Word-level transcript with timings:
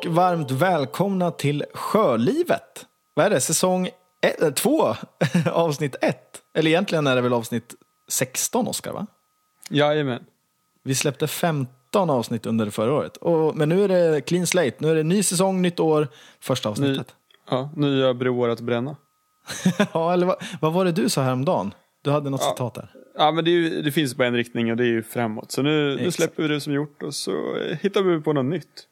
Och 0.00 0.06
varmt 0.06 0.50
välkomna 0.50 1.30
till 1.30 1.64
Sjölivet. 1.74 2.86
Vad 3.14 3.26
är 3.26 3.30
det? 3.30 3.40
Säsong 3.40 3.90
ett, 4.22 4.42
eh, 4.42 4.50
två, 4.50 4.94
avsnitt 5.52 5.96
ett. 6.00 6.42
Eller 6.54 6.70
egentligen 6.70 7.06
är 7.06 7.16
det 7.16 7.22
väl 7.22 7.32
avsnitt 7.32 7.74
16, 8.08 8.66
Oskar, 8.68 8.92
va? 8.92 9.06
Jajamän. 9.70 10.22
Vi 10.84 10.94
släppte 10.94 11.26
15 11.26 12.10
avsnitt 12.10 12.46
under 12.46 12.70
förra 12.70 12.92
året. 12.92 13.16
Och, 13.16 13.56
men 13.56 13.68
nu 13.68 13.84
är 13.84 13.88
det 13.88 14.20
clean 14.20 14.46
slate. 14.46 14.72
Nu 14.78 14.90
är 14.90 14.94
det 14.94 15.02
ny 15.02 15.22
säsong, 15.22 15.62
nytt 15.62 15.80
år, 15.80 16.08
första 16.40 16.68
avsnittet. 16.68 17.14
Ja, 17.50 17.70
nya 17.76 18.14
broar 18.14 18.48
att 18.48 18.60
bränna. 18.60 18.96
ja, 19.92 20.12
eller 20.12 20.26
vad, 20.26 20.36
vad 20.60 20.72
var 20.72 20.84
det 20.84 20.92
du 20.92 21.08
sa 21.08 21.22
häromdagen? 21.22 21.74
Du 22.02 22.10
hade 22.10 22.30
något 22.30 22.40
Ja. 22.44 22.50
citat 22.50 22.74
där. 22.74 22.92
Ja, 23.18 23.30
men 23.32 23.44
det, 23.44 23.50
ju, 23.50 23.82
det 23.82 23.92
finns 23.92 24.14
bara 24.16 24.28
en 24.28 24.34
riktning 24.36 24.70
och 24.70 24.76
det 24.76 24.84
är 24.84 24.86
ju 24.92 25.02
framåt. 25.02 25.52
Så 25.52 25.62
nu, 25.62 25.96
nu 25.96 26.10
släpper 26.10 26.42
vi 26.42 26.48
det 26.48 26.60
som 26.60 26.72
gjort 26.72 27.02
och 27.02 27.14
så 27.14 27.58
hittar 27.80 28.02
vi 28.02 28.20
på 28.20 28.32
något 28.32 28.44
nytt. 28.44 28.86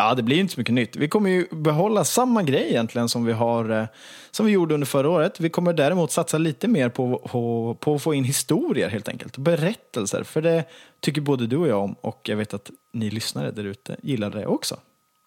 Ja, 0.00 0.14
det 0.14 0.22
blir 0.22 0.36
inte 0.36 0.54
så 0.54 0.60
mycket 0.60 0.74
nytt. 0.74 0.96
Vi 0.96 1.08
kommer 1.08 1.30
ju 1.30 1.46
behålla 1.50 2.04
samma 2.04 2.42
grej 2.42 2.66
egentligen 2.68 3.08
som 3.08 3.24
vi, 3.24 3.32
har, 3.32 3.70
eh, 3.70 3.86
som 4.30 4.46
vi 4.46 4.52
gjorde 4.52 4.74
under 4.74 4.86
förra 4.86 5.10
året. 5.10 5.40
Vi 5.40 5.50
kommer 5.50 5.72
däremot 5.72 6.10
satsa 6.10 6.38
lite 6.38 6.68
mer 6.68 6.88
på, 6.88 7.18
på, 7.18 7.76
på 7.80 7.94
att 7.94 8.02
få 8.02 8.14
in 8.14 8.24
historier 8.24 8.88
helt 8.88 9.08
enkelt. 9.08 9.36
Berättelser, 9.36 10.22
för 10.22 10.42
det 10.42 10.64
tycker 11.00 11.20
både 11.20 11.46
du 11.46 11.56
och 11.56 11.68
jag 11.68 11.84
om. 11.84 11.94
Och 12.00 12.20
jag 12.28 12.36
vet 12.36 12.54
att 12.54 12.70
ni 12.92 13.10
lyssnare 13.10 13.50
där 13.50 13.64
ute 13.64 13.96
gillar 14.02 14.30
det 14.30 14.46
också. 14.46 14.76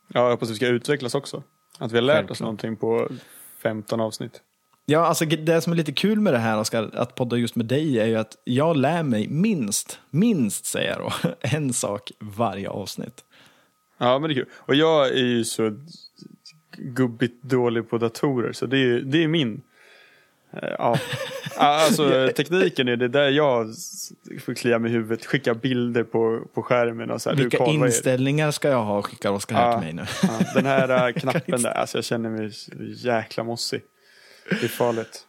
Ja, 0.07 0.23
jag 0.23 0.31
hoppas 0.31 0.49
vi 0.49 0.55
ska 0.55 0.67
utvecklas 0.67 1.15
också. 1.15 1.43
Att 1.77 1.91
vi 1.91 1.97
har 1.97 2.01
lärt 2.01 2.15
Självklart. 2.15 2.31
oss 2.31 2.41
någonting 2.41 2.75
på 2.75 3.07
15 3.63 4.01
avsnitt. 4.01 4.41
Ja, 4.85 5.05
alltså 5.05 5.25
det 5.25 5.61
som 5.61 5.73
är 5.73 5.77
lite 5.77 5.93
kul 5.93 6.19
med 6.19 6.33
det 6.33 6.39
här, 6.39 6.59
Oskar, 6.59 6.89
att 6.93 7.15
podda 7.15 7.37
just 7.37 7.55
med 7.55 7.65
dig, 7.65 7.99
är 7.99 8.05
ju 8.05 8.15
att 8.15 8.37
jag 8.43 8.77
lär 8.77 9.03
mig 9.03 9.27
minst, 9.27 9.99
minst 10.09 10.65
säger 10.65 10.89
jag 10.89 10.99
då, 10.99 11.29
en 11.57 11.73
sak 11.73 12.11
varje 12.19 12.69
avsnitt. 12.69 13.23
Ja, 14.01 14.19
men 14.19 14.29
det 14.29 14.33
är 14.33 14.35
kul. 14.35 14.45
Och 14.55 14.75
jag 14.75 15.07
är 15.07 15.13
ju 15.23 15.43
så 15.45 15.77
gubbigt 16.77 17.43
dålig 17.43 17.89
på 17.89 17.97
datorer 17.97 18.53
så 18.53 18.65
det 18.65 18.77
är, 18.77 18.99
det 19.01 19.23
är 19.23 19.27
min. 19.27 19.61
eh, 20.53 20.69
Ja, 20.77 20.97
alltså 21.57 22.29
tekniken 22.35 22.87
är 22.87 22.95
det 22.95 23.07
där 23.07 23.29
jag 23.29 23.67
får 24.45 24.53
klia 24.53 24.79
mig 24.79 24.91
i 24.91 24.93
huvudet, 24.93 25.25
skicka 25.25 25.53
bilder 25.53 26.03
på, 26.03 26.41
på 26.53 26.63
skärmen 26.63 27.11
och 27.11 27.21
så 27.21 27.29
här. 27.29 27.37
du, 27.37 27.43
Vilka 27.43 27.65
det? 27.65 27.71
inställningar 27.71 28.51
ska 28.51 28.69
jag 28.69 28.83
ha, 28.83 29.01
skickar 29.01 29.31
Oskar 29.31 29.55
här 29.55 29.65
Ja. 29.71 29.73
till 29.81 29.85
mig 29.85 29.93
nu. 29.93 30.05
Ja, 30.23 30.39
den 30.55 30.65
här 30.65 31.07
äh, 31.07 31.13
knappen 31.19 31.61
där, 31.61 31.71
alltså 31.71 31.97
jag 31.97 32.05
känner 32.05 32.29
mig 32.29 32.51
jäkla 32.95 33.43
mossig. 33.43 33.81
Det 34.49 34.63
är 34.63 34.67
farligt. 34.67 35.25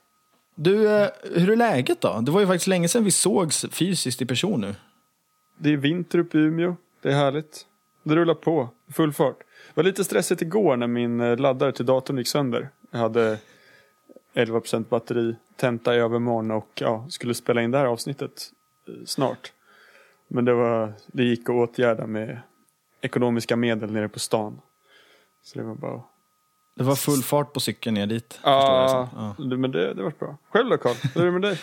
Du, 0.55 0.89
eh, 0.91 1.09
hur 1.35 1.51
är 1.51 1.57
läget 1.57 2.01
då? 2.01 2.21
Det 2.21 2.31
var 2.33 2.41
ju 2.41 2.47
faktiskt 2.47 2.67
länge 2.67 2.89
sedan 2.89 3.05
vi 3.05 3.11
sågs 3.11 3.67
fysiskt 3.71 4.23
i 4.23 4.27
person 4.27 4.61
nu. 4.61 4.75
Det 5.59 5.73
är 5.73 5.77
vinter 5.77 6.19
uppe 6.19 6.39
i 6.39 6.41
Umeå. 6.41 6.77
Det 7.03 7.09
är 7.09 7.15
härligt. 7.15 7.67
Det 8.03 8.17
rullar 8.17 8.35
på. 8.35 8.69
Full 8.93 9.13
fart. 9.13 9.39
Det 9.39 9.73
var 9.75 9.85
lite 9.85 10.05
stressigt 10.05 10.43
igår 10.43 10.77
när 10.77 10.87
min 10.87 11.21
eh, 11.21 11.37
laddare 11.37 11.73
till 11.73 11.87
datorn 11.87 12.19
gick 12.19 12.29
sönder. 12.29 12.69
Jag 12.91 12.99
hade 12.99 13.39
11% 14.35 14.85
batteri, 14.89 15.37
tenta 15.57 15.95
i 15.95 15.99
övermorgon 15.99 16.51
och 16.51 16.69
ja, 16.75 17.07
skulle 17.09 17.35
spela 17.35 17.63
in 17.63 17.71
det 17.71 17.79
här 17.79 17.87
avsnittet 17.87 18.51
eh, 18.89 18.95
snart. 19.07 19.53
Men 20.29 20.45
det, 20.45 20.55
var, 20.55 20.93
det 21.07 21.25
gick 21.25 21.49
att 21.49 21.55
åtgärda 21.55 22.07
med 22.07 22.41
ekonomiska 23.01 23.57
medel 23.57 23.93
nere 23.93 24.09
på 24.09 24.19
stan. 24.19 24.61
Så 25.43 25.59
det 25.59 25.65
var 25.65 25.75
bara 25.75 26.01
Det 26.75 26.85
var 26.85 26.95
full 26.95 27.23
fart 27.23 27.53
på 27.53 27.61
cykeln 27.61 27.95
ner 27.95 28.07
dit. 28.07 28.41
Ja, 28.43 29.09
som. 29.13 29.45
ja. 29.51 29.57
men 29.57 29.71
det, 29.71 29.95
det 29.95 30.03
var 30.03 30.13
bra. 30.19 30.37
Själv 30.51 30.71
då 30.71 30.77
Carl? 30.77 30.97
Hur 31.15 31.21
är 31.23 31.27
det 31.27 31.33
med 31.33 31.43
dig? 31.43 31.59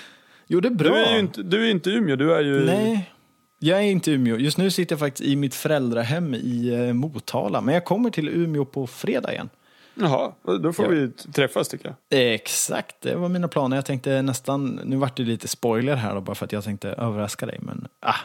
Jo, 0.47 0.59
det 0.59 0.67
är 0.67 0.73
bra. 0.73 0.89
Du 0.89 0.95
är 0.95 1.13
ju 1.13 1.19
inte, 1.19 1.43
du 1.43 1.65
är 1.65 1.71
inte 1.71 1.89
i 1.89 1.93
Umeå, 1.93 2.15
du 2.15 2.33
är 2.33 2.41
ju. 2.41 2.65
Nej, 2.65 3.13
jag 3.59 3.79
är 3.79 3.83
inte 3.83 4.11
i 4.11 4.13
Umeå. 4.13 4.37
Just 4.37 4.57
nu 4.57 4.71
sitter 4.71 4.93
jag 4.93 4.99
faktiskt 4.99 5.29
i 5.29 5.35
mitt 5.35 5.55
föräldrahem 5.55 6.33
i 6.33 6.73
eh, 6.87 6.93
Motala. 6.93 7.61
Men 7.61 7.73
jag 7.73 7.85
kommer 7.85 8.09
till 8.09 8.29
Umeå 8.29 8.65
på 8.65 8.87
fredag 8.87 9.31
igen. 9.33 9.49
Jaha, 9.93 10.31
då 10.63 10.73
får 10.73 10.85
Ja. 10.85 10.91
vi 10.91 11.11
träffas 11.11 11.67
tycker 11.69 11.95
jag. 12.09 12.33
Exakt, 12.33 12.95
det 13.01 13.15
var 13.15 13.29
mina 13.29 13.47
planer. 13.47 13.77
Jag 13.77 13.85
tänkte 13.85 14.21
nästan, 14.21 14.79
nu 14.85 14.95
vart 14.95 15.17
det 15.17 15.23
lite 15.23 15.47
spoiler 15.47 15.95
här 15.95 16.15
då, 16.15 16.21
bara 16.21 16.35
för 16.35 16.45
att 16.45 16.51
jag 16.51 16.63
tänkte 16.63 16.89
överraska 16.89 17.45
dig. 17.45 17.59
Men 17.61 17.87
ah, 17.99 18.15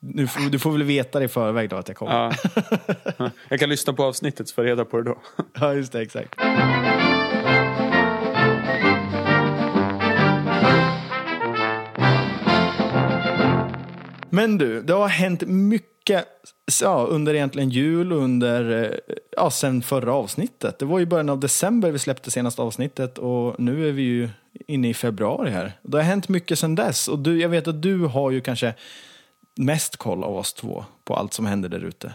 nu 0.00 0.28
du 0.50 0.58
får 0.58 0.72
väl 0.72 0.82
veta 0.82 1.18
det 1.18 1.24
i 1.24 1.28
förväg 1.28 1.70
då 1.70 1.76
att 1.76 1.88
jag 1.88 1.96
kommer. 1.96 2.36
Ja. 3.18 3.30
jag 3.48 3.60
kan 3.60 3.68
lyssna 3.68 3.92
på 3.92 4.04
avsnittet 4.04 4.48
så 4.48 4.54
får 4.54 4.62
reda 4.62 4.84
på 4.84 4.96
det 4.96 5.02
då. 5.04 5.18
Ja, 5.60 5.74
just 5.74 5.92
det, 5.92 6.00
exakt. 6.00 6.34
Men 14.30 14.58
du, 14.58 14.82
det 14.82 14.92
har 14.92 15.08
hänt 15.08 15.42
mycket 15.46 16.26
ja, 16.82 17.06
under 17.10 17.34
egentligen 17.34 17.70
jul 17.70 18.12
och 18.12 18.18
under, 18.18 18.84
eh, 18.84 19.14
ja, 19.30 19.50
sen 19.50 19.82
förra 19.82 20.12
avsnittet. 20.12 20.78
Det 20.78 20.84
var 20.84 20.98
ju 20.98 21.06
början 21.06 21.28
av 21.28 21.40
december 21.40 21.90
vi 21.90 21.98
släppte 21.98 22.30
senaste 22.30 22.62
avsnittet 22.62 23.18
och 23.18 23.60
nu 23.60 23.88
är 23.88 23.92
vi 23.92 24.02
ju 24.02 24.28
inne 24.66 24.88
i 24.88 24.94
februari 24.94 25.50
här. 25.50 25.72
Det 25.82 25.96
har 25.96 26.04
hänt 26.04 26.28
mycket 26.28 26.58
sen 26.58 26.74
dess 26.74 27.08
och 27.08 27.18
du, 27.18 27.40
jag 27.40 27.48
vet 27.48 27.68
att 27.68 27.82
du 27.82 28.04
har 28.04 28.30
ju 28.30 28.40
kanske 28.40 28.74
mest 29.56 29.96
koll 29.96 30.24
av 30.24 30.36
oss 30.36 30.52
två 30.52 30.84
på 31.04 31.14
allt 31.14 31.32
som 31.32 31.46
händer 31.46 31.68
där 31.68 31.84
ute. 31.84 32.14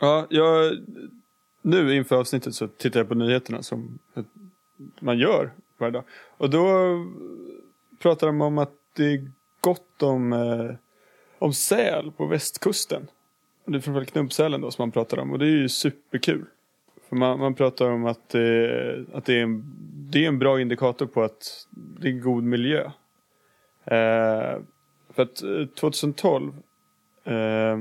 Ja, 0.00 0.26
jag, 0.30 0.72
nu 1.62 1.96
inför 1.96 2.16
avsnittet 2.16 2.54
så 2.54 2.68
tittar 2.68 3.00
jag 3.00 3.08
på 3.08 3.14
nyheterna 3.14 3.62
som 3.62 3.98
man 5.00 5.18
gör 5.18 5.52
varje 5.78 5.92
dag. 5.92 6.04
Och 6.36 6.50
då 6.50 6.66
pratar 8.02 8.26
de 8.26 8.40
om 8.40 8.58
att 8.58 8.72
det 8.96 9.30
gott 9.60 10.02
om, 10.02 10.32
eh, 10.32 10.74
om 11.38 11.52
säl 11.52 12.12
på 12.16 12.26
västkusten. 12.26 13.08
Det 13.66 13.76
är 13.76 13.80
framförallt 13.80 14.12
knubbsälen 14.12 14.60
då 14.60 14.70
som 14.70 14.82
man 14.82 14.90
pratar 14.90 15.18
om 15.18 15.32
och 15.32 15.38
det 15.38 15.44
är 15.44 15.56
ju 15.56 15.68
superkul. 15.68 16.44
För 17.08 17.16
man, 17.16 17.38
man 17.38 17.54
pratar 17.54 17.90
om 17.90 18.06
att, 18.06 18.34
eh, 18.34 19.02
att 19.14 19.24
det, 19.24 19.34
är 19.34 19.42
en, 19.42 19.64
det 20.10 20.24
är 20.24 20.28
en 20.28 20.38
bra 20.38 20.60
indikator 20.60 21.06
på 21.06 21.22
att 21.22 21.66
det 21.70 22.08
är 22.08 22.12
god 22.12 22.44
miljö. 22.44 22.84
Eh, 23.84 24.58
för 25.14 25.22
att 25.22 25.42
eh, 25.42 25.66
2012 25.66 26.52
eh, 27.24 27.78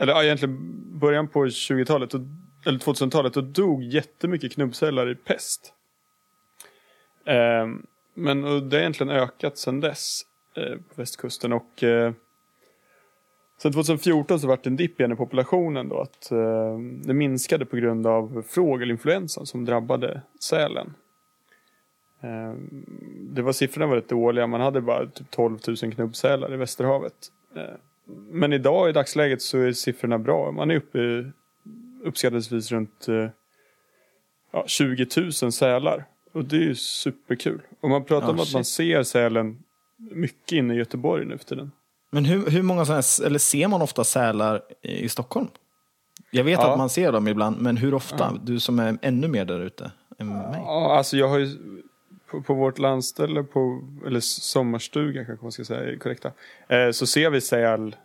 eller 0.00 0.12
ja, 0.12 0.24
egentligen 0.24 0.58
början 0.98 1.28
på 1.28 1.44
20-talet, 1.44 2.14
eller 2.66 2.78
2000-talet, 2.78 3.34
då 3.34 3.40
dog 3.40 3.82
jättemycket 3.82 4.52
knubbsälar 4.52 5.10
i 5.10 5.14
pest. 5.14 5.72
Eh, 7.24 7.66
men 8.14 8.44
och 8.44 8.62
det 8.62 8.76
har 8.76 8.80
egentligen 8.80 9.12
ökat 9.12 9.58
sedan 9.58 9.80
dess 9.80 10.22
på 10.54 10.94
västkusten 10.94 11.52
och 11.52 11.82
eh, 11.82 12.12
sen 13.62 13.72
2014 13.72 14.40
så 14.40 14.46
vart 14.48 14.62
det 14.62 14.70
en 14.70 14.76
dipp 14.76 15.00
igen 15.00 15.12
i 15.12 15.16
populationen 15.16 15.88
då 15.88 16.00
att 16.00 16.30
eh, 16.32 16.78
det 17.04 17.14
minskade 17.14 17.64
på 17.66 17.76
grund 17.76 18.06
av 18.06 18.44
fågelinfluensan 18.48 19.46
som 19.46 19.64
drabbade 19.64 20.22
sälen. 20.40 20.94
Ehm, 22.20 22.84
det 23.34 23.42
var 23.42 23.52
siffrorna 23.52 23.86
var 23.86 23.96
rätt 23.96 24.08
dåliga, 24.08 24.46
man 24.46 24.60
hade 24.60 24.80
bara 24.80 25.06
typ 25.06 25.30
12 25.30 25.58
000 25.82 25.92
knubbsälar 25.92 26.54
i 26.54 26.56
Västerhavet. 26.56 27.14
Ehm, 27.56 27.64
men 28.30 28.52
idag 28.52 28.88
i 28.88 28.92
dagsläget 28.92 29.42
så 29.42 29.58
är 29.58 29.72
siffrorna 29.72 30.18
bra. 30.18 30.52
Man 30.52 30.70
är 30.70 30.74
uppe 30.76 31.30
uppskattningsvis 32.02 32.72
runt 32.72 33.08
eh, 33.08 33.28
ja, 34.50 34.64
20 34.66 35.06
000 35.16 35.32
sälar. 35.52 36.04
Och 36.32 36.44
det 36.44 36.56
är 36.56 36.60
ju 36.60 36.74
superkul. 36.74 37.60
Och 37.80 37.90
man 37.90 38.04
pratar 38.04 38.26
Ja, 38.26 38.32
om 38.32 38.40
att 38.40 38.52
man 38.52 38.64
shit. 38.64 38.74
ser 38.74 39.02
sälen 39.02 39.62
mycket 40.10 40.52
inne 40.52 40.74
i 40.74 40.76
Göteborg 40.76 41.24
nu 41.26 41.38
för 41.38 41.44
tiden. 41.44 41.72
Men 42.10 42.24
hur, 42.24 42.50
hur 42.50 42.62
många 42.62 42.84
sådana 42.84 43.02
här, 43.20 43.26
eller 43.26 43.38
ser 43.38 43.68
man 43.68 43.82
ofta 43.82 44.04
sälar 44.04 44.62
i 44.82 45.08
Stockholm? 45.08 45.48
Jag 46.30 46.44
vet 46.44 46.58
Ja. 46.60 46.72
att 46.72 46.78
man 46.78 46.90
ser 46.90 47.12
dem 47.12 47.28
ibland, 47.28 47.60
men 47.60 47.76
hur 47.76 47.94
ofta? 47.94 48.38
Du 48.44 48.60
som 48.60 48.78
är 48.78 48.98
ännu 49.02 49.28
mer 49.28 49.44
där 49.44 49.60
ute 49.60 49.92
än 50.18 50.28
mig. 50.28 50.60
Ja, 50.64 50.96
alltså 50.96 51.16
jag 51.16 51.28
har 51.28 51.38
ju 51.38 51.56
på, 52.30 52.42
på 52.42 52.54
vårt 52.54 52.78
landställe, 52.78 53.42
på, 53.42 53.82
eller 54.06 54.20
sommarstuga 54.20 55.24
kanske 55.24 55.44
man 55.44 55.52
ska 55.52 55.64
säga 55.64 55.98
korrekta. 55.98 56.32
Eh, 56.68 56.90
så 56.90 57.06
ser 57.06 57.30
vi 57.30 57.40
säl 57.40 57.96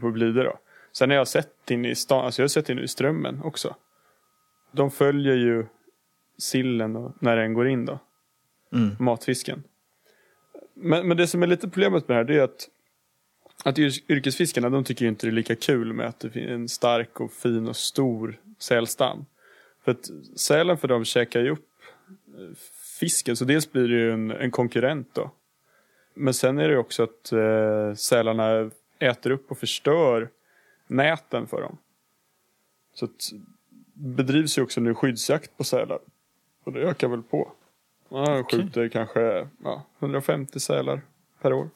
på 0.00 0.10
Blidö 0.10 0.42
då. 0.44 0.58
Sen 0.92 1.10
har 1.10 1.16
jag 1.16 1.28
sett 1.28 1.70
in 1.70 1.84
i 1.84 1.94
stan, 1.94 2.24
alltså 2.24 2.42
jag 2.42 2.44
har 2.44 2.48
sett 2.48 2.68
in 2.68 2.78
i 2.78 2.88
strömmen 2.88 3.40
också. 3.44 3.76
De 4.72 4.90
följer 4.90 5.34
ju 5.34 5.66
sillen 6.38 6.96
och, 6.96 7.12
när 7.20 7.36
den 7.36 7.54
går 7.54 7.68
in 7.68 7.84
då. 7.86 7.98
Mm. 8.72 8.96
matfisken. 8.98 9.62
Men, 10.82 11.08
men 11.08 11.16
det 11.16 11.26
som 11.26 11.42
är 11.42 11.46
lite 11.46 11.68
problemet 11.68 12.08
med 12.08 12.16
det 12.16 12.20
här 12.20 12.24
det 12.24 12.36
är 12.36 12.42
att, 12.42 12.68
att 13.64 13.78
yrkesfiskarna 13.78 14.70
de 14.70 14.84
tycker 14.84 15.04
ju 15.04 15.08
inte 15.08 15.26
det 15.26 15.30
är 15.30 15.34
lika 15.34 15.56
kul 15.56 15.92
med 15.92 16.06
att 16.06 16.20
det 16.20 16.30
finns 16.30 16.50
en 16.50 16.68
stark 16.68 17.20
och 17.20 17.32
fin 17.32 17.68
och 17.68 17.76
stor 17.76 18.40
sälstam. 18.58 19.24
För 19.84 19.92
att 19.92 20.10
sälen 20.36 20.78
för 20.78 20.88
dem 20.88 21.04
käkar 21.04 21.40
ju 21.40 21.50
upp 21.50 21.68
eh, 22.38 22.56
fisken 23.00 23.36
så 23.36 23.44
dels 23.44 23.72
blir 23.72 23.88
det 23.88 23.94
ju 23.94 24.12
en, 24.12 24.30
en 24.30 24.50
konkurrent 24.50 25.14
då. 25.14 25.30
Men 26.14 26.34
sen 26.34 26.58
är 26.58 26.68
det 26.68 26.74
ju 26.74 26.78
också 26.78 27.02
att 27.02 27.32
eh, 27.32 27.94
sälarna 27.94 28.70
äter 28.98 29.30
upp 29.30 29.50
och 29.50 29.58
förstör 29.58 30.28
näten 30.86 31.46
för 31.46 31.60
dem. 31.60 31.78
Så 32.94 33.04
att 33.04 33.32
bedrivs 33.94 34.58
ju 34.58 34.62
också 34.62 34.80
nu 34.80 34.94
skyddsjakt 34.94 35.56
på 35.56 35.64
sälar. 35.64 35.98
Och 36.64 36.72
det 36.72 36.80
ökar 36.80 37.08
väl 37.08 37.22
på. 37.22 37.52
Man 38.12 38.44
skjuter 38.44 38.88
kanske 38.88 39.48
ja, 39.64 39.82
150 39.98 40.60
sälar 40.60 41.00
per 41.42 41.52
år. 41.52 41.68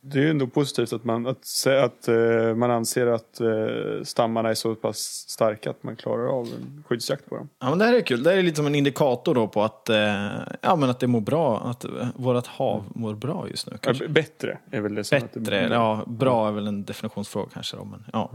det 0.00 0.18
är 0.18 0.22
ju 0.22 0.30
ändå 0.30 0.46
positivt 0.46 0.92
att 0.92 1.04
man, 1.04 1.26
att, 1.26 1.66
att, 1.66 2.08
eh, 2.08 2.54
man 2.54 2.70
anser 2.70 3.06
att 3.06 3.40
eh, 3.40 4.04
stammarna 4.04 4.48
är 4.50 4.54
så 4.54 4.74
pass 4.74 4.98
starka 5.28 5.70
att 5.70 5.82
man 5.82 5.96
klarar 5.96 6.26
av 6.26 6.46
en 6.46 6.84
skyddsjakt 6.88 7.28
på 7.28 7.36
dem. 7.36 7.48
Ja, 7.60 7.68
men 7.70 7.78
det 7.78 7.84
här 7.84 7.94
är 7.94 8.00
kul. 8.00 8.22
Det 8.22 8.30
här 8.30 8.36
är 8.36 8.42
lite 8.42 8.56
som 8.56 8.66
en 8.66 8.74
indikator 8.74 9.34
då 9.34 9.48
på 9.48 9.62
att, 9.62 9.88
eh, 9.88 9.96
ja, 10.60 10.76
men 10.76 10.90
att 10.90 11.00
det 11.00 11.06
mår 11.06 11.20
bra, 11.20 11.60
att 11.60 11.84
vårt 12.14 12.46
hav 12.46 12.84
mår 12.94 13.14
bra 13.14 13.46
just 13.50 13.66
nu. 13.66 13.72
Ja, 13.72 13.78
Kanske. 13.82 14.08
bättre 14.08 14.58
är 14.70 14.80
väl 14.80 14.94
det 14.94 15.04
som 15.04 15.18
att 15.18 15.32
det 15.32 15.40
Bättre, 15.40 15.68
ja, 15.72 16.04
bra 16.06 16.48
är 16.48 16.52
väl 16.52 16.66
en 16.66 16.84
definitionsfråga 16.84 17.48
kanske 17.52 17.76
då, 17.76 17.84
men 17.84 18.04
ja. 18.12 18.30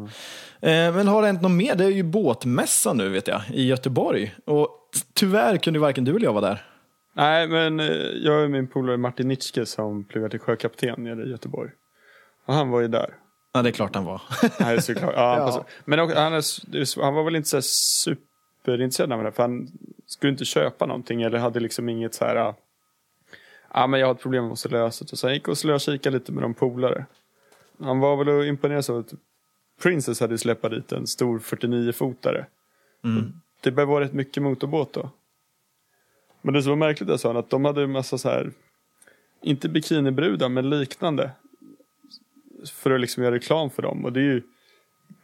Eh, 0.59 0.95
men 0.95 1.07
har 1.07 1.21
det 1.21 1.27
hänt 1.27 1.41
något 1.41 1.51
mer? 1.51 1.75
Det 1.75 1.83
är 1.83 1.89
ju 1.89 2.03
båtmässa 2.03 2.93
nu 2.93 3.09
vet 3.09 3.27
jag, 3.27 3.41
i 3.53 3.67
Göteborg. 3.67 4.35
Och 4.45 4.69
tyvärr 5.13 5.57
kunde 5.57 5.79
varken 5.79 6.05
du 6.05 6.15
eller 6.15 6.25
jag 6.25 6.33
vara 6.33 6.45
där. 6.45 6.65
Nej, 7.13 7.47
men 7.47 7.79
eh, 7.79 7.87
jag 7.97 8.43
och 8.43 8.51
min 8.51 8.67
polare 8.67 8.97
Martin 8.97 9.27
Nitschke 9.27 9.65
som 9.65 10.03
pluggar 10.03 10.29
till 10.29 10.39
sjökapten 10.39 11.03
nere 11.03 11.23
i 11.23 11.29
Göteborg. 11.29 11.71
Och 12.45 12.53
han 12.53 12.69
var 12.69 12.81
ju 12.81 12.87
där. 12.87 13.15
Ja, 13.53 13.61
det 13.61 13.69
är 13.69 13.73
klart 13.73 13.95
han 13.95 14.05
var. 14.05 14.21
Nej, 14.59 14.81
såklart. 14.81 15.13
Ja, 15.15 15.35
han 15.35 15.47
Ja. 15.47 15.65
Men 15.85 15.99
han, 15.99 16.09
är, 16.09 17.01
han 17.01 17.13
var 17.13 17.23
väl 17.23 17.35
inte 17.35 17.49
så 17.49 17.57
här 17.57 17.61
superintresserad 17.61 19.13
av 19.13 19.23
det. 19.23 19.31
För 19.31 19.43
han 19.43 19.67
skulle 20.05 20.31
inte 20.31 20.45
köpa 20.45 20.85
någonting 20.85 21.21
eller 21.21 21.39
hade 21.39 21.59
liksom 21.59 21.89
inget 21.89 22.13
så 22.13 22.25
här. 22.25 22.35
Ja, 22.35 22.55
ah, 23.67 23.87
men 23.87 23.99
jag 23.99 24.07
har 24.07 24.13
ett 24.13 24.21
problem 24.21 24.43
jag 24.43 24.49
måste 24.49 24.69
lösa. 24.69 25.05
det." 25.05 25.17
Så 25.17 25.27
han 25.27 25.33
gick 25.33 25.47
och 25.47 25.57
slökikade 25.57 26.17
lite 26.17 26.31
med 26.31 26.43
de 26.43 26.53
polare. 26.53 27.05
Han 27.79 27.99
var 27.99 28.15
väl 28.17 28.29
och 28.29 28.45
imponerad 28.45 28.89
av 28.89 28.97
att 28.97 29.13
Princess 29.81 30.19
hade 30.19 30.37
släppt 30.37 30.69
dit 30.69 30.91
en 30.91 31.07
stor 31.07 31.39
49-fotare. 31.39 32.45
Mm. 33.03 33.33
Det 33.61 33.71
började 33.71 33.91
vara 33.91 34.03
rätt 34.03 34.13
mycket 34.13 34.43
motorbåt 34.43 34.93
då. 34.93 35.09
Men 36.41 36.53
det 36.53 36.63
som 36.63 36.69
var 36.69 36.77
märkligt 36.77 37.09
är 37.09 37.17
så 37.17 37.37
att 37.37 37.49
de 37.49 37.65
hade 37.65 37.83
en 37.83 37.91
massa 37.91 38.17
så 38.17 38.29
här, 38.29 38.51
inte 39.43 39.69
bikinibrudar 39.69 40.49
men 40.49 40.69
liknande. 40.69 41.31
För 42.73 42.91
att 42.91 43.01
liksom 43.01 43.23
göra 43.23 43.35
reklam 43.35 43.69
för 43.69 43.81
dem. 43.81 44.05
Och 44.05 44.13
det 44.13 44.19
är 44.19 44.23
ju, 44.23 44.41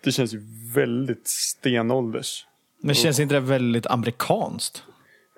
det 0.04 0.12
känns 0.12 0.34
ju 0.34 0.42
väldigt 0.74 1.28
stenålders. 1.28 2.46
Men 2.82 2.96
känns 2.96 3.20
inte 3.20 3.36
det 3.36 3.40
väldigt 3.40 3.88
amerikanskt? 3.88 4.84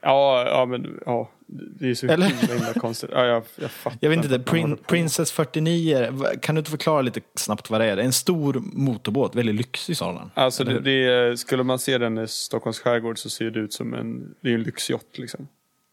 Ja, 0.01 0.45
ja 0.47 0.65
men 0.65 0.99
ja, 1.05 1.29
det 1.47 1.89
är 1.89 1.93
så 1.93 2.07
Eller? 2.07 2.27
himla, 2.27 2.53
himla 2.53 2.73
konstigt. 2.73 3.09
Ja, 3.13 3.25
jag, 3.25 3.43
jag 3.55 3.71
fattar 3.71 3.97
Jag 4.01 4.09
vet 4.09 4.23
inte, 4.23 4.35
att 4.35 4.45
de 4.45 4.61
håller 4.61 4.75
Prin-. 4.75 4.83
Princess 4.87 5.31
49, 5.31 6.07
va- 6.11 6.35
kan 6.41 6.55
du 6.55 6.59
inte 6.59 6.71
förklara 6.71 7.01
lite 7.01 7.21
snabbt 7.35 7.69
vad 7.69 7.81
det 7.81 7.85
är? 7.85 7.95
Det 7.95 8.01
är 8.01 8.05
en 8.05 8.13
stor 8.13 8.61
motorbåt, 8.73 9.35
väldigt 9.35 9.55
lyxig 9.55 9.97
sådan. 9.97 10.31
Alltså 10.33 10.63
det, 10.63 10.79
det, 10.79 11.39
skulle 11.39 11.63
man 11.63 11.79
se 11.79 11.97
den 11.97 12.17
i 12.17 12.27
Stockholms 12.27 12.79
skärgård 12.79 13.17
så 13.19 13.29
ser 13.29 13.51
det 13.51 13.59
ut 13.59 13.73
som 13.73 13.93
en, 13.93 14.35
det 14.41 14.49
är 14.49 14.53
en 14.53 14.63
lyxyacht 14.63 15.17
liksom. 15.17 15.47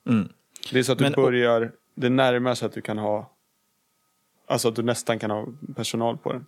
Mm. 0.06 0.28
Det 0.72 0.78
är 0.78 0.82
så 0.82 0.92
att 0.92 0.98
du 0.98 1.04
Men- 1.04 1.12
börjar, 1.12 1.72
det 1.94 2.08
närmar 2.08 2.54
sig 2.54 2.66
att 2.66 2.72
du 2.72 2.80
kan 2.80 2.98
ha, 2.98 3.30
alltså 4.48 4.68
att 4.68 4.76
du 4.76 4.82
nästan 4.82 5.18
kan 5.18 5.30
ha 5.30 5.46
personal 5.76 6.18
på 6.18 6.32
den. 6.32 6.46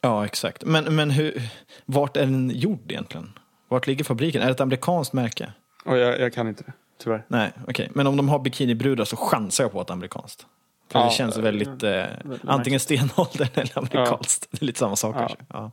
Ja, 0.00 0.24
exakt. 0.24 0.64
Men, 0.64 0.96
men 0.96 1.10
hur, 1.10 1.42
vart 1.86 2.16
är 2.16 2.20
den 2.20 2.50
gjord 2.54 2.92
egentligen? 2.92 3.32
Vart 3.68 3.86
ligger 3.86 4.04
fabriken? 4.04 4.42
Är 4.42 4.46
det 4.46 4.52
ett 4.52 4.60
amerikanskt 4.60 5.12
märke? 5.12 5.52
Och 5.84 5.98
jag, 5.98 6.20
jag 6.20 6.32
kan 6.32 6.48
inte 6.48 6.62
det, 6.66 6.72
tyvärr. 7.02 7.24
Nej, 7.28 7.52
okej. 7.68 7.90
Men 7.94 8.06
om 8.06 8.16
de 8.16 8.28
har 8.28 8.38
bikinibrudar 8.38 9.04
så 9.04 9.16
chansar 9.16 9.64
jag 9.64 9.72
på 9.72 9.80
att 9.80 9.86
det 9.86 9.90
är 9.90 9.94
amerikanskt. 9.94 10.46
För 10.92 10.98
Ja, 10.98 11.04
det 11.04 11.10
känns 11.12 11.36
eh, 11.36 11.42
väldigt, 11.42 11.82
eh, 11.82 12.04
antingen 12.44 12.80
stenåldern 12.80 13.48
eller 13.54 13.78
amerikanskt. 13.78 14.48
Det 14.50 14.62
är 14.62 14.66
lite 14.66 14.78
samma 14.78 14.96
sak 14.96 15.14
Ja. 15.16 15.18
kanske. 15.18 15.38
Ja. 15.48 15.70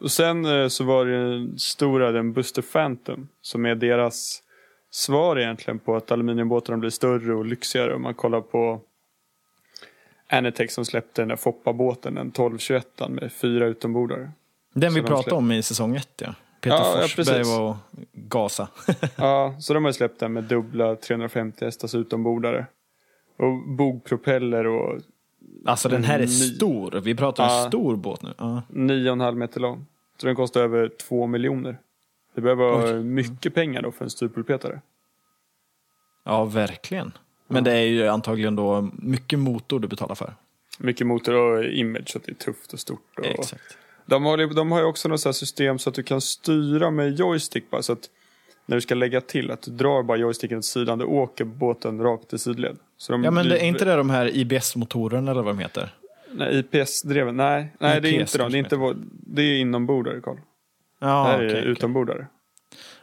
Och 0.00 0.10
sen 0.10 0.44
eh, 0.44 0.68
så 0.68 0.84
var 0.84 1.06
det 1.06 1.30
den 1.30 1.58
stora, 1.58 2.12
den 2.12 2.32
Buster 2.32 2.62
Phantom, 2.62 3.28
som 3.40 3.66
är 3.66 3.74
deras 3.74 4.42
svar 4.92 5.38
egentligen 5.38 5.78
på 5.78 5.96
att 5.96 6.12
aluminiumbåtarna 6.12 6.78
blir 6.78 6.90
större 6.90 7.34
och 7.34 7.46
lyxigare. 7.46 7.94
Om 7.94 8.02
man 8.02 8.14
kollar 8.14 8.40
på 8.40 8.80
Anetech 10.30 10.70
som 10.70 10.84
släppte 10.84 11.22
den 11.22 11.28
där 11.28 11.36
Foppa-båten, 11.36 12.14
den 12.14 12.26
1221 12.28 12.86
med 13.08 13.32
fyra 13.32 13.66
utombordare. 13.66 14.30
Den 14.74 14.94
vi 14.94 15.00
de 15.00 15.06
pratade 15.06 15.36
om 15.36 15.52
i 15.52 15.62
säsong 15.62 15.96
ett, 15.96 16.08
ja. 16.20 16.34
Peter 16.60 16.76
Ja, 16.76 17.00
ja, 17.00 17.08
Forsberg 17.08 17.42
var 17.42 17.60
och 17.60 17.76
gasa. 18.12 18.68
Ja, 19.16 19.54
så 19.60 19.74
de 19.74 19.84
har 19.84 19.92
släppt 19.92 20.20
den 20.20 20.32
med 20.32 20.44
dubbla 20.44 20.96
350 20.96 21.64
hästars 21.64 21.94
utombordare. 21.94 22.66
Och 23.36 23.68
bogpropeller 23.76 24.66
och 24.66 25.00
Alltså 25.66 25.88
den 25.88 26.04
här 26.04 26.18
är 26.20 26.26
stor. 26.26 27.00
Vi 27.04 27.14
pratar 27.14 27.44
Ja. 27.44 27.64
en 27.64 27.68
stor 27.68 27.96
båt 27.96 28.22
nu. 28.22 28.34
Ja. 28.38 28.62
9,5 28.68 29.34
meter 29.34 29.60
lång. 29.60 29.86
Så 30.20 30.26
den 30.26 30.36
kostar 30.36 30.60
över 30.60 30.88
2 30.88 31.26
miljoner. 31.26 31.78
Det 32.34 32.40
behöver 32.40 32.64
vara 32.64 32.94
mycket 33.02 33.54
pengar 33.54 33.82
då 33.82 33.92
för 33.92 34.04
en 34.04 34.10
styrpulpetare. 34.10 34.80
ja, 36.24 36.44
verkligen. 36.44 37.12
Men 37.48 37.64
det 37.64 37.72
är 37.72 37.86
ju 37.86 38.08
antagligen 38.08 38.56
då 38.56 38.90
mycket 38.92 39.38
motor 39.38 39.80
du 39.80 39.88
betalar 39.88 40.14
för. 40.14 40.34
Mycket 40.78 41.06
motor 41.06 41.34
och 41.34 41.64
image 41.64 42.10
så 42.10 42.18
att 42.18 42.24
det 42.24 42.32
är 42.32 42.34
tufft 42.34 42.72
och 42.72 42.80
stort. 42.80 43.18
Och 43.18 43.26
Exakt. 43.26 43.76
de, 44.06 44.24
har, 44.24 44.54
de 44.54 44.72
har 44.72 44.80
ju 44.80 44.86
också 44.86 45.08
något 45.08 45.36
system 45.36 45.78
så 45.78 45.88
att 45.88 45.94
du 45.94 46.02
kan 46.02 46.20
styra 46.20 46.90
med 46.90 47.18
joystick 47.18 47.70
bara 47.70 47.82
så 47.82 47.92
att 47.92 48.10
när 48.66 48.76
du 48.76 48.80
ska 48.80 48.94
lägga 48.94 49.20
till 49.20 49.50
att 49.50 49.62
du 49.62 49.70
drar 49.70 50.02
bara 50.02 50.18
joysticken 50.18 50.58
åt 50.58 50.64
sidan 50.64 50.98
då 50.98 51.06
åker 51.06 51.44
båten 51.44 52.00
rakt 52.00 52.32
i 52.32 52.38
sidled. 52.38 52.76
Ja, 53.08 53.16
men 53.16 53.48
det, 53.48 53.58
är 53.58 53.64
inte 53.64 53.84
det 53.84 53.96
de 53.96 54.10
här 54.10 54.36
IBS-motorerna 54.36 55.30
eller 55.30 55.42
vad 55.42 55.54
de 55.54 55.58
heter? 55.58 55.94
Nej, 56.34 56.58
IPS-dreven, 56.58 57.36
nej, 57.36 57.72
nej 57.78 58.00
det 58.00 58.08
är 58.08 58.20
IPS 58.20 58.34
inte 58.34 58.38
de. 58.38 58.52
Det 58.52 58.58
är, 58.58 58.90
inte 58.90 58.94
det 59.08 59.42
är 59.42 59.60
inombordare 59.60 60.20
Carl. 60.20 60.36
Ja, 61.02 61.22
det 61.22 61.28
här 61.28 61.36
okej. 61.36 61.46
är 61.50 61.60
okej. 61.60 61.64
utombordare. 61.72 62.26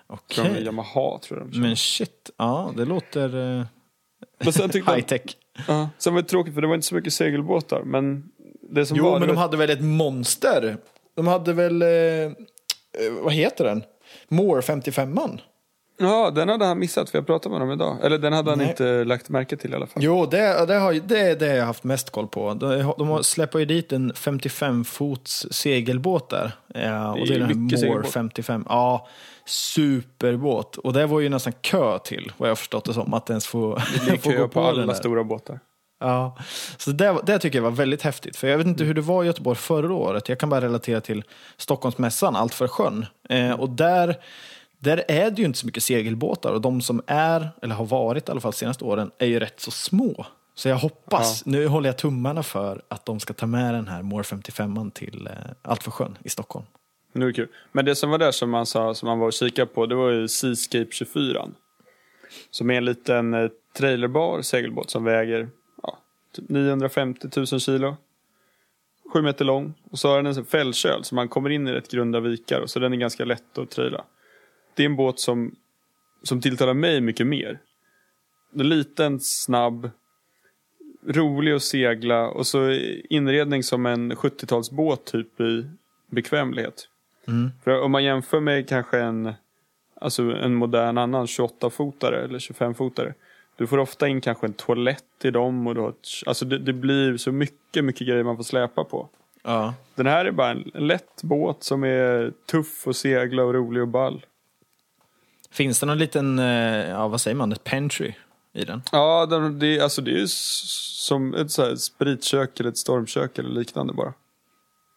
Okej. 0.07 0.45
Från 0.45 0.63
Yamaha 0.63 1.19
tror 1.19 1.39
jag 1.39 1.47
de 1.47 1.53
kör. 1.53 1.61
Men 1.61 1.75
shit, 1.75 2.29
ja 2.37 2.73
det 2.77 2.85
låter 2.85 3.29
high 4.95 5.05
tech. 5.05 5.21
ja, 5.67 5.89
sen 5.97 6.13
var 6.13 6.21
det 6.21 6.27
tråkigt 6.27 6.53
för 6.53 6.61
det 6.61 6.67
var 6.67 6.75
inte 6.75 6.87
så 6.87 6.95
mycket 6.95 7.13
segelbåtar. 7.13 7.83
Men 7.83 8.23
det 8.71 8.85
som 8.85 8.97
Jo, 8.97 9.03
var, 9.03 9.19
men 9.19 9.27
de 9.27 9.33
var- 9.35 9.41
hade 9.41 9.57
väl 9.57 9.69
ett 9.69 9.81
monster? 9.81 10.77
De 11.15 11.27
hade 11.27 11.53
väl, 11.53 11.81
eh, 11.81 11.87
eh, 11.89 12.31
vad 13.21 13.33
heter 13.33 13.65
den? 13.65 13.83
Moore 14.27 14.61
55an? 14.61 15.39
Ja, 15.99 16.31
den 16.31 16.49
hade 16.49 16.65
han 16.65 16.79
missat 16.79 17.09
för 17.09 17.17
jag 17.17 17.27
pratade 17.27 17.49
med 17.53 17.59
honom 17.59 17.73
idag. 17.73 17.97
Eller 18.03 18.17
den 18.17 18.33
hade 18.33 18.49
han 18.51 18.57
Nej. 18.57 18.69
inte 18.69 19.03
lagt 19.03 19.29
märke 19.29 19.57
till 19.57 19.71
i 19.71 19.75
alla 19.75 19.87
fall. 19.87 20.03
Jo, 20.03 20.25
det, 20.25 20.65
det, 20.65 20.73
har, 20.75 20.93
det 20.93 21.19
är 21.19 21.35
det 21.35 21.47
jag 21.47 21.61
har 21.61 21.65
haft 21.67 21.83
mest 21.83 22.09
koll 22.09 22.27
på. 22.27 22.53
De, 22.53 22.93
de 22.97 23.23
släpper 23.23 23.59
ju 23.59 23.65
dit 23.65 23.91
en 23.91 24.13
55-fots 24.13 25.47
segelbåt 25.53 26.29
där. 26.29 26.51
Ja, 26.73 27.11
och 27.11 27.17
det 27.17 27.25
Det 27.25 27.33
är 27.33 27.35
är 27.35 27.39
den 27.39 27.47
här 27.49 27.55
mycket 27.55 27.79
Moore 27.79 27.89
segelbåt. 27.89 28.11
55. 28.13 28.65
Ja, 28.69 29.07
superbåt. 29.45 30.77
Och 30.77 30.93
det 30.93 31.05
var 31.05 31.19
ju 31.19 31.29
nästan 31.29 31.53
kö 31.61 31.99
till, 31.99 32.31
vad 32.37 32.49
jag 32.49 32.51
har 32.51 32.55
förstått 32.55 32.85
det 32.85 32.93
som, 32.93 33.13
att 33.13 33.29
ens 33.29 33.47
få, 33.47 33.79
Det 34.09 34.17
få 34.23 34.29
gå 34.31 34.37
på 34.37 34.47
på 34.47 34.61
alla 34.61 34.93
stora 34.93 35.23
båtar. 35.23 35.59
Ja, 36.01 36.37
så 36.77 36.91
det, 36.91 37.17
det 37.25 37.39
tycker 37.39 37.57
jag 37.57 37.63
var 37.63 37.71
väldigt 37.71 38.01
häftigt. 38.01 38.35
För 38.37 38.47
jag 38.47 38.57
vet 38.57 38.67
inte 38.67 38.83
hur 38.83 38.93
det 38.93 39.01
var 39.01 39.23
i 39.23 39.27
Göteborg 39.27 39.57
förra 39.57 39.93
året. 39.93 40.29
Jag 40.29 40.39
kan 40.39 40.49
bara 40.49 40.61
relatera 40.61 41.01
till 41.01 41.23
Stockholmsmässan, 41.57 42.35
Allt 42.35 42.53
för 42.53 42.67
sjön. 42.67 43.05
Eh, 43.29 43.51
och 43.51 43.69
där, 43.69 44.15
där 44.79 45.03
är 45.07 45.31
det 45.31 45.41
ju 45.41 45.45
inte 45.45 45.59
så 45.59 45.65
mycket 45.65 45.83
segelbåtar. 45.83 46.53
Och 46.53 46.61
de 46.61 46.81
som 46.81 47.01
är, 47.07 47.49
eller 47.61 47.75
har 47.75 47.85
varit 47.85 48.29
i 48.29 48.31
alla 48.31 48.41
fall 48.41 48.53
senaste 48.53 48.83
åren, 48.83 49.11
är 49.17 49.25
ju 49.25 49.39
rätt 49.39 49.59
så 49.59 49.71
små. 49.71 50.25
Så 50.55 50.69
jag 50.69 50.75
hoppas, 50.75 51.45
nu 51.45 51.67
håller 51.67 51.89
jag 51.89 51.97
tummarna 51.97 52.43
för 52.43 52.81
att 52.87 53.05
de 53.05 53.19
ska 53.19 53.33
ta 53.33 53.45
med 53.45 53.73
den 53.73 53.87
här 53.87 54.01
More 54.01 54.23
55 54.23 54.91
till 54.91 55.27
eh, 55.27 55.33
Allt 55.61 55.83
för 55.83 55.91
sjön 55.91 56.17
i 56.23 56.29
Stockholm. 56.29 56.65
Nu 57.13 57.25
är 57.25 57.27
det 57.27 57.33
kul. 57.33 57.47
Men 57.71 57.85
det 57.85 57.95
som 57.95 58.09
var 58.09 58.17
där 58.17 58.31
som 58.31 58.49
man 58.49 58.65
sa, 58.65 58.93
som 58.93 59.07
man 59.07 59.19
var 59.19 59.27
och 59.27 59.33
kikade 59.33 59.65
på, 59.65 59.85
det 59.85 59.95
var 59.95 60.09
ju 60.09 60.27
Seascape 60.27 60.87
24. 60.91 61.47
Som 62.51 62.69
är 62.69 62.73
en 62.73 62.85
liten 62.85 63.33
eh, 63.33 63.49
trailerbar 63.77 64.41
segelbåt 64.41 64.89
som 64.89 65.03
väger 65.03 65.49
ja, 65.83 65.97
typ 66.35 66.49
950 66.49 67.27
000 67.35 67.45
kilo. 67.47 67.97
Sju 69.13 69.21
meter 69.21 69.45
lång. 69.45 69.73
Och 69.91 69.99
så 69.99 70.09
har 70.09 70.21
den 70.21 70.37
en 70.37 70.45
fällköl 70.45 71.03
så 71.03 71.15
man 71.15 71.27
kommer 71.27 71.49
in 71.49 71.67
i 71.67 71.71
rätt 71.71 71.91
grunda 71.91 72.19
vikar. 72.19 72.61
Och 72.61 72.69
så 72.69 72.79
den 72.79 72.93
är 72.93 72.97
ganska 72.97 73.25
lätt 73.25 73.57
att 73.57 73.69
traila. 73.69 74.03
Det 74.73 74.83
är 74.83 74.85
en 74.85 74.95
båt 74.95 75.19
som, 75.19 75.55
som 76.23 76.41
tilltalar 76.41 76.73
mig 76.73 77.01
mycket 77.01 77.27
mer. 77.27 77.59
Den 78.51 78.65
är 78.65 78.69
liten, 78.69 79.19
snabb, 79.19 79.89
rolig 81.07 81.51
att 81.51 81.63
segla 81.63 82.27
och 82.27 82.47
så 82.47 82.71
inredning 83.09 83.63
som 83.63 83.85
en 83.85 84.13
70-talsbåt 84.13 85.11
typ 85.11 85.41
i 85.41 85.65
bekvämlighet. 86.07 86.87
Mm. 87.27 87.51
För 87.63 87.81
om 87.81 87.91
man 87.91 88.03
jämför 88.03 88.39
med 88.39 88.69
kanske 88.69 88.99
en, 88.99 89.33
alltså 90.01 90.23
en 90.23 90.55
modern 90.55 90.97
annan 90.97 91.25
28-fotare 91.25 92.23
eller 92.23 92.39
25-fotare. 92.39 93.13
Du 93.55 93.67
får 93.67 93.77
ofta 93.77 94.07
in 94.07 94.21
kanske 94.21 94.47
en 94.47 94.53
toalett 94.53 95.05
i 95.23 95.31
dem 95.31 95.67
och 95.67 95.75
du 95.75 95.81
har 95.81 95.89
ett, 95.89 96.07
alltså 96.25 96.45
det, 96.45 96.57
det 96.57 96.73
blir 96.73 97.17
så 97.17 97.31
mycket, 97.31 97.83
mycket 97.83 98.07
grejer 98.07 98.23
man 98.23 98.37
får 98.37 98.43
släpa 98.43 98.83
på. 98.83 99.09
Ja. 99.43 99.73
Den 99.95 100.05
här 100.05 100.25
är 100.25 100.31
bara 100.31 100.49
en, 100.49 100.71
en 100.73 100.87
lätt 100.87 101.23
båt 101.23 101.63
som 101.63 101.83
är 101.83 102.33
tuff 102.51 102.87
att 102.87 102.95
segla 102.95 103.43
och 103.43 103.53
rolig 103.53 103.81
och 103.81 103.87
ball. 103.87 104.25
Finns 105.51 105.79
det 105.79 105.85
någon 105.85 105.97
liten, 105.97 106.39
eh, 106.39 106.89
ja 106.89 107.07
vad 107.07 107.21
säger 107.21 107.35
man, 107.35 107.51
ett 107.51 107.63
pantry 107.63 108.13
i 108.53 108.65
den? 108.65 108.81
Ja, 108.91 109.25
den, 109.25 109.59
det, 109.59 109.79
alltså 109.79 110.01
det 110.01 110.11
är 110.11 110.19
ju 110.19 110.27
som 110.27 111.33
ett 111.33 111.51
så 111.51 111.65
här 111.65 111.75
spritkök 111.75 112.59
eller 112.59 112.69
ett 112.69 112.77
stormkök 112.77 113.37
eller 113.37 113.49
liknande 113.49 113.93
bara. 113.93 114.13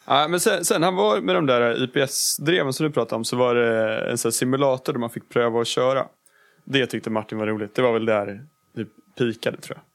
Ja, 0.04 0.28
men 0.28 0.40
sen, 0.40 0.64
sen 0.64 0.82
han 0.82 0.94
var 0.94 1.20
med 1.20 1.34
de 1.34 1.46
där 1.46 1.82
IPS-dreven 1.82 2.72
som 2.72 2.86
du 2.86 2.92
pratade 2.92 3.16
om 3.16 3.24
så 3.24 3.36
var 3.36 3.54
det 3.54 3.98
en 4.10 4.18
sån 4.18 4.28
här 4.28 4.32
simulator 4.32 4.92
där 4.92 5.00
man 5.00 5.10
fick 5.10 5.28
pröva 5.28 5.60
att 5.60 5.66
köra. 5.66 6.06
Det 6.64 6.86
tyckte 6.86 7.10
Martin 7.10 7.38
var 7.38 7.46
roligt. 7.46 7.74
Det 7.74 7.82
var 7.82 7.92
väl 7.92 8.06
där 8.06 8.46
det 8.74 8.86
pikade 9.18 9.56
tror 9.56 9.78
jag. 9.78 9.91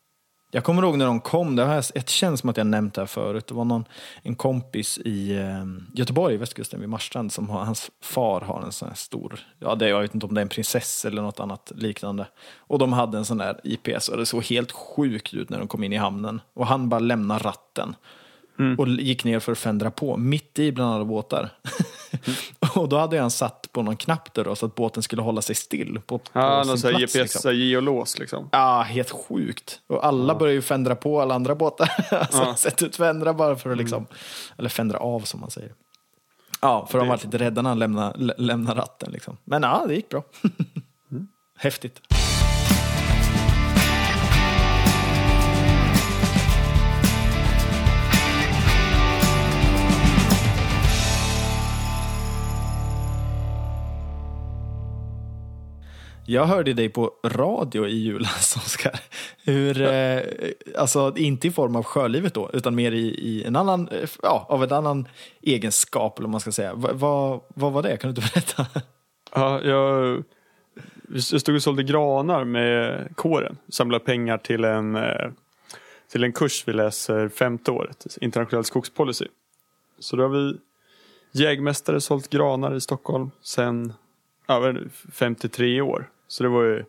Jag 0.52 0.64
kommer 0.64 0.84
ihåg 0.84 0.98
när 0.98 1.06
de 1.06 1.20
kom, 1.20 1.56
det 1.56 1.66
här, 1.66 1.86
det 1.94 2.10
känns 2.10 2.40
som 2.40 2.50
att 2.50 2.58
jag 2.58 2.68
nämnt 2.68 2.94
det 2.94 3.02
här 3.02 3.06
förut. 3.06 3.48
Det 3.48 3.54
var 3.54 3.66
någon, 3.66 3.86
en 4.22 4.36
kompis 4.36 4.98
i 4.98 5.38
eh, 5.38 5.66
Göteborg, 5.94 6.38
västkusten 6.38 6.80
vid 6.80 6.90
Marstrand, 6.90 7.32
som 7.32 7.50
har, 7.50 7.60
hans 7.60 7.92
far 8.02 8.42
har 8.42 8.62
en 8.62 8.72
sån 8.72 8.88
här 8.88 8.96
stor, 8.96 9.40
ja 9.60 9.76
det, 9.76 9.90
jag 9.90 10.02
vet 10.02 10.14
inte 10.14 10.26
om 10.26 10.34
det 10.34 10.42
är 10.42 10.44
en 10.44 10.50
prinsess 10.50 11.06
eller 11.06 11.22
något 11.22 11.40
annat 11.40 11.72
liknande. 11.76 12.28
Och 12.58 12.80
de 12.80 12.94
hade 12.94 13.18
en 13.18 13.26
sån 13.26 13.38
där 13.38 13.60
IPS 13.64 14.08
och 14.10 14.18
det 14.18 14.26
såg 14.26 14.44
helt 14.44 14.72
sjukt 14.72 15.34
ut 15.34 15.50
när 15.50 15.60
de 15.60 15.68
kom 15.68 15.84
in 15.84 15.94
i 15.94 15.98
hamnen. 15.98 16.42
Och 16.54 16.68
han 16.68 16.90
bara 16.90 17.00
lämnar 17.00 17.40
ratten. 17.40 17.96
Mm. 18.60 18.80
Och 18.80 18.88
gick 18.88 19.24
ner 19.24 19.40
för 19.40 19.52
att 19.52 19.58
fändra 19.58 19.92
på, 19.92 20.18
mitt 20.18 20.60
i 20.60 20.72
bland 20.72 20.96
alla 20.96 21.06
båtar. 21.06 21.50
Mm. 22.12 22.38
och 22.76 22.90
då 22.90 22.98
hade 22.98 23.20
han 23.20 23.32
satt 23.32 23.70
på 23.72 23.82
någon 23.82 23.98
knapp 23.98 24.34
där 24.34 24.44
då, 24.44 24.56
så 24.56 24.66
att 24.66 24.76
båten 24.76 25.04
skulle 25.04 25.22
hålla 25.22 25.42
sig 25.42 25.56
still. 25.56 26.00
På, 26.06 26.18
på 26.18 26.30
ja, 26.34 26.64
någon 26.64 26.78
sån 26.78 26.94
GPS 26.94 27.16
liksom. 27.16 27.56
geolås 27.56 28.20
liksom. 28.20 28.50
Ja, 28.52 28.82
helt 28.82 29.12
sjukt. 29.12 29.80
Och 29.88 30.06
alla 30.06 30.34
ja. 30.34 30.40
började 30.40 30.56
ju 30.56 30.62
fändra 30.62 30.96
på 30.96 31.22
alla 31.22 31.36
andra 31.36 31.56
båtar. 31.56 31.90
alltså, 32.12 32.38
ja. 32.38 32.56
Sätt 32.56 32.84
ut 32.84 32.96
fändra 32.96 33.34
bara 33.34 33.56
för 33.56 33.72
att 33.72 33.78
liksom, 33.78 33.98
mm. 33.98 34.10
eller 34.58 34.70
fändra 34.70 34.98
av 34.98 35.20
som 35.20 35.40
man 35.40 35.52
säger. 35.52 35.72
Ja, 36.62 36.88
för 36.92 36.98
det... 36.98 37.06
de 37.06 37.10
var 37.10 37.20
lite 37.24 37.38
rädda 37.38 37.62
när 37.62 37.70
han 37.70 37.80
lämnade, 37.80 38.34
lämnade 38.38 38.82
ratten 38.82 39.12
liksom. 39.12 39.38
Men 39.44 39.64
ja, 39.64 39.86
det 39.88 39.96
gick 39.96 40.10
bra. 40.10 40.24
mm. 41.12 41.28
Häftigt. 41.58 42.02
Jag 56.30 56.46
hörde 56.46 56.74
dig 56.74 56.90
på 56.90 57.14
radio 57.24 57.88
i 57.88 57.96
julas, 57.96 58.56
Oskar. 58.66 59.00
Hur, 59.44 59.82
eh, 59.82 60.22
alltså, 60.76 61.14
inte 61.16 61.48
i 61.48 61.52
form 61.52 61.76
av 61.76 61.84
sjölivet 61.84 62.34
då, 62.34 62.50
utan 62.54 62.76
mer 62.76 62.92
i, 62.92 63.08
i, 63.08 63.44
en 63.44 63.56
annan, 63.56 63.90
ja, 64.22 64.46
av 64.50 64.64
en 64.64 64.72
annan 64.72 65.08
egenskap, 65.42 66.20
eller 66.20 66.30
man 66.30 66.40
ska 66.40 66.52
säga. 66.52 66.74
Va, 66.74 66.94
va, 66.94 67.42
vad 67.48 67.74
var 67.74 67.84
det? 67.84 67.98
Kan 67.98 68.14
du 68.14 68.22
inte 68.22 68.32
berätta? 68.34 68.82
Ja, 69.34 69.62
jag, 69.62 70.24
jag 71.10 71.42
stod 71.42 71.56
och 71.56 71.64
sålde 71.64 71.84
granar 71.84 72.44
med 72.44 73.08
kåren. 73.16 73.58
Samlade 73.70 74.06
pengar 74.06 74.38
till 74.38 74.64
en, 74.64 74.96
eh, 74.96 75.32
till 76.12 76.24
en 76.24 76.34
kurs 76.34 76.64
vi 76.68 76.74
läser 76.74 77.30
femte 77.30 77.72
året, 77.72 78.18
internationell 78.22 78.64
skogspolicy. 78.64 79.28
Så 80.00 80.16
då 80.16 80.24
har 80.24 80.30
vi 80.30 80.58
jägmästare 81.32 82.02
sålt 82.02 82.30
granar 82.30 82.76
i 82.76 82.82
Stockholm 82.82 83.32
sen 83.42 83.94
ja, 84.48 84.74
53 85.12 85.82
år. 85.82 86.10
Så 86.28 86.44
det 86.44 86.50
var 86.50 86.64
ju 86.64 86.86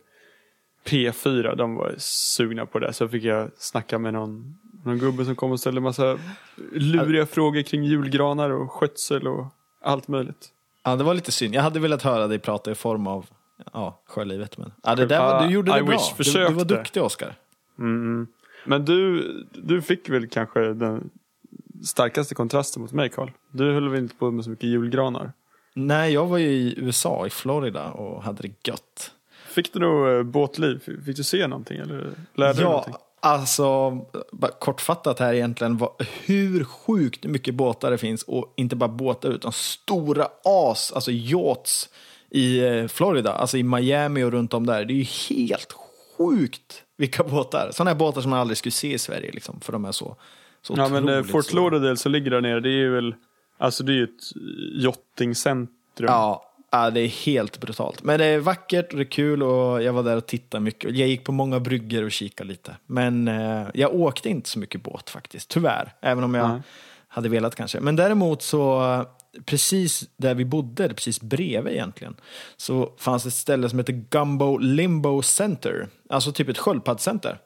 P4, 0.84 1.56
de 1.56 1.74
var 1.74 1.94
sugna 1.98 2.66
på 2.66 2.78
det. 2.78 2.92
Så 2.92 3.08
fick 3.08 3.24
jag 3.24 3.50
snacka 3.56 3.98
med 3.98 4.12
någon, 4.12 4.58
någon 4.84 4.98
gubbe 4.98 5.24
som 5.24 5.36
kom 5.36 5.52
och 5.52 5.60
ställde 5.60 5.80
massa 5.80 6.18
luriga 6.72 7.26
frågor 7.26 7.62
kring 7.62 7.84
julgranar 7.84 8.50
och 8.50 8.72
skötsel 8.72 9.28
och 9.28 9.46
allt 9.82 10.08
möjligt. 10.08 10.52
Ja, 10.84 10.96
det 10.96 11.04
var 11.04 11.14
lite 11.14 11.32
synd. 11.32 11.54
Jag 11.54 11.62
hade 11.62 11.80
velat 11.80 12.02
höra 12.02 12.26
dig 12.26 12.38
prata 12.38 12.70
i 12.70 12.74
form 12.74 13.06
av 13.06 13.26
ja, 13.72 14.02
sjölivet. 14.06 14.58
Men 14.58 14.72
ja, 14.82 14.94
det 14.94 15.06
där 15.06 15.20
var, 15.20 15.46
du 15.46 15.52
gjorde 15.52 15.72
det 15.72 15.78
I 15.78 15.82
bra. 15.82 15.98
Du, 16.18 16.32
du, 16.32 16.52
var 16.52 16.64
duktig, 16.64 17.02
Oskar. 17.02 17.34
Mm. 17.78 18.26
Men 18.64 18.84
du, 18.84 19.22
du 19.52 19.82
fick 19.82 20.08
väl 20.08 20.28
kanske 20.28 20.60
den 20.60 21.10
starkaste 21.84 22.34
kontrasten 22.34 22.82
mot 22.82 22.92
mig, 22.92 23.08
Karl. 23.08 23.30
Du 23.50 23.72
höll 23.72 23.88
väl 23.88 24.02
inte 24.02 24.14
på 24.14 24.30
med 24.30 24.44
så 24.44 24.50
mycket 24.50 24.64
julgranar? 24.64 25.32
Nej, 25.74 26.12
jag 26.12 26.26
var 26.26 26.38
ju 26.38 26.48
i 26.48 26.74
USA, 26.78 27.26
i 27.26 27.30
Florida 27.30 27.90
och 27.90 28.22
hade 28.22 28.42
det 28.42 28.68
gött. 28.68 29.12
Fick 29.58 29.72
du 29.72 29.78
nog 29.78 30.08
eh, 30.08 30.22
båtliv? 30.22 30.78
Fick 31.04 31.16
du 31.16 31.24
se 31.24 31.46
någonting 31.46 31.78
eller 31.78 32.10
lärde 32.34 32.62
ja, 32.62 32.68
någonting? 32.68 32.94
Alltså, 33.20 33.98
kortfattat 34.58 35.18
här 35.18 35.34
egentligen, 35.34 35.76
var, 35.76 35.92
hur 36.24 36.64
sjukt 36.64 37.24
mycket 37.24 37.54
båtar 37.54 37.90
det 37.90 37.98
finns 37.98 38.22
och 38.22 38.54
inte 38.56 38.76
bara 38.76 38.88
båtar 38.88 39.30
utan 39.30 39.52
stora 39.52 40.28
as, 40.44 40.92
alltså 40.92 41.10
yachts 41.10 41.88
i 42.30 42.66
eh, 42.66 42.86
Florida, 42.86 43.32
alltså 43.32 43.56
i 43.56 43.62
Miami 43.62 44.22
och 44.22 44.32
runt 44.32 44.54
om 44.54 44.66
där. 44.66 44.84
Det 44.84 44.92
är 44.92 44.96
ju 45.04 45.36
helt 45.36 45.74
sjukt 46.18 46.82
vilka 46.96 47.24
båtar. 47.24 47.70
Sådana 47.72 47.90
här 47.90 47.98
båtar 47.98 48.20
som 48.20 48.30
man 48.30 48.40
aldrig 48.40 48.58
skulle 48.58 48.72
se 48.72 48.92
i 48.92 48.98
Sverige 48.98 49.32
liksom, 49.32 49.60
för 49.60 49.72
de 49.72 49.84
är 49.84 49.92
så, 49.92 50.16
så 50.62 50.74
Ja 50.76 50.88
men 50.88 51.08
eh, 51.08 51.22
Fort 51.22 51.52
Lauderdale 51.52 51.96
så 51.96 52.08
ligger 52.08 52.30
där 52.30 52.40
nere, 52.40 52.60
det 52.60 52.82
är 52.82 52.88
väl, 52.88 53.14
alltså 53.58 53.84
det 53.84 53.92
är 53.92 53.96
ju 53.96 54.04
ett 54.04 54.32
yachtingcentrum. 54.84 56.08
Ja, 56.08 56.47
Ja, 56.70 56.90
det 56.90 57.00
är 57.00 57.08
helt 57.08 57.60
brutalt. 57.60 58.02
Men 58.02 58.18
det 58.18 58.24
är 58.24 58.38
vackert 58.38 58.92
och 58.92 58.96
det 58.96 59.02
är 59.02 59.10
kul 59.10 59.42
och 59.42 59.82
jag 59.82 59.92
var 59.92 60.02
där 60.02 60.16
och 60.16 60.26
tittade 60.26 60.64
mycket. 60.64 60.96
Jag 60.96 61.08
gick 61.08 61.24
på 61.24 61.32
många 61.32 61.60
brygger 61.60 62.04
och 62.04 62.12
kikade 62.12 62.48
lite. 62.48 62.76
Men 62.86 63.28
eh, 63.28 63.66
jag 63.74 63.94
åkte 63.94 64.28
inte 64.28 64.48
så 64.48 64.58
mycket 64.58 64.82
båt 64.82 65.10
faktiskt, 65.10 65.48
tyvärr. 65.48 65.92
Även 66.00 66.24
om 66.24 66.34
jag 66.34 66.50
mm. 66.50 66.60
hade 67.08 67.28
velat 67.28 67.54
kanske. 67.54 67.80
Men 67.80 67.96
däremot 67.96 68.42
så, 68.42 69.04
precis 69.44 70.04
där 70.16 70.34
vi 70.34 70.44
bodde, 70.44 70.88
precis 70.88 71.20
bredvid 71.20 71.72
egentligen, 71.72 72.16
så 72.56 72.92
fanns 72.98 73.26
ett 73.26 73.32
ställe 73.32 73.68
som 73.68 73.78
heter 73.78 74.04
Gumbo 74.10 74.58
Limbo 74.58 75.22
Center. 75.22 75.88
Alltså 76.08 76.32
typ 76.32 76.48
ett 76.48 76.58
sköldpaddscenter. 76.58 77.38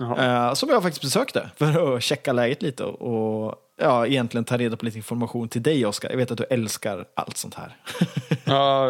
Uh, 0.00 0.54
som 0.54 0.68
jag 0.68 0.82
faktiskt 0.82 1.02
besökte 1.02 1.50
för 1.56 1.96
att 1.96 2.02
checka 2.02 2.32
läget 2.32 2.62
lite 2.62 2.84
och 2.84 3.67
ja, 3.78 4.06
egentligen 4.06 4.44
ta 4.44 4.56
reda 4.56 4.76
på 4.76 4.84
lite 4.84 4.98
information 4.98 5.48
till 5.48 5.62
dig 5.62 5.86
Oskar. 5.86 6.10
Jag 6.10 6.16
vet 6.16 6.30
att 6.30 6.38
du 6.38 6.44
älskar 6.44 7.04
allt 7.14 7.36
sånt 7.36 7.54
här. 7.54 7.76
ja, 8.44 8.86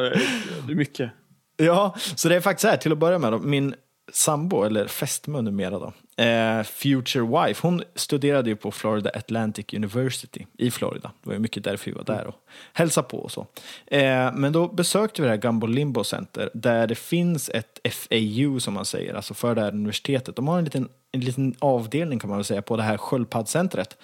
det 0.67 0.73
är 0.73 0.77
mycket. 0.77 1.11
Ja, 1.57 1.95
så 2.15 2.29
det 2.29 2.37
är 2.37 2.41
faktiskt 2.41 2.63
så 2.63 2.69
här 2.69 2.77
till 2.77 2.93
att 2.93 2.99
börja 2.99 3.19
med. 3.19 3.33
Då, 3.33 3.39
min 3.39 3.75
sambo, 4.13 4.63
eller 4.63 4.87
fästmö 4.87 5.41
numera 5.41 5.79
då, 5.79 5.93
eh, 6.19 6.63
Future 6.63 7.27
Wife, 7.27 7.67
hon 7.67 7.83
studerade 7.95 8.51
ju 8.51 8.57
på 8.57 8.71
Florida 8.71 9.11
Atlantic 9.15 9.67
University 9.73 10.47
i 10.59 10.71
Florida. 10.71 11.13
Det 11.23 11.29
var 11.29 11.35
ju 11.35 11.41
mycket 11.41 11.65
därför 11.65 11.91
vi 11.91 11.97
var 11.97 12.05
där 12.05 12.27
och 12.27 12.35
hälsade 12.73 13.09
på 13.09 13.19
och 13.19 13.31
så. 13.31 13.47
Eh, 13.87 14.33
men 14.35 14.53
då 14.53 14.69
besökte 14.69 15.23
vi 15.23 15.29
det 15.29 15.35
här 15.35 15.41
Gumbo 15.41 15.67
Limbo 15.67 16.05
Center 16.05 16.51
där 16.55 16.87
det 16.87 16.95
finns 16.95 17.51
ett 17.55 17.81
FAU 17.93 18.61
som 18.61 18.75
man 18.75 18.85
säger, 18.85 19.15
alltså 19.15 19.35
för 19.35 19.55
det 19.55 19.61
här 19.61 19.73
universitetet. 19.73 20.37
De 20.37 20.49
har 20.49 20.59
en 20.59 20.65
liten, 20.65 20.89
en 21.13 21.21
liten 21.21 21.55
avdelning 21.59 22.19
kan 22.19 22.31
man 22.31 22.39
väl 22.39 22.45
säga 22.45 22.63
på 22.63 22.77
det 22.77 22.83
här 22.83 22.97
sköldpaddscentret. 22.97 23.97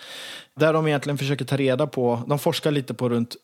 Där 0.56 0.72
de 0.72 0.86
egentligen 0.86 1.18
försöker 1.18 1.44
ta 1.44 1.56
reda 1.56 1.86
på, 1.86 2.22
de 2.26 2.38
forskar 2.38 2.70
lite 2.70 2.94
på 2.94 3.08
runt 3.08 3.36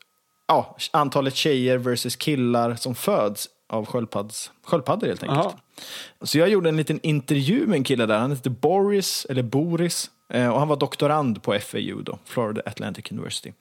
ja, 0.48 0.76
antalet 0.90 1.34
tjejer 1.34 1.78
versus 1.78 2.16
killar 2.16 2.74
som 2.74 2.94
föds 2.94 3.48
av 3.70 3.86
sköldpadds, 3.86 4.52
sköldpaddor 4.64 5.06
helt 5.06 5.22
enkelt. 5.22 5.38
Aha. 5.38 5.58
Så 6.22 6.38
jag 6.38 6.48
gjorde 6.48 6.68
en 6.68 6.76
liten 6.76 7.00
intervju 7.02 7.66
med 7.66 7.76
en 7.76 7.84
kille 7.84 8.06
där, 8.06 8.18
han 8.18 8.30
heter 8.30 8.50
Boris, 8.50 9.26
eller 9.30 9.42
Boris, 9.42 10.10
eh, 10.32 10.48
och 10.48 10.58
han 10.58 10.68
var 10.68 10.76
doktorand 10.76 11.42
på 11.42 11.58
FAU 11.58 12.02
då, 12.02 12.18
Florida 12.24 12.62
Atlantic 12.66 13.12
University. 13.12 13.52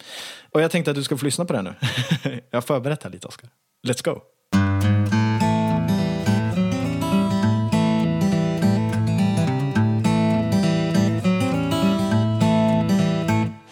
Och 0.51 0.61
jag 0.61 0.71
tänkte 0.71 0.91
att 0.91 0.97
du 0.97 1.03
ska 1.03 1.17
få 1.17 1.25
lyssna 1.25 1.45
på 1.45 1.53
det 1.53 1.61
nu. 1.61 1.73
jag 2.49 2.57
har 2.57 2.61
förberett 2.61 3.03
här 3.03 3.11
lite, 3.11 3.27
Oskar. 3.27 3.49
Let's 3.87 4.05
go! 4.05 4.21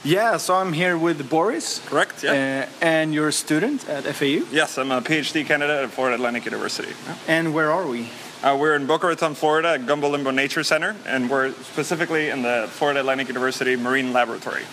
Yeah, 0.08 0.38
so 0.38 0.56
I'm 0.56 0.72
here 0.72 0.98
with 0.98 1.30
Boris. 1.30 1.86
Correct, 1.86 2.24
yeah. 2.24 2.32
Uh, 2.70 2.86
and 2.86 3.14
you're 3.14 3.28
a 3.28 3.34
student 3.34 3.90
at 3.90 4.06
FAU? 4.06 4.48
Yes, 4.54 4.78
I'm 4.78 4.90
a 4.90 5.02
PhD 5.02 5.46
candidate 5.46 5.84
at 5.84 5.92
Florida 5.92 6.16
Atlantic 6.16 6.46
University. 6.46 6.94
And 7.28 7.54
where 7.54 7.70
are 7.74 7.86
we? 7.86 8.08
Uh, 8.42 8.56
we're 8.58 8.76
in 8.76 8.86
Boca 8.86 9.08
Raton, 9.08 9.36
Florida 9.36 9.74
at 9.74 9.86
Gumbo 9.86 10.08
Limbo 10.08 10.32
Nature 10.32 10.64
Center, 10.64 10.96
and 11.06 11.30
we're 11.30 11.52
specifically 11.56 12.30
in 12.30 12.42
the 12.42 12.70
Florida 12.72 13.02
Atlantic 13.02 13.28
University 13.28 13.76
Marine 13.76 14.14
Laboratory. 14.14 14.64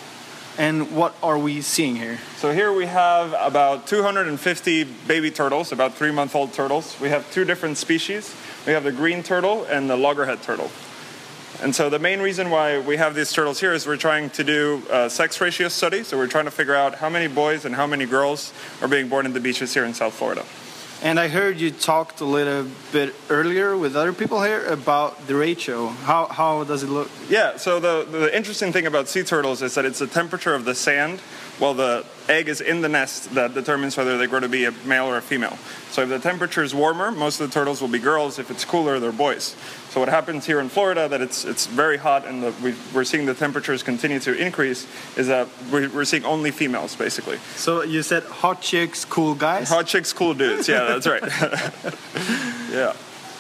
And 0.57 0.95
what 0.95 1.17
are 1.21 1.37
we 1.37 1.62
seeing 1.62 1.97
here? 1.97 2.21
So 2.37 2.53
here 2.53 2.73
we 2.73 2.87
have 2.87 3.35
about 3.37 3.88
250 3.88 4.85
baby 5.09 5.33
turtles, 5.33 5.73
about 5.73 5.95
three-month-old 5.95 6.53
turtles. 6.53 6.97
We 7.00 7.09
have 7.09 7.29
two 7.33 7.45
different 7.45 7.76
species. 7.76 8.33
We 8.69 8.73
have 8.73 8.85
the 8.85 8.93
green 8.93 9.25
turtle 9.25 9.64
and 9.64 9.91
the 9.91 9.97
loggerhead 9.97 10.45
turtle. 10.45 10.71
And 11.64 11.75
so 11.75 11.88
the 11.88 11.99
main 11.99 12.21
reason 12.21 12.50
why 12.50 12.78
we 12.78 12.99
have 12.99 13.14
these 13.14 13.33
turtles 13.33 13.59
here 13.59 13.73
is 13.73 13.87
we're 13.87 13.97
trying 13.97 14.28
to 14.30 14.44
do 14.44 14.83
a 14.90 15.09
sex 15.09 15.40
ratio 15.40 15.68
study. 15.68 16.04
So 16.04 16.18
we're 16.18 16.26
trying 16.26 16.44
to 16.44 16.50
figure 16.50 16.75
out 16.75 16.97
how 16.97 17.09
many 17.09 17.26
boys 17.26 17.64
and 17.64 17.75
how 17.75 17.87
many 17.87 18.04
girls 18.04 18.52
are 18.83 18.87
being 18.87 19.09
born 19.09 19.25
in 19.25 19.33
the 19.33 19.40
beaches 19.40 19.73
here 19.73 19.87
in 19.87 19.94
South 19.94 20.12
Florida. 20.12 20.44
And 21.02 21.18
I 21.18 21.28
heard 21.28 21.59
you 21.59 21.71
talked 21.71 22.21
a 22.21 22.26
little 22.26 22.66
bit 22.92 23.14
earlier 23.30 23.78
with 23.78 23.97
other 23.97 24.12
people 24.12 24.42
here 24.42 24.66
about 24.66 25.26
the 25.26 25.37
ratio. 25.37 25.88
How, 25.88 26.26
how 26.26 26.64
does 26.64 26.83
it 26.83 26.90
look? 26.90 27.11
Yeah, 27.30 27.56
so 27.56 27.80
the, 27.80 28.06
the 28.11 28.37
interesting 28.37 28.71
thing 28.71 28.87
about 28.87 29.09
sea 29.09 29.23
turtles 29.23 29.62
is 29.62 29.75
that 29.75 29.87
it's 29.87 30.00
the 30.00 30.06
temperature 30.06 30.54
of 30.54 30.66
the 30.66 30.75
sand 30.75 31.21
while 31.59 31.75
the 31.75 32.04
egg 32.28 32.49
is 32.49 32.61
in 32.61 32.80
the 32.80 32.88
nest 32.88 33.35
that 33.35 33.54
determines 33.54 33.97
whether 33.97 34.18
they 34.18 34.26
grow 34.26 34.40
to 34.40 34.49
be 34.49 34.64
a 34.64 34.73
male 34.87 35.06
or 35.06 35.16
a 35.16 35.23
female. 35.23 35.56
So 35.90 36.02
if 36.02 36.09
the 36.09 36.18
temperature 36.18 36.62
is 36.62 36.75
warmer, 36.75 37.11
most 37.11 37.40
of 37.40 37.49
the 37.49 37.54
turtles 37.54 37.80
will 37.80 37.88
be 37.88 37.99
girls. 37.99 38.38
If 38.38 38.50
it's 38.50 38.64
cooler, 38.64 38.99
they're 38.99 39.12
boys. 39.12 39.54
So 39.95 40.01
what 40.01 40.09
happens 40.09 40.45
here 40.45 40.59
in 40.59 40.69
Florida, 40.71 41.09
that 41.09 41.21
it's 41.21 41.45
it's 41.45 41.69
very 41.69 41.99
hot 41.99 42.27
and 42.27 42.43
the, 42.43 42.53
we, 42.65 42.75
are 42.99 43.05
seeing 43.05 43.27
the 43.27 43.35
temperatures 43.35 43.85
continue 43.85 44.19
to 44.19 44.35
increase, 44.35 44.89
is 45.17 45.29
that 45.29 45.47
we're, 45.71 45.89
we're, 45.89 46.05
seeing 46.05 46.25
only 46.25 46.51
females 46.51 46.97
basically. 46.97 47.39
So 47.55 47.85
you 47.85 48.03
said 48.03 48.25
hot 48.25 48.61
chicks, 48.61 49.05
cool 49.05 49.37
guys. 49.37 49.69
Hot 49.69 49.87
chicks, 49.87 50.13
cool 50.13 50.35
dudes. 50.35 50.67
Yeah, 50.67 50.87
that's 50.87 51.07
right. 51.07 51.23
yeah. 52.73 52.93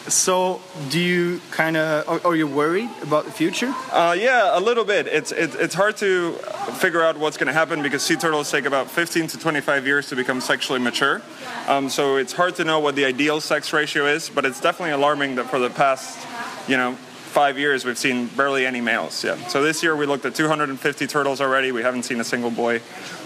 So, 0.08 0.60
do 0.90 1.00
you 1.00 1.40
kind 1.50 1.78
of 1.78 2.06
are, 2.06 2.26
are 2.26 2.36
you 2.36 2.46
worried 2.46 2.90
about 3.02 3.24
the 3.24 3.30
future? 3.30 3.74
Uh, 3.90 4.14
yeah, 4.18 4.58
a 4.58 4.60
little 4.60 4.84
bit. 4.84 5.06
It's 5.06 5.32
it, 5.32 5.54
it's 5.54 5.74
hard 5.74 5.96
to 5.98 6.32
figure 6.76 7.02
out 7.02 7.16
what's 7.16 7.38
going 7.38 7.46
to 7.46 7.54
happen 7.54 7.82
because 7.82 8.02
sea 8.02 8.16
turtles 8.16 8.50
take 8.50 8.66
about 8.66 8.90
15 8.90 9.28
to 9.28 9.38
25 9.38 9.86
years 9.86 10.08
to 10.10 10.16
become 10.16 10.42
sexually 10.42 10.78
mature. 10.78 11.22
Um, 11.68 11.88
so 11.88 12.16
it's 12.16 12.34
hard 12.34 12.54
to 12.56 12.64
know 12.64 12.80
what 12.80 12.96
the 12.96 13.06
ideal 13.06 13.40
sex 13.40 13.72
ratio 13.72 14.04
is, 14.04 14.28
but 14.28 14.44
it's 14.44 14.60
definitely 14.60 14.92
alarming 14.92 15.36
that 15.36 15.46
for 15.46 15.58
the 15.58 15.70
past, 15.70 16.18
you 16.68 16.76
know, 16.76 16.92
five 17.34 17.58
years 17.58 17.86
we've 17.86 17.98
seen 17.98 18.26
barely 18.28 18.66
any 18.66 18.82
males. 18.82 19.24
Yeah. 19.24 19.36
So 19.48 19.62
this 19.62 19.82
year 19.82 19.96
we 19.96 20.04
looked 20.04 20.26
at 20.26 20.34
250 20.34 21.06
turtles 21.06 21.40
already. 21.40 21.72
We 21.72 21.82
haven't 21.82 22.02
seen 22.02 22.20
a 22.20 22.24
single 22.24 22.50
boy, 22.50 22.80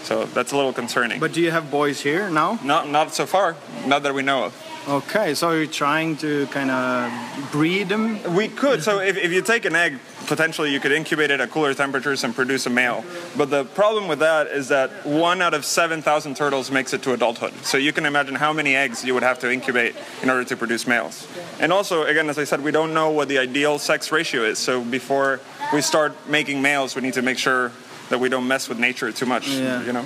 so 0.04 0.26
that's 0.26 0.52
a 0.52 0.56
little 0.56 0.72
concerning. 0.72 1.18
But 1.18 1.32
do 1.32 1.40
you 1.40 1.50
have 1.50 1.70
boys 1.70 2.00
here 2.00 2.30
now? 2.30 2.58
not 2.62 2.88
not 2.88 3.14
so 3.14 3.26
far, 3.26 3.56
not 3.84 4.04
that 4.04 4.14
we 4.14 4.22
know 4.22 4.44
of. 4.44 4.54
Okay, 4.88 5.34
so 5.34 5.50
you're 5.50 5.66
trying 5.66 6.16
to 6.16 6.46
kind 6.46 6.70
of 6.70 7.52
breed 7.52 7.90
them. 7.90 8.34
We 8.34 8.48
could. 8.48 8.82
So 8.82 9.00
if, 9.00 9.18
if 9.18 9.32
you 9.32 9.42
take 9.42 9.66
an 9.66 9.76
egg, 9.76 9.98
potentially 10.26 10.72
you 10.72 10.80
could 10.80 10.92
incubate 10.92 11.30
it 11.30 11.40
at 11.40 11.50
cooler 11.50 11.74
temperatures 11.74 12.24
and 12.24 12.34
produce 12.34 12.64
a 12.64 12.70
male. 12.70 13.04
But 13.36 13.50
the 13.50 13.66
problem 13.66 14.08
with 14.08 14.20
that 14.20 14.46
is 14.46 14.68
that 14.68 15.04
one 15.04 15.42
out 15.42 15.52
of 15.52 15.66
7,000 15.66 16.34
turtles 16.34 16.70
makes 16.70 16.94
it 16.94 17.02
to 17.02 17.12
adulthood. 17.12 17.52
So 17.66 17.76
you 17.76 17.92
can 17.92 18.06
imagine 18.06 18.34
how 18.34 18.54
many 18.54 18.74
eggs 18.76 19.04
you 19.04 19.12
would 19.12 19.22
have 19.22 19.38
to 19.40 19.52
incubate 19.52 19.94
in 20.22 20.30
order 20.30 20.44
to 20.44 20.56
produce 20.56 20.86
males. 20.86 21.28
And 21.60 21.70
also, 21.70 22.04
again, 22.04 22.30
as 22.30 22.38
I 22.38 22.44
said, 22.44 22.64
we 22.64 22.70
don't 22.70 22.94
know 22.94 23.10
what 23.10 23.28
the 23.28 23.36
ideal 23.36 23.78
sex 23.78 24.10
ratio 24.10 24.42
is. 24.44 24.58
So 24.58 24.82
before 24.82 25.40
we 25.70 25.82
start 25.82 26.14
making 26.30 26.62
males, 26.62 26.96
we 26.96 27.02
need 27.02 27.14
to 27.14 27.22
make 27.22 27.36
sure 27.36 27.72
that 28.08 28.20
we 28.20 28.30
don't 28.30 28.48
mess 28.48 28.70
with 28.70 28.78
nature 28.78 29.12
too 29.12 29.26
much. 29.26 29.48
Yeah. 29.48 29.84
You 29.84 29.92
know. 29.92 30.04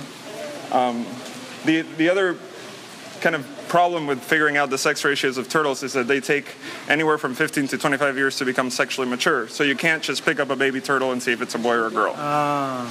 Um, 0.73 1.05
the 1.63 1.83
the 1.83 2.09
other 2.09 2.37
kind 3.21 3.35
of 3.35 3.62
problem 3.73 4.05
with 4.05 4.21
figuring 4.23 4.55
out 4.55 4.69
the 4.69 4.77
sex 4.77 5.03
ratios 5.03 5.39
of 5.39 5.49
turtles 5.49 5.81
is 5.81 5.93
that 5.93 6.07
they 6.07 6.19
take 6.19 6.45
anywhere 6.87 7.17
from 7.17 7.33
15 7.33 7.69
to 7.69 7.75
25 7.75 8.17
years 8.17 8.37
to 8.37 8.45
become 8.45 8.69
sexually 8.69 9.09
mature. 9.09 9.47
So 9.47 9.63
you 9.63 9.75
can't 9.75 10.03
just 10.03 10.23
pick 10.23 10.39
up 10.39 10.51
a 10.51 10.55
baby 10.55 10.79
turtle 10.79 11.11
and 11.11 11.23
see 11.23 11.31
if 11.31 11.41
it's 11.41 11.55
a 11.55 11.57
boy 11.57 11.73
or 11.73 11.87
a 11.87 11.89
girl. 11.89 12.13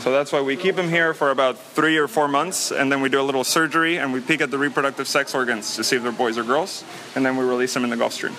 So 0.00 0.10
that's 0.10 0.32
why 0.32 0.40
we 0.40 0.56
keep 0.56 0.74
them 0.74 0.88
here 0.88 1.14
for 1.14 1.30
about 1.30 1.56
three 1.56 1.98
or 1.98 2.08
four 2.08 2.26
months, 2.26 2.72
and 2.72 2.90
then 2.90 3.00
we 3.00 3.08
do 3.10 3.20
a 3.20 3.22
little 3.22 3.44
surgery 3.44 3.96
and 3.96 4.12
we 4.12 4.20
peek 4.20 4.40
at 4.40 4.50
the 4.50 4.58
reproductive 4.58 5.06
sex 5.06 5.36
organs 5.36 5.76
to 5.76 5.84
see 5.84 5.94
if 5.94 6.02
they're 6.02 6.10
boys 6.10 6.36
or 6.36 6.42
girls, 6.42 6.82
and 7.14 7.24
then 7.24 7.36
we 7.36 7.44
release 7.44 7.72
them 7.74 7.84
in 7.84 7.90
the 7.90 7.96
Gulf 7.96 8.14
Stream. 8.14 8.34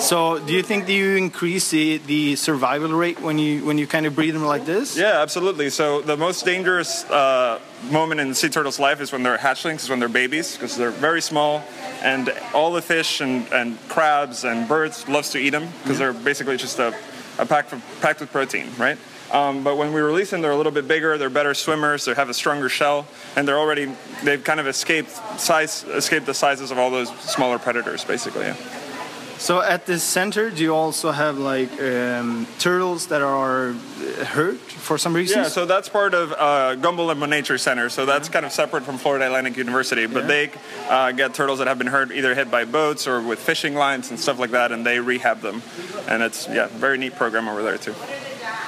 So, 0.00 0.40
do 0.40 0.52
you 0.52 0.64
think 0.64 0.86
that 0.86 0.92
you 0.92 1.16
increase 1.16 1.70
the, 1.70 1.98
the 1.98 2.34
survival 2.34 2.90
rate 2.90 3.20
when 3.20 3.38
you 3.38 3.64
when 3.64 3.78
you 3.78 3.86
kind 3.86 4.04
of 4.06 4.16
breed 4.16 4.32
them 4.32 4.44
like 4.44 4.64
this? 4.64 4.96
Yeah, 4.98 5.22
absolutely. 5.22 5.70
So 5.70 6.00
the 6.00 6.16
most 6.16 6.44
dangerous 6.44 7.04
uh, 7.04 7.60
moment 7.90 8.20
in 8.20 8.34
sea 8.34 8.48
turtles' 8.48 8.78
life 8.78 9.00
is 9.00 9.12
when 9.12 9.22
they're 9.22 9.38
hatchlings, 9.38 9.82
is 9.82 9.90
when 9.90 9.98
they're 9.98 10.08
babies, 10.08 10.54
because 10.54 10.76
they're 10.76 10.90
very 10.90 11.20
small, 11.20 11.62
and 12.02 12.32
all 12.54 12.72
the 12.72 12.82
fish 12.82 13.20
and, 13.20 13.46
and 13.52 13.78
crabs 13.88 14.44
and 14.44 14.68
birds 14.68 15.08
loves 15.08 15.30
to 15.30 15.38
eat 15.38 15.50
them 15.50 15.68
because 15.82 15.98
they're 15.98 16.12
basically 16.12 16.56
just 16.56 16.78
a, 16.78 16.94
a 17.38 17.46
pack 17.46 17.66
for, 17.66 17.80
packed 18.00 18.20
with 18.20 18.30
protein, 18.30 18.68
right? 18.78 18.98
Um, 19.32 19.64
but 19.64 19.76
when 19.76 19.94
we 19.94 20.00
release 20.02 20.30
them, 20.30 20.42
they're 20.42 20.50
a 20.50 20.56
little 20.56 20.72
bit 20.72 20.86
bigger. 20.86 21.16
They're 21.16 21.30
better 21.30 21.54
swimmers. 21.54 22.04
They 22.04 22.12
have 22.12 22.28
a 22.28 22.34
stronger 22.34 22.68
shell, 22.68 23.06
and 23.34 23.48
they're 23.48 23.58
already 23.58 23.90
they've 24.24 24.44
kind 24.44 24.60
of 24.60 24.66
escaped 24.66 25.10
size 25.40 25.84
escaped 25.84 26.26
the 26.26 26.34
sizes 26.34 26.70
of 26.70 26.78
all 26.78 26.90
those 26.90 27.08
smaller 27.20 27.58
predators, 27.58 28.04
basically. 28.04 28.42
Yeah. 28.42 28.56
So, 29.42 29.60
at 29.60 29.86
the 29.86 29.98
center, 29.98 30.50
do 30.50 30.62
you 30.62 30.72
also 30.72 31.10
have 31.10 31.36
like 31.36 31.72
um, 31.82 32.46
turtles 32.60 33.08
that 33.08 33.22
are 33.22 33.70
uh, 33.70 34.24
hurt 34.24 34.60
for 34.60 34.96
some 34.96 35.16
reason? 35.16 35.38
Yeah, 35.38 35.48
so 35.48 35.66
that's 35.66 35.88
part 35.88 36.14
of 36.14 36.30
uh, 36.30 36.76
Gumbel 36.76 37.28
Nature 37.28 37.58
Center. 37.58 37.88
So 37.88 38.06
that's 38.06 38.28
kind 38.28 38.46
of 38.46 38.52
separate 38.52 38.84
from 38.84 38.98
Florida 38.98 39.26
Atlantic 39.26 39.56
University. 39.56 40.06
But 40.06 40.22
Yeah. 40.22 40.26
they 40.28 40.50
uh, 40.88 41.10
get 41.10 41.34
turtles 41.34 41.58
that 41.58 41.66
have 41.66 41.76
been 41.76 41.88
hurt, 41.88 42.12
either 42.12 42.36
hit 42.36 42.52
by 42.52 42.64
boats 42.64 43.08
or 43.08 43.20
with 43.20 43.40
fishing 43.40 43.74
lines 43.74 44.10
and 44.10 44.20
stuff 44.20 44.38
like 44.38 44.52
that, 44.52 44.70
and 44.70 44.86
they 44.86 45.00
rehab 45.00 45.40
them. 45.40 45.60
And 46.06 46.22
it's 46.22 46.46
yeah, 46.46 46.68
very 46.68 46.96
neat 46.96 47.16
program 47.16 47.48
over 47.48 47.64
there 47.64 47.78
too. 47.78 47.96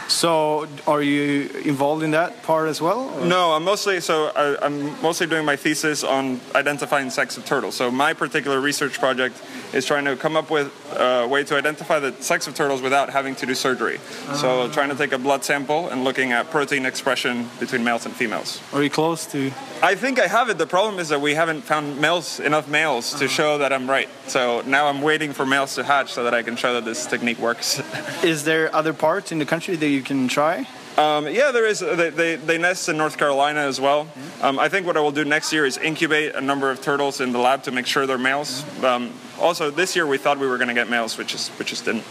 So, 0.09 0.69
are 0.87 1.03
you 1.03 1.49
involved 1.65 2.03
in 2.03 2.11
that 2.13 2.43
part 2.43 2.69
as 2.69 2.81
well? 2.81 3.11
or- 3.11 3.25
No, 3.25 3.53
I'm 3.53 3.65
mostly 3.65 4.01
so 4.01 4.31
I, 4.37 4.57
I'm 4.65 5.01
mostly 5.01 5.27
doing 5.27 5.45
my 5.45 5.57
thesis 5.57 6.05
on 6.05 6.41
identifying 6.55 7.11
sex 7.11 7.37
of 7.37 7.45
turtles. 7.45 7.75
So 7.75 7.91
my 7.91 8.13
particular 8.13 8.61
research 8.61 8.99
project 8.99 9.41
is 9.73 9.87
trying 9.87 10.05
to 10.05 10.17
come 10.17 10.37
up 10.37 10.51
with 10.51 10.73
a 10.97 11.27
way 11.27 11.43
to 11.45 11.57
identify 11.57 11.99
the 11.99 12.13
sex 12.21 12.47
of 12.47 12.55
turtles 12.55 12.83
without 12.83 13.11
having 13.11 13.35
to 13.37 13.47
do 13.47 13.55
surgery. 13.55 13.99
So 14.35 14.63
ah. 14.63 14.73
trying 14.73 14.91
to 14.91 14.95
take 14.95 15.13
a 15.13 15.19
blood 15.19 15.45
sample 15.45 15.89
and 15.89 16.05
looking 16.05 16.33
at 16.33 16.51
protein 16.51 16.87
expression 16.87 17.49
between 17.59 17.83
males 17.83 18.07
and 18.07 18.15
females. 18.15 18.61
Are 18.73 18.83
you 18.83 18.91
close 18.91 19.27
to? 19.33 19.51
I 19.83 19.95
think 19.95 20.19
I 20.19 20.27
have 20.27 20.49
it. 20.51 20.59
The 20.59 20.67
problem 20.67 21.01
is 21.01 21.09
that 21.09 21.21
we 21.21 21.35
haven't 21.35 21.63
found 21.63 22.01
males 22.01 22.41
enough 22.41 22.69
males 22.69 23.15
to 23.15 23.25
ah. 23.25 23.29
show 23.29 23.59
that 23.59 23.73
I'm 23.73 23.89
right. 23.89 24.09
So 24.27 24.63
now 24.67 24.87
I'm 24.87 25.03
waiting 25.03 25.33
for 25.33 25.47
males 25.47 25.75
to 25.77 25.85
hatch 25.85 26.13
so 26.13 26.25
that 26.25 26.35
I 26.35 26.43
can 26.43 26.57
show 26.57 26.75
that 26.75 26.85
this 26.85 27.07
technique 27.07 27.39
works. 27.39 27.83
Is 28.23 28.45
there 28.45 28.75
other 28.75 28.93
parts 28.93 29.33
in 29.33 29.39
the 29.39 29.47
country 29.47 29.77
that 29.77 29.94
you 29.95 30.03
can 30.03 30.29
try? 30.29 30.67
um, 30.97 31.27
yeah, 31.27 31.51
there 31.51 31.67
is. 31.67 31.81
They, 31.81 32.11
they, 32.11 32.37
they 32.37 32.59
nest 32.59 32.89
in 32.89 32.97
North 32.97 33.19
Carolina 33.19 33.61
as 33.61 33.81
well. 33.81 34.07
Um, 34.43 34.59
I 34.59 34.69
think 34.69 34.87
what 34.87 34.97
I 34.97 35.01
will 35.01 35.13
do 35.13 35.25
next 35.25 35.53
year 35.53 35.67
is 35.67 35.77
incubate 35.77 36.35
a 36.35 36.41
number 36.41 36.71
of 36.71 36.81
turtles 36.81 37.21
in 37.21 37.33
the 37.33 37.39
lab 37.39 37.65
to 37.65 37.73
make 37.73 37.87
sure 37.87 38.07
they're 38.07 38.19
males. 38.19 38.65
Um, 38.85 39.13
also, 39.41 39.71
this 39.71 39.97
year 39.97 40.07
we 40.07 40.19
thought 40.19 40.39
we 40.39 40.47
were 40.47 40.59
going 40.59 40.69
to 40.69 40.75
get 40.75 40.89
males, 40.89 41.19
which 41.19 41.35
is 41.35 41.49
which 41.59 41.69
just 41.69 41.85
didn't. 41.85 42.05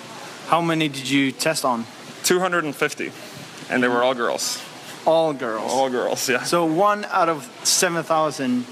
How 0.48 0.62
many 0.62 0.90
did 0.90 1.10
you 1.10 1.32
test 1.32 1.64
on? 1.64 1.86
250, 2.24 3.12
and 3.70 3.82
they 3.84 3.88
were 3.88 4.04
all 4.04 4.14
girls. 4.14 4.62
All 5.06 5.34
girls. 5.34 5.72
All 5.72 5.90
girls. 5.90 6.30
Yeah. 6.30 6.44
So 6.44 6.66
one 6.66 7.06
out 7.06 7.30
of 7.30 7.50
seven 7.64 8.04
thousand. 8.04 8.66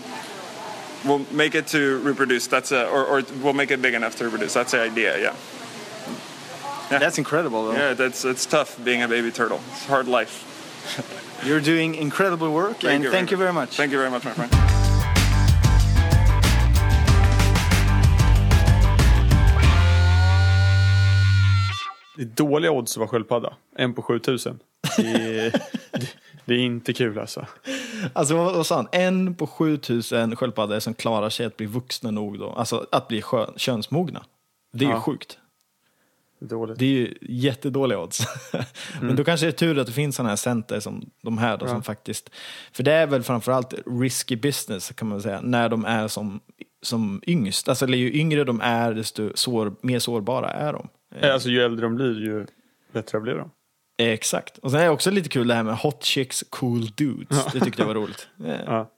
We'll 1.03 1.25
make 1.31 1.55
it 1.55 1.67
to 1.67 1.99
reproduce. 1.99 2.47
That's 2.47 2.71
a, 2.71 2.87
or, 2.87 3.05
or 3.05 3.23
we'll 3.41 3.53
make 3.53 3.71
it 3.71 3.81
big 3.81 3.95
enough 3.95 4.17
to 4.17 4.25
reproduce. 4.25 4.53
That's 4.53 4.71
the 4.71 4.81
idea. 4.81 5.17
Yeah. 5.19 5.35
Yeah. 6.91 6.99
That's 6.99 7.17
incredible, 7.17 7.65
though. 7.65 7.77
Yeah, 7.77 7.93
that's 7.93 8.25
it's 8.25 8.45
tough 8.45 8.77
being 8.83 9.01
a 9.01 9.07
baby 9.07 9.31
turtle. 9.31 9.59
It's 9.71 9.85
hard 9.85 10.07
life. 10.07 10.43
You're 11.47 11.61
doing 11.61 11.95
incredible 11.95 12.51
work, 12.51 12.83
and 12.83 13.05
thank 13.05 13.31
you 13.31 13.37
very 13.37 13.53
much. 13.53 13.77
Thank 13.77 13.91
you 13.91 13.97
very 13.97 14.11
much, 14.11 14.25
my 14.25 14.31
friend. 14.31 14.51
Det 22.15 22.21
är 22.21 22.25
dåliga 22.25 22.71
odds 22.71 22.91
att 22.93 22.97
vara 22.97 23.07
sköldpadda. 23.07 23.53
En 23.75 23.93
på 23.93 24.01
7000. 24.01 24.59
Det 24.97 25.39
är, 25.39 25.51
det, 26.45 26.53
är 26.53 26.59
inte 26.59 26.93
kul 26.93 27.19
alltså. 27.19 27.45
Alltså 28.13 28.35
vad, 28.35 28.55
vad 28.55 28.65
sa 28.65 28.75
han? 28.75 28.87
En 28.91 29.35
på 29.35 29.47
7000 29.47 30.35
sköldpaddor 30.35 30.79
som 30.79 30.93
klarar 30.93 31.29
sig 31.29 31.45
att 31.45 31.57
bli 31.57 31.65
vuxna 31.65 32.11
nog 32.11 32.39
då, 32.39 32.49
alltså 32.49 32.85
att 32.91 33.07
bli 33.07 33.23
könsmogna. 33.57 34.23
Det 34.73 34.85
är 34.85 34.89
Ja. 34.89 35.01
sjukt. 35.01 35.37
Det 36.41 36.45
är 36.45 36.49
dåligt. 36.49 36.79
Det 36.79 36.85
är 36.85 36.89
ju 36.89 37.17
jättedåliga 37.21 37.99
odds. 37.99 38.21
Men 39.01 39.15
då 39.15 39.23
kanske 39.23 39.45
det 39.45 39.49
är 39.49 39.51
tur 39.51 39.79
att 39.79 39.87
det 39.87 39.93
finns 39.93 40.15
sådana 40.15 40.29
här 40.29 40.35
center 40.35 40.79
som 40.79 41.09
de 41.23 41.37
här 41.37 41.57
då, 41.57 41.67
som 41.67 41.83
faktiskt, 41.83 42.29
för 42.71 42.83
det 42.83 42.91
är 42.93 43.07
väl 43.07 43.23
framförallt 43.23 43.73
risky 44.01 44.35
business 44.35 44.91
kan 44.91 45.07
man 45.07 45.21
säga, 45.21 45.41
när 45.41 45.69
de 45.69 45.85
är 45.85 46.07
som, 46.07 46.39
som 46.81 47.21
yngst. 47.27 47.69
Alltså 47.69 47.87
ju 47.87 48.13
yngre 48.19 48.43
de 48.43 48.61
är, 48.61 48.93
desto 48.93 49.31
sår, 49.35 49.73
mer 49.81 49.99
sårbara 49.99 50.49
är 50.49 50.73
de. 50.73 50.87
Eh, 51.15 51.33
Alltså 51.33 51.49
ju 51.49 51.61
äldre 51.61 51.85
de 51.85 51.95
blir 51.95 52.19
ju 52.21 52.45
bättre 52.93 53.19
blir 53.19 53.33
de. 53.35 53.51
Exakt. 53.97 54.57
Och 54.57 54.71
sen 54.71 54.79
är 54.79 54.83
det 54.83 54.89
också 54.89 55.11
lite 55.11 55.29
kul 55.29 55.47
det 55.47 55.53
här 55.53 55.63
med 55.63 55.75
hot 55.77 56.03
chicks, 56.03 56.43
cool 56.49 56.85
dudes. 56.95 57.45
Det 57.53 57.59
tyckte 57.59 57.81
jag 57.81 57.87
var 57.87 57.95
roligt. 57.95 58.27
Eh, 58.45 58.55
Ja. 58.65 58.91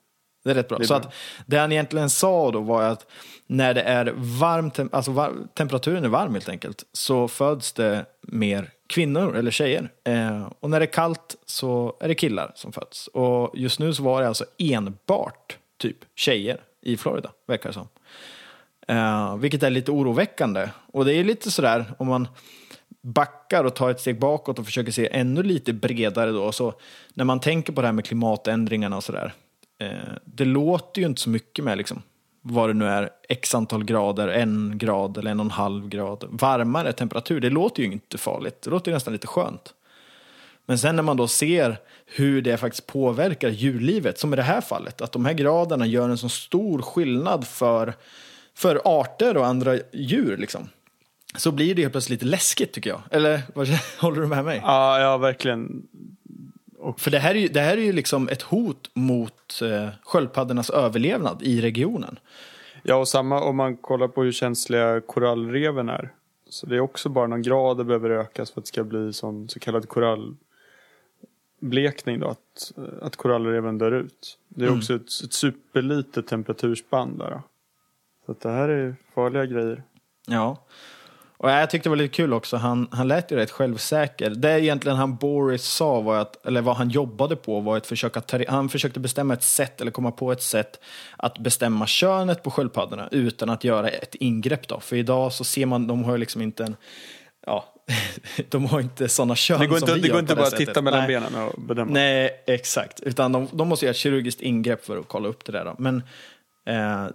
Det 0.44 0.52
är 0.52 0.56
rätt 0.56 0.68
bra. 0.68 0.78
Det 0.78 0.84
är 0.84 0.88
så 0.88 0.94
bra. 0.94 1.02
att 1.02 1.14
det 1.46 1.58
han 1.58 1.72
egentligen 1.72 2.10
sa 2.10 2.52
då 2.52 2.60
var 2.60 2.84
att 2.84 3.06
när 3.48 3.74
det 3.74 3.82
är 3.82 4.14
varm, 4.16 4.72
tem- 4.72 4.90
alltså 4.92 5.12
var, 5.12 5.34
temperaturen 5.54 6.04
är 6.04 6.10
varm 6.10 6.34
helt 6.34 6.50
enkelt, 6.50 6.84
så 6.94 7.28
föds 7.28 7.74
det 7.74 8.06
mer 8.22 8.70
kvinnor 8.88 9.36
eller 9.36 9.52
tjejer. 9.52 9.90
Eh, 10.04 10.48
och 10.60 10.70
när 10.70 10.80
det 10.80 10.86
är 10.86 10.94
kallt 10.94 11.36
så 11.46 11.98
är 12.00 12.08
det 12.08 12.16
killar 12.16 12.52
som 12.56 12.72
föds. 12.72 13.08
Och 13.08 13.52
just 13.54 13.80
nu 13.80 13.94
så 13.94 14.04
var 14.04 14.22
det 14.22 14.28
alltså 14.28 14.46
enbart 14.58 15.58
typ 15.78 15.98
tjejer 16.16 16.58
i 16.82 16.98
Florida, 16.98 17.32
verkar 17.48 17.70
det 17.70 17.74
som. 17.74 17.88
Eh, 18.88 19.38
vilket 19.38 19.64
är 19.64 19.70
lite 19.70 19.92
oroväckande. 19.92 20.70
Och 20.94 21.06
det 21.06 21.14
är 21.14 21.24
lite 21.24 21.52
sådär, 21.52 21.86
om 21.98 22.08
man 22.08 22.28
backar 23.02 23.64
och 23.64 23.76
tar 23.76 23.90
ett 23.90 24.00
steg 24.00 24.20
bakåt 24.20 24.60
och 24.60 24.66
försöker 24.66 24.92
se 24.92 25.10
ännu 25.12 25.44
lite 25.44 25.74
bredare 25.74 26.32
då. 26.32 26.52
Så 26.52 26.74
när 27.14 27.26
man 27.26 27.40
tänker 27.40 27.74
på 27.74 27.82
det 27.82 27.88
här 27.88 27.94
med 27.94 28.06
klimatändringarna 28.06 28.98
och 28.98 29.04
sådär. 29.04 29.34
Eh, 29.84 30.14
det 30.26 30.46
låter 30.46 31.02
ju 31.02 31.08
inte 31.08 31.22
så 31.22 31.30
mycket 31.30 31.66
med 31.66 31.78
liksom, 31.78 32.02
vad 32.42 32.70
det 32.70 32.74
nu 32.74 32.86
är, 32.86 33.10
x 33.30 33.56
antal 33.56 33.84
grader, 33.84 34.28
en 34.28 34.78
grad 34.78 35.18
eller 35.18 35.32
en 35.32 35.40
och 35.40 35.46
en 35.46 35.52
halv 35.52 35.90
grad. 35.90 36.24
Varmare 36.30 36.94
temperatur, 36.94 37.42
det 37.42 37.50
låter 37.50 37.84
ju 37.84 37.92
inte 37.92 38.18
farligt. 38.18 38.62
Det 38.62 38.70
låter 38.70 38.92
ju 38.92 38.96
nästan 38.96 39.14
lite 39.14 39.28
skönt. 39.28 39.74
Men 40.66 40.78
sen 40.78 40.96
när 40.96 41.04
man 41.04 41.18
då 41.18 41.28
ser 41.28 41.78
hur 42.06 42.42
det 42.42 42.58
faktiskt 42.58 42.88
påverkar 42.88 43.50
djurlivet, 43.50 44.20
som 44.20 44.34
i 44.34 44.36
det 44.36 44.44
här 44.44 44.62
fallet, 44.62 45.02
att 45.02 45.12
de 45.12 45.26
här 45.26 45.34
graderna 45.34 45.86
gör 45.86 46.10
en 46.10 46.18
så 46.18 46.30
stor 46.30 46.82
skillnad 46.82 47.48
för, 47.48 47.94
för 48.56 48.82
arter 48.86 49.38
och 49.38 49.46
andra 49.46 49.78
djur, 49.94 50.38
liksom, 50.38 50.70
så 51.36 51.52
blir 51.52 51.76
det 51.76 51.82
helt 51.82 51.94
plötsligt 51.94 52.22
lite 52.22 52.32
läskigt 52.32 52.74
tycker 52.74 52.90
jag. 52.90 53.02
Eller 53.12 53.42
vad, 53.54 53.68
håller 54.00 54.22
du 54.22 54.28
med 54.28 54.46
mig? 54.46 54.60
Ja, 54.64 55.00
ja 55.00 55.18
verkligen. 55.18 55.84
För 56.98 57.12
det 57.12 57.20
här 57.20 57.36
är 57.36 57.40
ju, 57.40 57.48
det 57.48 57.60
här 57.60 57.78
är 57.78 57.82
ju 57.82 57.92
liksom 57.94 58.30
ett 58.30 58.42
hot 58.42 58.90
mot 58.94 59.62
eh, 59.62 59.90
sköldpaddornas 60.04 60.70
överlevnad 60.70 61.42
i 61.44 61.62
regionen. 61.62 62.20
Ja, 62.84 62.96
och 62.96 63.08
samma 63.08 63.42
om 63.42 63.56
man 63.56 63.78
kollar 63.78 64.08
på 64.08 64.24
hur 64.24 64.32
känsliga 64.32 65.02
korallreven 65.02 65.90
är. 65.90 66.14
Så 66.50 66.66
det 66.66 66.76
är 66.76 66.80
också 66.80 67.10
bara 67.10 67.28
någon 67.28 67.42
grad 67.42 67.78
det 67.78 67.84
behöver 67.84 68.10
ökas 68.10 68.52
för 68.52 68.62
att 68.62 68.66
det 68.66 68.70
ska 68.70 68.84
bli 68.84 69.14
sån 69.14 69.50
så 69.50 69.60
kallad 69.60 69.88
korallblekning 71.60 72.20
då, 72.20 72.28
att, 72.28 72.72
att 73.02 73.16
korallreven 73.16 73.78
dör 73.78 73.92
ut. 73.92 74.38
Det 74.48 74.64
är 74.64 74.68
Mm. 74.68 74.80
också 74.80 74.96
ett, 74.96 75.02
ett 75.24 75.34
superlitet 75.34 76.28
temperaturspann 76.28 77.18
där. 77.18 77.30
Då. 77.32 77.42
Så 78.26 78.36
det 78.48 78.54
här 78.54 78.70
är 78.70 78.96
farliga 79.16 79.46
grejer. 79.46 79.84
Ja. 80.28 80.58
Och 81.44 81.50
jag 81.50 81.70
tyckte 81.70 81.90
det 81.90 81.90
var 81.90 81.98
lite 81.98 82.16
kul 82.16 82.34
också, 82.34 82.58
han, 82.58 82.88
han 82.92 83.08
lät 83.08 83.32
ju 83.32 83.36
rätt 83.36 83.52
självsäker. 83.52 84.30
Det 84.30 84.62
egentligen 84.62 84.98
han 84.98 85.16
Boris 85.16 85.64
sa, 85.64 86.02
var 86.02 86.18
att, 86.18 86.46
eller 86.46 86.62
vad 86.62 86.76
han 86.76 86.90
jobbade 86.90 87.36
på, 87.36 87.60
var 87.60 87.78
att 87.78 87.88
försöka 87.88 88.22
ta, 88.22 88.40
han 88.48 88.70
försökte 88.70 89.00
bestämma 89.00 89.34
ett 89.34 89.44
sätt, 89.44 89.82
eller 89.82 89.92
komma 89.92 90.12
på 90.12 90.32
ett 90.32 90.42
sätt 90.42 90.80
att 91.18 91.38
bestämma 91.38 91.88
könet 91.88 92.44
på 92.44 92.52
sköldpaddorna 92.52 93.08
utan 93.12 93.50
att 93.50 93.64
göra 93.64 93.90
ett 93.90 94.16
ingrepp. 94.16 94.68
Då. 94.68 94.80
För 94.80 94.96
idag 94.96 95.34
så 95.34 95.44
ser 95.44 95.66
man, 95.66 95.88
de 95.88 96.04
har 96.04 96.12
ju 96.12 96.18
liksom 96.18 96.42
inte 96.42 96.64
en, 96.64 96.76
ja, 97.46 97.66
de 98.50 98.66
har 98.66 98.80
inte 98.80 99.10
sådana 99.10 99.36
kön 99.36 99.60
Det 99.60 99.68
går 99.68 99.78
som 99.78 99.90
inte, 99.90 100.02
vi 100.02 100.08
det 100.08 100.14
går 100.14 100.20
inte 100.20 100.36
bara 100.36 100.48
att 100.48 100.58
titta 100.58 100.82
mellan 100.82 101.00
Nej. 101.00 101.08
benen 101.08 101.36
och 101.36 101.62
bedöma. 101.62 101.94
Nej, 101.94 102.44
exakt. 102.48 103.00
Utan 103.00 103.32
de, 103.32 103.48
de 103.52 103.68
måste 103.68 103.86
göra 103.86 103.92
ett 103.92 103.98
kirurgiskt 103.98 104.42
ingrepp 104.42 104.86
för 104.86 104.98
att 104.98 105.08
kolla 105.08 105.28
upp 105.28 105.46
det 105.46 105.52
där. 105.52 105.66
Då. 105.66 105.76
Men 105.78 106.04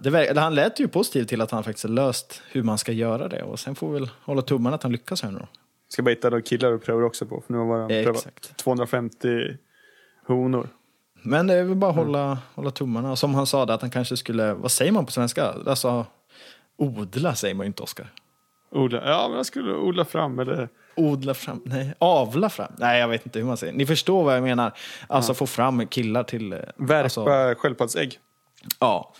det, 0.01 0.09
verk- 0.09 0.27
eller 0.29 0.41
han 0.41 0.55
lät 0.55 0.79
ju 0.79 0.87
positiv 0.87 1.23
till 1.23 1.41
att 1.41 1.51
han 1.51 1.63
faktiskt 1.63 1.89
löst 1.89 2.41
hur 2.51 2.63
man 2.63 2.77
ska 2.77 2.91
göra 2.91 3.27
det. 3.27 3.43
Och 3.43 3.59
sen 3.59 3.75
får 3.75 3.87
vi 3.93 3.99
väl 3.99 4.09
hålla 4.23 4.41
tummarna 4.41 4.75
att 4.75 4.83
han 4.83 4.91
lyckas 4.91 5.21
här 5.23 5.31
nu 5.31 5.39
då. 5.39 5.47
Ska 5.89 6.03
bara 6.03 6.09
hitta 6.09 6.29
några 6.29 6.41
killar 6.41 6.71
och 6.71 6.83
pröva 6.83 7.05
också 7.05 7.25
på. 7.25 7.43
För 7.47 7.53
nu 7.53 7.59
har 7.59 7.79
han 7.79 7.91
Eh, 7.91 8.03
prövat 8.03 8.17
exakt. 8.17 8.57
250 8.57 9.27
honor. 10.27 10.67
Men 11.23 11.47
det 11.47 11.53
är 11.53 11.63
väl 11.63 11.75
bara 11.75 11.91
hålla, 11.91 12.37
hålla 12.55 12.71
tummarna. 12.71 13.15
Som 13.15 13.35
han 13.35 13.45
sa, 13.47 13.65
där, 13.65 13.73
att 13.73 13.81
han 13.81 13.89
kanske 13.91 14.17
skulle, 14.17 14.53
vad 14.53 14.71
säger 14.71 14.91
man 14.91 15.05
på 15.05 15.11
svenska? 15.11 15.53
Alltså, 15.65 16.05
odla 16.77 17.35
säger 17.35 17.55
man 17.55 17.63
ju 17.63 17.67
inte, 17.67 17.83
Oskar. 17.83 18.07
Odla. 18.71 19.09
Ja, 19.09 19.27
men 19.27 19.37
jag 19.37 19.45
skulle 19.45 19.73
odla 19.73 20.05
fram 20.05 20.39
eller... 20.39 20.69
Odla 20.95 21.33
fram, 21.33 21.61
nej, 21.65 21.93
avla 21.99 22.49
fram. 22.49 22.71
Nej, 22.77 22.99
jag 22.99 23.07
vet 23.07 23.25
inte 23.25 23.39
hur 23.39 23.45
man 23.45 23.57
säger. 23.57 23.73
Ni 23.73 23.85
förstår 23.85 24.23
vad 24.23 24.35
jag 24.35 24.43
menar. 24.43 24.73
Alltså 25.07 25.33
få 25.33 25.47
fram 25.47 25.87
killar 25.87 26.23
till... 26.23 26.53
eh, 26.53 26.59
Värpa 26.77 27.03
Alltså, 27.03 27.25
sköldpaddsägg. 27.57 28.19
Ja. 28.79 29.13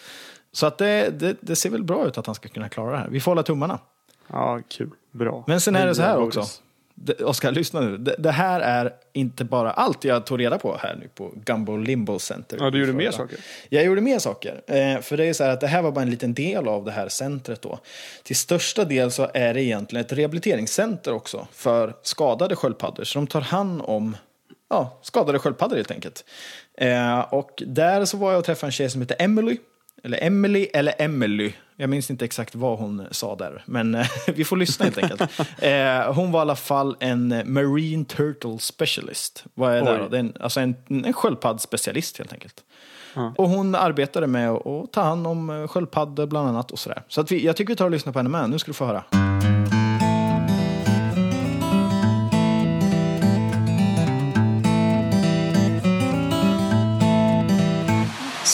Så 0.51 0.65
att 0.65 0.77
det, 0.77 1.09
det, 1.19 1.37
det 1.41 1.55
ser 1.55 1.69
väl 1.69 1.83
bra 1.83 2.07
ut 2.07 2.17
att 2.17 2.25
han 2.25 2.35
ska 2.35 2.49
kunna 2.49 2.69
klara 2.69 2.91
det 2.91 2.97
här. 2.97 3.07
Vi 3.09 3.19
får 3.19 3.31
hålla 3.31 3.43
tummarna. 3.43 3.79
Ja, 4.27 4.61
kul. 4.67 4.89
Bra. 5.11 5.43
Men 5.47 5.61
sen 5.61 5.75
är 5.75 5.87
det 5.87 5.95
så 5.95 6.01
här 6.01 6.17
också. 6.17 6.45
Oskar, 7.23 7.51
lyssna 7.51 7.81
nu. 7.81 7.97
Det, 7.97 8.15
det 8.19 8.31
här 8.31 8.59
är 8.61 8.93
inte 9.13 9.43
bara 9.43 9.71
allt 9.71 10.03
jag 10.03 10.25
tog 10.25 10.39
reda 10.39 10.57
på 10.57 10.77
här 10.77 10.95
nu 11.01 11.07
på 11.15 11.31
Gumbo 11.45 11.77
Limbo 11.77 12.19
Center. 12.19 12.57
Ja, 12.61 12.69
du 12.69 12.79
gjorde 12.79 12.93
mer 12.93 13.11
saker. 13.11 13.39
Jag 13.69 13.83
gjorde 13.83 14.01
mer 14.01 14.19
saker. 14.19 14.61
Eh, 14.67 15.01
för 15.01 15.17
det 15.17 15.25
är 15.25 15.33
så 15.33 15.43
här 15.43 15.51
att 15.51 15.61
det 15.61 15.67
här 15.67 15.81
var 15.81 15.91
bara 15.91 16.01
en 16.01 16.09
liten 16.09 16.33
del 16.33 16.67
av 16.67 16.85
det 16.85 16.91
här 16.91 17.09
centret 17.09 17.61
då. 17.61 17.79
Till 18.23 18.35
största 18.35 18.85
del 18.85 19.11
så 19.11 19.29
är 19.33 19.53
det 19.53 19.63
egentligen 19.63 20.05
ett 20.05 20.13
rehabiliteringscenter 20.13 21.13
också 21.13 21.47
för 21.51 21.95
skadade 22.01 22.55
sköldpaddor. 22.55 23.03
Så 23.03 23.19
de 23.19 23.27
tar 23.27 23.41
hand 23.41 23.81
om 23.85 24.17
ja, 24.69 24.99
skadade 25.01 25.39
sköldpaddor 25.39 25.75
helt 25.75 25.91
enkelt. 25.91 26.25
Eh, 26.77 27.19
och 27.19 27.63
där 27.67 28.05
så 28.05 28.17
var 28.17 28.31
jag 28.31 28.39
och 28.39 28.45
träffade 28.45 28.67
en 28.67 28.71
tjej 28.71 28.89
som 28.89 29.01
heter 29.01 29.15
Emily. 29.19 29.57
Eller 30.03 30.23
Emily 30.23 30.67
eller 30.73 30.93
Emily. 30.97 31.53
Jag 31.75 31.89
minns 31.89 32.11
inte 32.11 32.25
exakt 32.25 32.55
vad 32.55 32.79
hon 32.79 33.07
sa 33.11 33.35
där. 33.35 33.63
Men 33.65 33.95
eh, 33.95 34.07
vi 34.35 34.45
får 34.45 34.57
lyssna 34.57 34.85
helt 34.85 34.97
enkelt. 34.97 35.21
Eh, 35.57 36.13
hon 36.13 36.31
var 36.31 36.39
i 36.39 36.41
alla 36.41 36.55
fall 36.55 36.95
en 36.99 37.27
Marine 37.45 38.05
Turtle 38.05 38.59
Specialist. 38.59 39.43
Vad 39.53 39.75
är 39.75 39.81
det 39.81 40.07
då? 40.09 40.15
En, 40.15 40.33
alltså 40.39 40.59
en, 40.59 40.75
en 40.87 41.13
sköldpaddsspecialist 41.13 42.17
helt 42.17 42.33
enkelt. 42.33 42.63
Och 43.37 43.49
hon 43.49 43.75
arbetade 43.75 44.27
med 44.27 44.49
att, 44.49 44.91
ta 44.91 45.01
hand 45.01 45.27
om 45.27 45.67
sköldpaddor 45.67 46.25
bland 46.25 46.49
annat 46.49 46.71
och 46.71 46.79
sådär. 46.79 47.03
Så 47.07 47.21
att 47.21 47.31
vi, 47.31 47.45
jag 47.45 47.55
tycker 47.55 47.73
vi 47.73 47.75
tar 47.75 47.85
och 47.85 47.91
lyssnar 47.91 48.13
på 48.13 48.19
henne 48.19 48.29
med. 48.29 48.49
Nu 48.49 48.59
ska 48.59 48.69
du 48.69 48.73
få 48.73 48.85
höra. 48.85 49.38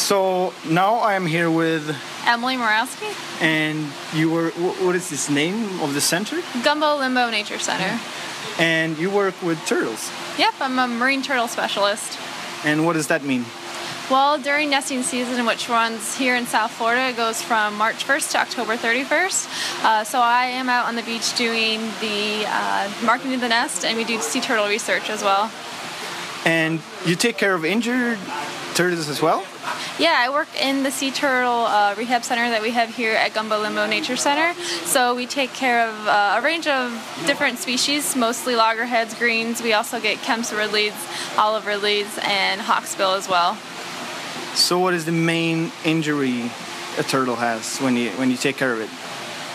So 0.05 0.53
now 0.69 0.97
I 0.97 1.15
am 1.15 1.25
here 1.25 1.49
with, 1.49 1.97
Emily 2.27 2.57
Morawski, 2.57 3.11
and 3.41 3.91
you 4.13 4.29
were, 4.29 4.51
what 4.51 4.95
is 4.95 5.09
this 5.09 5.31
name 5.31 5.79
of 5.79 5.95
the 5.95 5.99
center? 5.99 6.43
Gumbo 6.63 6.97
Limbo 6.97 7.31
Nature 7.31 7.57
Center. 7.57 7.99
And 8.59 8.99
you 8.99 9.09
work 9.09 9.33
with 9.41 9.57
turtles. 9.65 10.11
Yep, 10.37 10.53
I'm 10.59 10.77
a 10.77 10.87
marine 10.87 11.23
turtle 11.23 11.47
specialist. 11.47 12.19
And 12.63 12.85
what 12.85 12.93
does 12.93 13.07
that 13.07 13.23
mean? 13.23 13.45
Well, 14.11 14.37
during 14.37 14.69
nesting 14.69 15.01
season, 15.01 15.43
which 15.47 15.69
runs 15.69 16.15
here 16.15 16.35
in 16.35 16.45
South 16.45 16.69
Florida, 16.69 17.07
it 17.07 17.17
goes 17.17 17.41
from 17.41 17.75
March 17.75 18.05
1st 18.05 18.33
to 18.33 18.37
October 18.37 18.77
31st. 18.77 19.83
Uh, 19.83 20.03
so 20.03 20.19
I 20.19 20.45
am 20.45 20.69
out 20.69 20.85
on 20.85 20.95
the 20.95 21.01
beach 21.01 21.35
doing 21.35 21.79
the 21.99 22.43
uh, 22.45 22.91
marking 23.03 23.33
of 23.33 23.41
the 23.41 23.49
nest, 23.49 23.83
and 23.83 23.97
we 23.97 24.03
do 24.03 24.21
sea 24.21 24.39
turtle 24.39 24.67
research 24.67 25.09
as 25.09 25.23
well. 25.23 25.51
And 26.45 26.79
you 27.07 27.15
take 27.15 27.39
care 27.39 27.55
of 27.55 27.65
injured 27.65 28.19
turtles 28.75 29.09
as 29.09 29.21
well? 29.21 29.43
Yeah, 29.97 30.15
I 30.17 30.29
work 30.29 30.49
in 30.61 30.83
the 30.83 30.91
sea 30.91 31.09
turtle 31.09 31.65
uh, 31.65 31.95
rehab 31.97 32.23
center 32.23 32.49
that 32.49 32.61
we 32.61 32.71
have 32.71 32.93
here 32.93 33.15
at 33.15 33.33
Gumbo 33.33 33.59
Limbo 33.59 33.87
Nature 33.87 34.17
Center. 34.17 34.53
So 34.83 35.15
we 35.15 35.25
take 35.25 35.53
care 35.53 35.87
of 35.87 36.07
uh, 36.07 36.35
a 36.37 36.41
range 36.41 36.67
of 36.67 36.91
different 37.25 37.57
species, 37.57 38.15
mostly 38.15 38.55
loggerheads, 38.55 39.13
greens. 39.15 39.63
We 39.63 39.73
also 39.73 39.99
get 39.99 40.17
Kemp's 40.19 40.51
ridleys, 40.51 40.93
olive 41.37 41.65
ridleys, 41.65 42.19
and 42.23 42.61
hawksbill 42.61 43.17
as 43.17 43.29
well. 43.29 43.55
So 44.55 44.79
what 44.79 44.93
is 44.93 45.05
the 45.05 45.11
main 45.11 45.71
injury 45.83 46.51
a 46.97 47.03
turtle 47.03 47.35
has 47.35 47.77
when 47.79 47.95
you 47.95 48.11
when 48.11 48.29
you 48.29 48.37
take 48.37 48.57
care 48.57 48.73
of 48.73 48.81
it? 48.81 48.89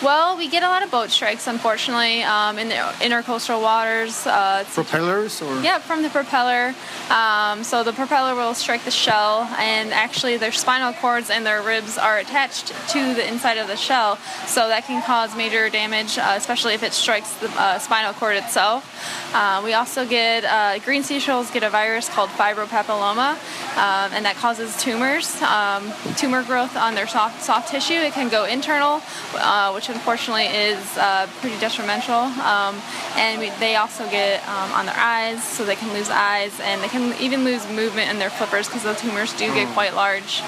Well, 0.03 0.39
we 0.39 0.49
get 0.49 0.63
a 0.63 0.69
lot 0.69 0.83
of 0.83 0.91
boat 0.91 1.11
strikes, 1.11 1.47
unfortunately, 1.47 2.23
um, 2.23 2.59
in 2.59 2.71
the 2.71 2.75
intercoastal 2.75 3.61
waters. 3.61 4.27
Uh, 4.27 4.65
Propellers 4.73 5.43
or 5.43 5.61
yeah, 5.61 5.79
from 5.79 6.03
the 6.03 6.09
propeller. 6.09 6.75
Um, 7.11 7.63
so 7.65 7.85
the 7.85 7.93
propeller 7.93 8.35
will 8.35 8.55
strike 8.55 8.85
the 8.85 8.91
shell, 8.91 9.43
and 9.59 9.93
actually 9.93 10.39
their 10.39 10.53
spinal 10.53 10.95
cords 10.95 11.29
and 11.29 11.45
their 11.45 11.61
ribs 11.61 11.99
are 11.99 12.17
attached 12.17 12.69
to 12.93 13.13
the 13.15 13.29
inside 13.29 13.59
of 13.59 13.67
the 13.67 13.77
shell. 13.77 14.17
So 14.47 14.69
that 14.69 14.85
can 14.85 15.03
cause 15.03 15.37
major 15.37 15.69
damage, 15.69 16.17
uh, 16.17 16.33
especially 16.35 16.73
if 16.73 16.83
it 16.83 16.95
strikes 16.95 17.35
the 17.35 17.51
uh, 17.61 17.79
spinal 17.79 18.15
cord 18.15 18.37
itself. 18.37 18.87
Uh, 19.35 19.61
we 19.63 19.75
also 19.75 20.07
get 20.07 20.45
uh, 20.45 20.79
green 20.79 21.03
seashells 21.03 21.51
get 21.51 21.63
a 21.63 21.69
virus 21.69 22.09
called 22.09 22.31
fibropapilloma, 22.31 23.33
um, 23.77 24.13
and 24.15 24.25
that 24.25 24.37
causes 24.37 24.75
tumors, 24.79 25.41
um, 25.43 25.93
tumor 26.17 26.43
growth 26.43 26.75
on 26.75 26.95
their 26.95 27.07
soft, 27.07 27.43
soft 27.43 27.69
tissue. 27.69 27.93
It 27.93 28.15
can 28.15 28.31
go 28.31 28.47
internal, 28.47 29.03
uh, 29.35 29.73
which 29.73 29.90
unfortunately 29.91 30.47
is 30.47 30.81
uh, 30.97 31.29
pretty 31.41 31.59
detrimental. 31.59 32.31
Um, 32.41 32.81
and 33.17 33.41
we, 33.41 33.51
they 33.61 33.77
also 33.77 34.09
get 34.11 34.47
um, 34.49 34.73
on 34.73 34.87
their 34.87 34.97
eyes, 34.97 35.43
so 35.43 35.65
they 35.65 35.77
can 35.77 35.93
lose 35.93 36.09
eyes, 36.11 36.59
and 36.61 36.81
they 36.83 36.89
can 36.89 37.15
even 37.21 37.45
lose 37.45 37.67
movement 37.69 38.11
in 38.11 38.19
their 38.19 38.31
flippers 38.31 38.67
because 38.67 38.85
the 38.85 38.95
tumors 38.95 39.33
do 39.35 39.47
get 39.55 39.73
quite 39.75 39.95
large. 39.95 40.43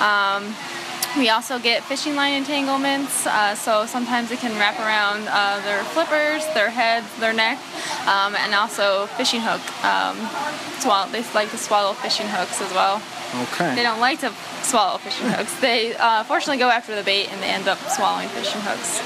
Um, 0.00 0.54
we 1.16 1.30
also 1.30 1.58
get 1.58 1.82
fishing 1.82 2.14
line 2.14 2.34
entanglements, 2.34 3.26
uh, 3.26 3.54
so 3.54 3.86
sometimes 3.86 4.30
it 4.30 4.38
can 4.38 4.52
wrap 4.58 4.78
around 4.78 5.26
uh, 5.30 5.60
their 5.64 5.82
flippers, 5.84 6.44
their 6.52 6.68
heads, 6.68 7.06
their 7.18 7.32
neck, 7.32 7.58
um, 8.06 8.34
and 8.36 8.54
also 8.54 9.06
fishing 9.16 9.40
hook. 9.40 9.62
Um, 9.82 10.16
swallow, 10.80 11.10
they 11.10 11.24
like 11.32 11.50
to 11.52 11.56
swallow 11.56 11.94
fishing 11.94 12.26
hooks 12.28 12.60
as 12.60 12.70
well. 12.72 13.00
They 13.76 13.82
don't 13.82 14.00
like 14.00 14.20
to 14.20 14.32
swallow 14.62 14.98
fishing 14.98 15.28
hooks. 15.28 15.58
They 15.60 15.94
uh, 15.96 16.24
fortunately 16.24 16.58
go 16.58 16.68
after 16.68 16.94
the 16.94 17.02
bait 17.02 17.30
and 17.30 17.42
they 17.42 17.48
end 17.48 17.68
up 17.68 17.78
swallowing 17.88 18.28
fishing 18.28 18.60
hooks. 18.62 19.02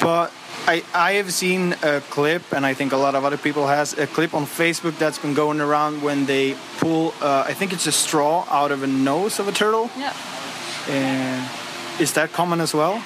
But 0.00 0.32
I 0.66 0.82
I 0.94 1.12
have 1.14 1.32
seen 1.32 1.74
a 1.82 2.00
clip, 2.10 2.42
and 2.52 2.64
I 2.64 2.74
think 2.74 2.92
a 2.92 2.96
lot 2.96 3.14
of 3.14 3.24
other 3.24 3.36
people 3.36 3.66
has 3.66 3.92
a 3.98 4.06
clip 4.06 4.34
on 4.34 4.46
Facebook 4.46 4.96
that's 4.98 5.18
been 5.18 5.34
going 5.34 5.60
around 5.60 6.02
when 6.02 6.26
they 6.26 6.56
pull. 6.78 7.12
Uh, 7.20 7.44
I 7.46 7.54
think 7.54 7.72
it's 7.72 7.86
a 7.86 7.92
straw 7.92 8.46
out 8.50 8.70
of 8.72 8.82
a 8.82 8.86
nose 8.86 9.38
of 9.38 9.48
a 9.48 9.52
turtle. 9.52 9.90
Yep. 9.96 10.14
Uh, 10.88 11.48
is 12.00 12.12
that 12.14 12.32
common 12.32 12.60
as 12.60 12.74
well? 12.74 13.02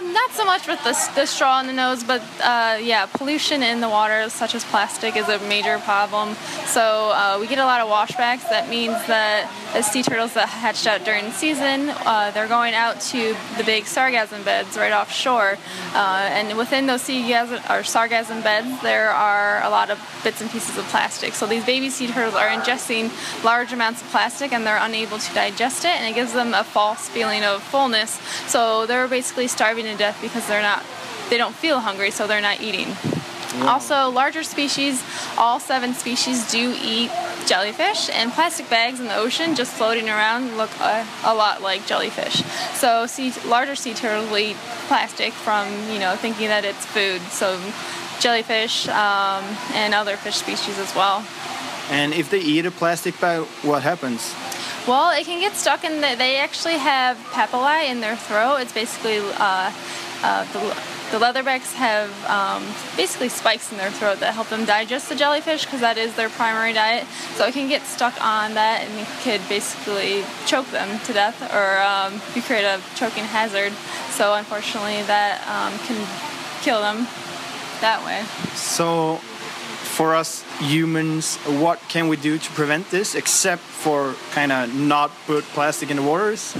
Um, 0.00 0.12
not 0.12 0.30
so 0.30 0.44
much 0.44 0.66
with 0.66 0.82
the, 0.84 0.96
the 1.14 1.26
straw 1.26 1.60
in 1.60 1.66
the 1.66 1.72
nose, 1.72 2.04
but 2.04 2.22
uh, 2.42 2.78
yeah, 2.80 3.06
pollution 3.06 3.62
in 3.62 3.80
the 3.80 3.88
water, 3.88 4.28
such 4.30 4.54
as 4.54 4.64
plastic, 4.64 5.16
is 5.16 5.28
a 5.28 5.38
major 5.40 5.78
problem. 5.78 6.34
So 6.66 7.10
uh, 7.14 7.38
we 7.40 7.46
get 7.46 7.58
a 7.58 7.64
lot 7.64 7.80
of 7.80 7.88
washbacks. 7.88 8.48
That 8.48 8.68
means 8.68 8.94
that 9.06 9.50
the 9.72 9.82
sea 9.82 10.02
turtles 10.02 10.34
that 10.34 10.48
hatched 10.48 10.86
out 10.86 11.04
during 11.04 11.30
season, 11.32 11.90
uh, 12.06 12.30
they're 12.32 12.48
going 12.48 12.74
out 12.74 13.00
to 13.12 13.36
the 13.56 13.64
big 13.64 13.84
sargassum 13.84 14.44
beds 14.44 14.76
right 14.76 14.92
offshore, 14.92 15.58
uh, 15.94 16.28
and 16.30 16.56
within 16.56 16.86
those 16.86 17.02
sea 17.02 17.26
gas- 17.26 17.50
or 17.50 17.82
sargassum 17.82 18.42
beds, 18.42 18.82
there 18.82 19.10
are 19.10 19.62
a 19.62 19.70
lot 19.70 19.90
of 19.90 19.98
bits 20.24 20.40
and 20.40 20.50
pieces 20.50 20.76
of 20.76 20.84
plastic. 20.86 21.34
So 21.34 21.46
these 21.46 21.64
baby 21.64 21.90
sea 21.90 22.06
turtles 22.06 22.34
are 22.34 22.48
ingesting 22.48 23.10
large 23.44 23.72
amounts 23.72 24.02
of 24.02 24.08
plastic, 24.08 24.52
and 24.52 24.66
they're 24.66 24.78
unable 24.80 25.18
to 25.18 25.34
digest 25.34 25.84
it, 25.84 25.90
and 25.90 26.06
it 26.06 26.14
gives 26.14 26.32
them 26.32 26.54
a 26.54 26.64
false 26.64 27.08
feeling 27.08 27.44
of 27.44 27.62
fullness. 27.62 28.20
So 28.46 28.86
they're 28.86 29.08
basically 29.08 29.46
starving 29.46 29.86
to 29.92 29.98
death 29.98 30.18
because 30.20 30.46
they're 30.46 30.62
not, 30.62 30.84
they 31.28 31.38
don't 31.38 31.54
feel 31.54 31.80
hungry, 31.80 32.10
so 32.10 32.26
they're 32.26 32.40
not 32.40 32.60
eating. 32.60 32.96
Also, 33.62 34.08
larger 34.10 34.44
species, 34.44 35.02
all 35.36 35.58
seven 35.58 35.92
species 35.92 36.50
do 36.50 36.74
eat 36.82 37.10
jellyfish, 37.46 38.08
and 38.10 38.32
plastic 38.32 38.70
bags 38.70 39.00
in 39.00 39.06
the 39.06 39.16
ocean 39.16 39.56
just 39.56 39.72
floating 39.72 40.08
around 40.08 40.56
look 40.56 40.70
a, 40.80 41.06
a 41.24 41.34
lot 41.34 41.60
like 41.60 41.84
jellyfish. 41.86 42.44
So 42.74 43.06
sea, 43.06 43.32
larger 43.46 43.74
sea 43.74 43.92
turtles 43.92 44.30
eat 44.38 44.56
plastic 44.86 45.32
from 45.32 45.68
you 45.90 45.98
know 45.98 46.14
thinking 46.14 46.46
that 46.48 46.64
it's 46.64 46.86
food. 46.86 47.20
So 47.32 47.60
jellyfish 48.20 48.86
um, 48.88 49.44
and 49.74 49.94
other 49.94 50.16
fish 50.16 50.36
species 50.36 50.78
as 50.78 50.94
well. 50.94 51.26
And 51.90 52.14
if 52.14 52.30
they 52.30 52.40
eat 52.40 52.66
a 52.66 52.70
plastic 52.70 53.18
bag, 53.20 53.42
what 53.62 53.82
happens? 53.82 54.32
Well, 54.86 55.10
it 55.18 55.26
can 55.26 55.40
get 55.40 55.54
stuck 55.54 55.84
in 55.84 56.00
the. 56.00 56.14
They 56.16 56.38
actually 56.38 56.78
have 56.78 57.16
papillae 57.32 57.90
in 57.90 58.00
their 58.00 58.16
throat. 58.16 58.56
It's 58.56 58.72
basically 58.72 59.18
uh, 59.18 59.72
uh, 60.22 60.44
the, 60.52 61.18
the 61.18 61.24
leatherbacks 61.24 61.74
have 61.74 62.10
um, 62.24 62.64
basically 62.96 63.28
spikes 63.28 63.70
in 63.72 63.78
their 63.78 63.90
throat 63.90 64.20
that 64.20 64.34
help 64.34 64.48
them 64.48 64.64
digest 64.64 65.08
the 65.08 65.14
jellyfish 65.14 65.64
because 65.64 65.80
that 65.80 65.98
is 65.98 66.14
their 66.16 66.30
primary 66.30 66.72
diet. 66.72 67.06
So 67.34 67.46
it 67.46 67.52
can 67.52 67.68
get 67.68 67.82
stuck 67.82 68.14
on 68.24 68.54
that 68.54 68.82
and 68.82 68.98
it 68.98 69.08
could 69.22 69.46
basically 69.48 70.24
choke 70.46 70.66
them 70.70 70.98
to 71.00 71.12
death 71.12 71.40
or 71.54 71.80
um, 71.82 72.20
you 72.34 72.42
create 72.42 72.64
a 72.64 72.80
choking 72.96 73.24
hazard. 73.24 73.72
So 74.10 74.34
unfortunately, 74.34 75.02
that 75.02 75.46
um, 75.46 75.78
can 75.86 75.96
kill 76.62 76.80
them 76.80 77.06
that 77.80 78.04
way. 78.04 78.24
So, 78.54 79.16
for 79.96 80.14
us 80.14 80.44
humans, 80.60 81.36
what 81.46 81.80
can 81.88 82.08
we 82.08 82.16
do 82.16 82.38
to 82.38 82.50
prevent 82.52 82.90
this 82.90 83.14
except 83.14 83.62
for 83.62 84.14
kind 84.32 84.52
of 84.52 84.74
not 84.74 85.10
put 85.26 85.42
plastic 85.44 85.90
in 85.90 85.96
the 85.96 86.02
waters? 86.02 86.54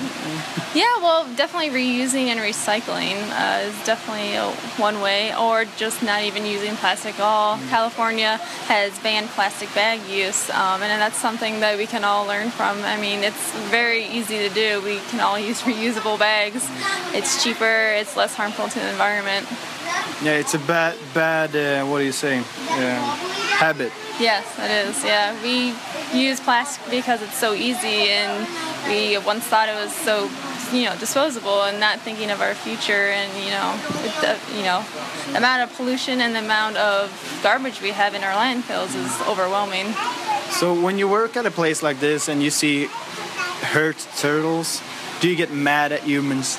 Yeah, 0.75 0.97
well, 0.99 1.27
definitely 1.37 1.71
reusing 1.71 2.27
and 2.27 2.41
recycling 2.41 3.17
uh, 3.31 3.69
is 3.69 3.85
definitely 3.85 4.37
uh, 4.37 4.51
one 4.79 5.01
way, 5.01 5.35
or 5.37 5.65
just 5.77 6.03
not 6.03 6.23
even 6.23 6.47
using 6.47 6.77
plastic 6.77 7.15
at 7.17 7.21
all. 7.21 7.59
California 7.69 8.37
has 8.69 8.99
banned 9.01 9.29
plastic 9.31 9.73
bag 9.75 10.01
use, 10.09 10.49
um, 10.51 10.83
and 10.83 11.01
that's 11.01 11.19
something 11.19 11.61
that 11.61 11.77
we 11.77 11.87
can 11.87 12.05
all 12.05 12.27
learn 12.27 12.51
from. 12.51 12.83
I 12.83 12.99
mean, 13.01 13.23
it's 13.23 13.53
very 13.69 14.07
easy 14.07 14.39
to 14.39 14.49
do. 14.49 14.81
We 14.83 14.99
can 15.11 15.21
all 15.21 15.39
use 15.51 15.61
reusable 15.63 16.19
bags. 16.19 16.67
It's 17.13 17.43
cheaper, 17.43 17.93
it's 17.93 18.17
less 18.17 18.35
harmful 18.35 18.69
to 18.69 18.79
the 18.79 18.91
environment. 18.91 19.47
Yeah, 20.23 20.33
it's 20.33 20.55
a 20.55 20.59
bad, 20.59 20.97
bad. 21.15 21.57
Uh, 21.57 21.87
what 21.87 21.99
do 21.99 22.05
you 22.05 22.13
say? 22.13 22.39
Uh, 22.39 23.39
habit. 23.61 23.90
Yes, 24.19 24.45
it 24.59 24.71
is. 24.71 25.03
Yeah, 25.03 25.35
we 25.43 25.75
use 26.19 26.41
plastic 26.41 26.91
because 26.91 27.23
it's 27.23 27.39
so 27.39 27.55
easy, 27.55 28.11
and 28.11 28.47
we 28.87 29.17
once 29.19 29.45
thought 29.45 29.69
it 29.69 29.75
was 29.75 29.95
so, 29.95 30.31
you 30.77 30.85
know, 30.85 30.97
disposable, 30.99 31.63
and 31.63 31.81
not 31.81 32.01
thinking 32.01 32.31
of 32.31 32.43
our 32.43 32.55
future, 32.55 33.09
and 33.13 33.33
you 33.43 33.51
know, 33.51 33.79
it, 34.05 34.39
you 34.55 34.63
know, 34.63 34.85
the 35.33 35.39
amount 35.39 35.63
of 35.63 35.75
pollution 35.75 36.21
and 36.21 36.35
the 36.35 36.41
amount 36.41 36.77
of 36.77 37.41
garbage 37.43 37.81
we 37.81 37.91
have 37.91 38.15
in 38.15 38.23
our 38.23 38.35
landfills 38.35 38.95
is 38.95 39.29
overwhelming. 39.29 39.95
So, 40.51 40.79
when 40.79 40.99
you 40.99 41.09
work 41.09 41.37
at 41.37 41.47
a 41.47 41.51
place 41.51 41.83
like 41.83 42.01
this 42.01 42.29
and 42.29 42.43
you 42.43 42.51
see 42.51 42.87
hurt 43.73 43.97
turtles, 44.19 44.83
do 45.21 45.29
you 45.29 45.37
get 45.37 45.51
mad 45.51 45.93
at 45.93 46.03
humans? 46.03 46.59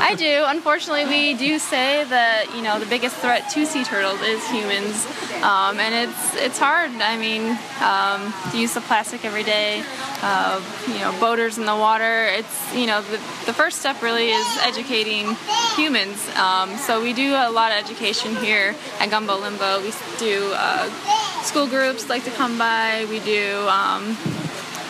I 0.00 0.14
do. 0.16 0.44
Unfortunately, 0.46 1.06
we 1.06 1.34
do 1.34 1.58
say 1.58 2.04
that 2.04 2.54
you 2.54 2.62
know 2.62 2.78
the 2.78 2.86
biggest 2.86 3.16
threat 3.16 3.48
to 3.50 3.64
sea 3.64 3.84
turtles 3.84 4.20
is 4.20 4.46
humans, 4.50 5.06
um, 5.42 5.78
and 5.80 5.94
it's 6.08 6.34
it's 6.36 6.58
hard. 6.58 6.90
I 6.90 7.16
mean, 7.16 7.56
um, 7.80 8.32
the 8.52 8.58
use 8.58 8.76
of 8.76 8.84
plastic 8.84 9.24
every 9.24 9.42
day, 9.44 9.82
uh, 10.22 10.60
you 10.88 10.98
know, 10.98 11.14
boaters 11.20 11.58
in 11.58 11.64
the 11.64 11.74
water. 11.76 12.26
It's 12.26 12.74
you 12.74 12.86
know 12.86 13.00
the, 13.02 13.18
the 13.46 13.52
first 13.52 13.80
step 13.80 14.02
really 14.02 14.30
is 14.30 14.46
educating 14.62 15.36
humans. 15.74 16.28
Um, 16.36 16.76
so 16.76 17.02
we 17.02 17.12
do 17.12 17.34
a 17.34 17.50
lot 17.50 17.72
of 17.72 17.78
education 17.78 18.36
here 18.36 18.74
at 19.00 19.10
Gumbo 19.10 19.38
Limbo. 19.38 19.80
We 19.82 19.92
do 20.18 20.52
uh, 20.54 20.90
school 21.42 21.66
groups 21.66 22.08
like 22.08 22.24
to 22.24 22.30
come 22.32 22.58
by. 22.58 23.06
We 23.08 23.20
do. 23.20 23.66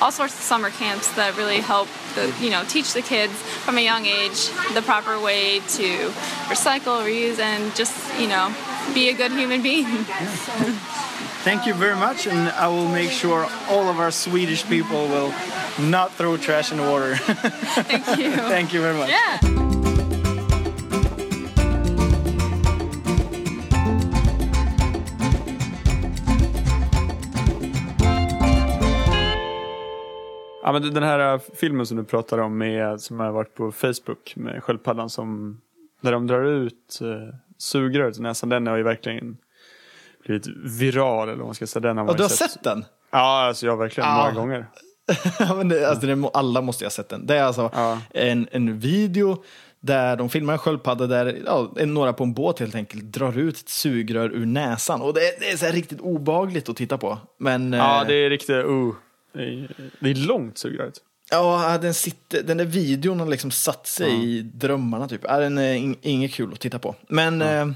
All 0.00 0.12
sorts 0.12 0.35
of 0.35 0.40
summer 0.40 0.70
camps 0.70 1.11
that 1.16 1.37
really 1.37 1.61
help 1.61 1.88
the, 2.14 2.32
you 2.40 2.50
know 2.50 2.64
teach 2.68 2.92
the 2.92 3.02
kids 3.02 3.32
from 3.64 3.78
a 3.78 3.80
young 3.80 4.04
age 4.06 4.48
the 4.74 4.82
proper 4.82 5.18
way 5.18 5.61
to 5.61 5.88
recycle 6.52 7.02
reuse 7.04 7.38
and 7.38 7.74
just 7.74 7.94
you 8.20 8.28
know 8.28 8.54
be 8.94 9.09
a 9.09 9.14
good 9.14 9.32
human 9.32 9.62
being 9.62 9.87
Thank 11.46 11.64
you 11.64 11.74
very 11.74 11.94
much, 11.94 12.26
and 12.26 12.48
I 12.48 12.66
will 12.66 12.88
make 12.88 13.11
sure 13.12 13.46
all 13.68 13.88
of 13.88 14.00
our 14.00 14.11
Swedish 14.11 14.64
people 14.68 15.06
will 15.06 15.32
not 15.78 16.12
throw 16.14 16.37
trash 16.37 16.72
in 16.72 16.78
the 16.78 16.90
water. 16.90 17.14
thank 17.87 18.18
you 18.18 18.32
Thank 18.32 18.72
you 18.72 18.80
very 18.80 18.98
much. 18.98 19.11
yeah 19.11 19.38
Ja, 30.66 30.72
men 30.72 30.94
den 30.94 31.02
här 31.02 31.35
äh, 31.35 31.40
filmen 31.55 31.87
som 31.87 31.96
du 31.96 32.05
pratar 32.05 32.38
om 32.38 32.59
med, 32.59 33.00
som 33.00 33.20
har 33.20 33.31
varit 33.33 33.55
på 33.55 33.72
Facebook 33.72 34.33
med 34.37 34.62
sköldpaddan 34.62 35.11
som 35.11 35.61
där 36.00 36.12
de 36.12 36.26
drar 36.26 36.44
ut 36.44 36.98
uh, 37.02 37.16
sugröret 37.59 38.18
i 38.18 38.22
näsan. 38.22 38.48
Den 38.48 38.66
har 38.66 38.76
ju 38.76 38.83
verkligen 38.83 39.37
blivit 40.24 40.46
viral 40.81 41.29
eller 41.29 41.38
vad 41.38 41.46
man 41.46 41.55
ska 41.55 41.66
säga. 41.66 41.81
Den 41.81 41.96
har 41.98 42.05
Och 42.09 42.16
du 42.16 42.22
ju 42.22 42.24
har 42.24 42.29
sett 42.29 42.62
den? 42.62 42.85
Ja, 43.11 43.46
alltså 43.46 43.66
jag 43.66 43.72
har 43.72 43.79
verkligen 43.79 44.09
Ja. 44.11 44.16
många 44.16 44.35
gånger. 44.40 44.66
Ja, 45.38 45.55
det, 45.64 45.88
alltså, 45.88 46.07
det, 46.07 46.31
alla 46.35 46.61
måste 46.61 46.85
jag 46.85 46.87
ha 46.87 46.92
sett 46.94 47.09
den. 47.09 47.26
Det 47.26 47.37
är 47.37 47.42
alltså 47.42 47.70
Ja. 47.74 47.98
en, 48.11 48.48
en 48.52 48.79
video 48.79 49.42
där 49.81 50.16
de 50.16 50.29
filmar 50.29 50.52
en 50.52 50.59
sköldpadda 50.59 51.07
där 51.07 51.38
ja, 51.46 51.70
några 51.87 52.12
på 52.12 52.24
en 52.24 52.35
båt 52.35 52.59
helt 52.61 52.74
enkelt 52.74 53.05
drar 53.05 53.38
ut 53.38 53.57
ett 53.59 53.68
sugrör 53.68 54.29
ur 54.31 54.46
näsan. 54.46 55.02
Och 55.02 55.14
det, 55.14 55.20
är- 55.20 55.40
det 55.40 55.50
är 55.50 55.57
så 55.57 55.66
riktigt 55.66 56.00
obagligt 56.00 56.68
att 56.68 56.76
titta 56.76 56.98
på. 56.98 57.18
Men 57.38 57.72
Ja, 57.72 58.00
eh, 58.02 58.07
det 58.09 58.14
är 58.14 58.31
riktigt, 58.31 58.50
uh, 58.50 58.92
det, 60.01 60.11
är, 60.11 60.14
långt 60.14 60.59
sugröret. 60.59 60.94
ja, 61.31 61.79
den, 61.83 61.94
sitter, 61.94 62.42
den 62.42 62.57
där 62.57 62.64
videon 62.64 63.20
har 63.20 63.27
liksom 63.27 63.51
satt 63.51 63.87
sig 63.87 64.25
i 64.25 64.42
drömmarna 64.42 65.09
typ. 65.09 65.20
Ja, 65.25 65.38
den 65.38 65.59
är 65.59 65.75
in, 65.75 65.96
inget 66.03 66.33
kul 66.33 66.53
att 66.53 66.61
titta 66.61 66.79
på. 66.79 66.94
Men 67.09 67.42
eh, 67.42 67.66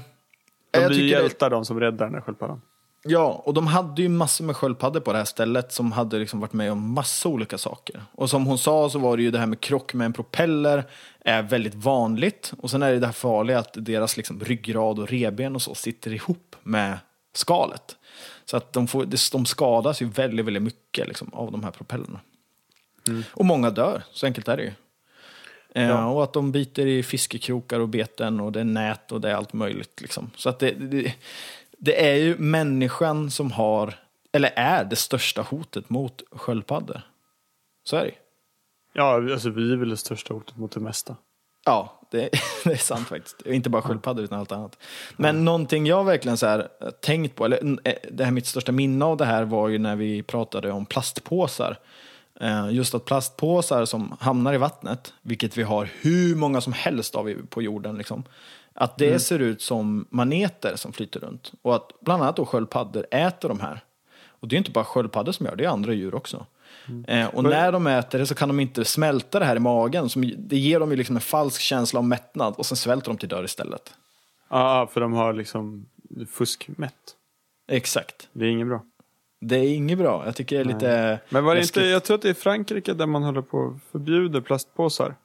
De 0.71 0.79
blir 0.79 0.89
tycker 0.89 1.03
det, 1.03 1.21
hjältar 1.21 1.49
de 1.49 1.65
som 1.65 1.79
räddar 1.79 2.05
den 2.05 2.13
där 2.13 2.21
sköldpaddan. 2.21 2.61
Ja, 3.03 3.43
och 3.45 3.53
de 3.53 3.67
hade 3.67 4.01
ju 4.01 4.09
massor 4.09 4.45
med 4.45 4.55
sköldpaddor 4.55 4.99
på 4.99 5.11
det 5.11 5.17
här 5.17 5.25
stället 5.25 5.71
som 5.71 5.91
hade 5.91 6.19
liksom 6.19 6.39
varit 6.39 6.53
med 6.53 6.71
om 6.71 6.93
massa 6.93 7.29
olika 7.29 7.57
saker. 7.57 8.03
Och 8.11 8.29
som 8.29 8.45
hon 8.45 8.57
sa 8.57 8.89
så 8.89 8.99
var 8.99 9.17
det 9.17 9.23
ju 9.23 9.31
det 9.31 9.39
här 9.39 9.45
med 9.45 9.61
krock 9.61 9.93
med 9.93 10.05
en 10.05 10.13
propeller 10.13 10.83
är 11.25 11.41
väldigt 11.41 11.75
vanligt. 11.75 12.53
Och 12.57 12.71
sen 12.71 12.83
är 12.83 12.91
det 12.91 12.99
det 12.99 13.05
här 13.05 13.13
farliga 13.13 13.59
att 13.59 13.73
deras 13.73 14.17
liksom 14.17 14.39
ryggrad 14.39 14.99
och 14.99 15.09
reben 15.09 15.55
och 15.55 15.61
så 15.61 15.75
sitter 15.75 16.13
ihop 16.13 16.55
med 16.63 16.97
skalet. 17.33 17.97
Så 18.45 18.57
att 18.57 18.73
de, 18.73 18.87
får, 18.87 19.05
de 19.31 19.45
skadas 19.45 20.01
ju 20.01 20.05
väldigt, 20.05 20.45
väldigt 20.45 20.63
mycket 20.63 21.07
liksom, 21.07 21.33
av 21.33 21.51
de 21.51 21.63
här 21.63 21.71
propellerna. 21.71 22.19
Och 23.31 23.45
många 23.45 23.69
dör, 23.69 24.03
så 24.11 24.25
enkelt 24.25 24.47
är 24.47 24.57
det 24.57 24.63
ju. 24.63 24.71
Eh, 25.75 26.11
Och 26.11 26.23
att 26.23 26.33
de 26.33 26.51
biter 26.51 26.85
i 26.85 27.03
fiskekrokar 27.03 27.79
och 27.79 27.89
beten 27.89 28.39
och 28.39 28.51
det 28.51 28.59
är 28.59 28.63
nät 28.63 29.11
och 29.11 29.21
det 29.21 29.29
är 29.29 29.35
allt 29.35 29.53
möjligt. 29.53 30.01
Liksom. 30.01 30.31
Så 30.35 30.49
att 30.49 30.59
det, 30.59 30.71
det, 30.71 31.15
det 31.77 32.09
är 32.09 32.15
ju 32.15 32.37
människan 32.37 33.31
som 33.31 33.51
har, 33.51 33.99
eller 34.31 34.51
är 34.55 34.83
det 34.85 34.95
största 34.95 35.41
hotet 35.41 35.89
mot 35.89 36.21
sköldpaddor. 36.31 37.01
Så 37.83 37.95
är 37.97 38.01
det 38.01 38.07
ju. 38.07 38.15
Ja, 38.93 39.31
alltså 39.33 39.49
vi 39.49 39.71
är 39.71 39.77
väl 39.77 39.89
det 39.89 39.97
största 39.97 40.33
hotet 40.33 40.57
mot 40.57 40.71
det 40.71 40.79
mesta. 40.79 41.15
Ja, 41.65 42.01
det, 42.11 42.29
det 42.63 42.71
är 42.71 42.77
sant 42.77 43.07
faktiskt. 43.07 43.41
Inte 43.45 43.69
bara 43.69 43.81
sköldpaddor 43.81 44.23
utan 44.23 44.39
allt 44.39 44.51
annat. 44.51 44.77
Men 45.17 45.45
någonting 45.45 45.85
jag 45.85 46.03
verkligen 46.03 46.37
så 46.37 46.45
här, 46.45 46.67
eh, 46.81 46.89
tänkt 46.89 47.35
på, 47.35 47.45
eller 47.45 47.77
eh, 47.87 47.93
det 48.11 48.23
här 48.23 48.31
mitt 48.31 48.45
största 48.45 48.71
minne 48.71 49.05
av 49.05 49.17
det 49.17 49.25
här 49.25 49.43
var 49.43 49.67
ju 49.67 49.79
när 49.79 49.95
vi 49.95 50.23
pratade 50.23 50.71
om 50.71 50.85
plastpåsar. 50.85 51.77
Eh, 52.39 52.69
Just 52.71 52.95
att 52.95 53.05
plastpåsar 53.05 53.85
som 53.85 54.17
hamnar 54.19 54.53
i 54.53 54.57
vattnet, 54.57 55.13
vilket 55.21 55.57
vi 55.57 55.63
har 55.63 55.89
hur 56.01 56.35
många 56.35 56.61
som 56.61 56.73
helst 56.73 57.15
av 57.15 57.33
på 57.49 57.61
jorden, 57.61 57.97
liksom, 57.97 58.23
att 58.73 58.97
det 58.97 59.19
ser 59.19 59.39
ut 59.39 59.61
som 59.61 60.05
maneter 60.09 60.75
som 60.75 60.93
flyter 60.93 61.19
runt. 61.19 61.51
Och 61.61 61.75
att 61.75 61.91
bland 62.01 62.23
annat 62.23 62.35
då 62.35 62.45
sköldpaddor 62.45 63.05
äter 63.11 63.49
de 63.49 63.59
här. 63.59 63.83
Och 64.27 64.47
det 64.47 64.55
är 64.55 64.57
inte 64.57 64.71
bara 64.71 64.85
sköldpaddor 64.85 65.31
som 65.31 65.45
gör 65.45 65.55
det, 65.55 65.63
det 65.63 65.67
är 65.67 65.71
andra 65.71 65.93
djur 65.93 66.15
också. 66.15 66.45
Eh, 67.07 67.27
och 67.27 67.43
när 67.43 67.71
de 67.71 67.87
äter 67.87 68.19
det 68.19 68.25
så 68.25 68.35
kan 68.35 68.47
de 68.49 68.59
inte 68.59 68.85
smälta 68.85 69.39
det 69.39 69.45
här 69.45 69.55
i 69.55 69.59
magen. 69.59 70.09
Som, 70.09 70.33
det 70.37 70.57
ger 70.57 70.79
dem 70.79 70.91
ju 70.91 70.97
liksom 70.97 71.15
en 71.15 71.21
falsk 71.21 71.61
känsla 71.61 71.99
av 71.99 72.05
mättnad 72.05 72.53
och 72.57 72.65
sen 72.65 72.77
svälter 72.77 73.07
de 73.11 73.17
till 73.17 73.29
död 73.29 73.45
istället. 73.45 73.93
Ja, 74.49 74.87
för 74.93 75.01
de 75.01 75.13
har 75.13 75.33
liksom 75.33 75.85
fuskmätt. 76.31 76.93
Exakt. 77.67 78.29
Det 78.33 78.45
är 78.45 78.49
inget 78.49 78.67
bra. 78.67 78.83
Det 79.41 79.55
är 79.57 79.75
inget 79.75 79.97
bra. 79.97 80.25
Jag 80.25 80.35
tycker 80.35 80.55
det 80.55 80.61
är 80.61 80.65
lite 80.73 81.19
Men 81.29 81.43
var 81.43 81.55
det 81.55 81.61
läskigt. 81.61 81.77
inte, 81.77 81.89
jag 81.89 82.03
tror 82.03 82.15
att 82.15 82.21
det 82.21 82.29
är 82.29 82.33
Frankrike 82.33 82.93
där 82.93 83.05
man 83.05 83.23
håller 83.23 83.41
på 83.41 83.67
att 83.67 83.91
förbjuda 83.91 84.41
plastpåsar. 84.41 85.15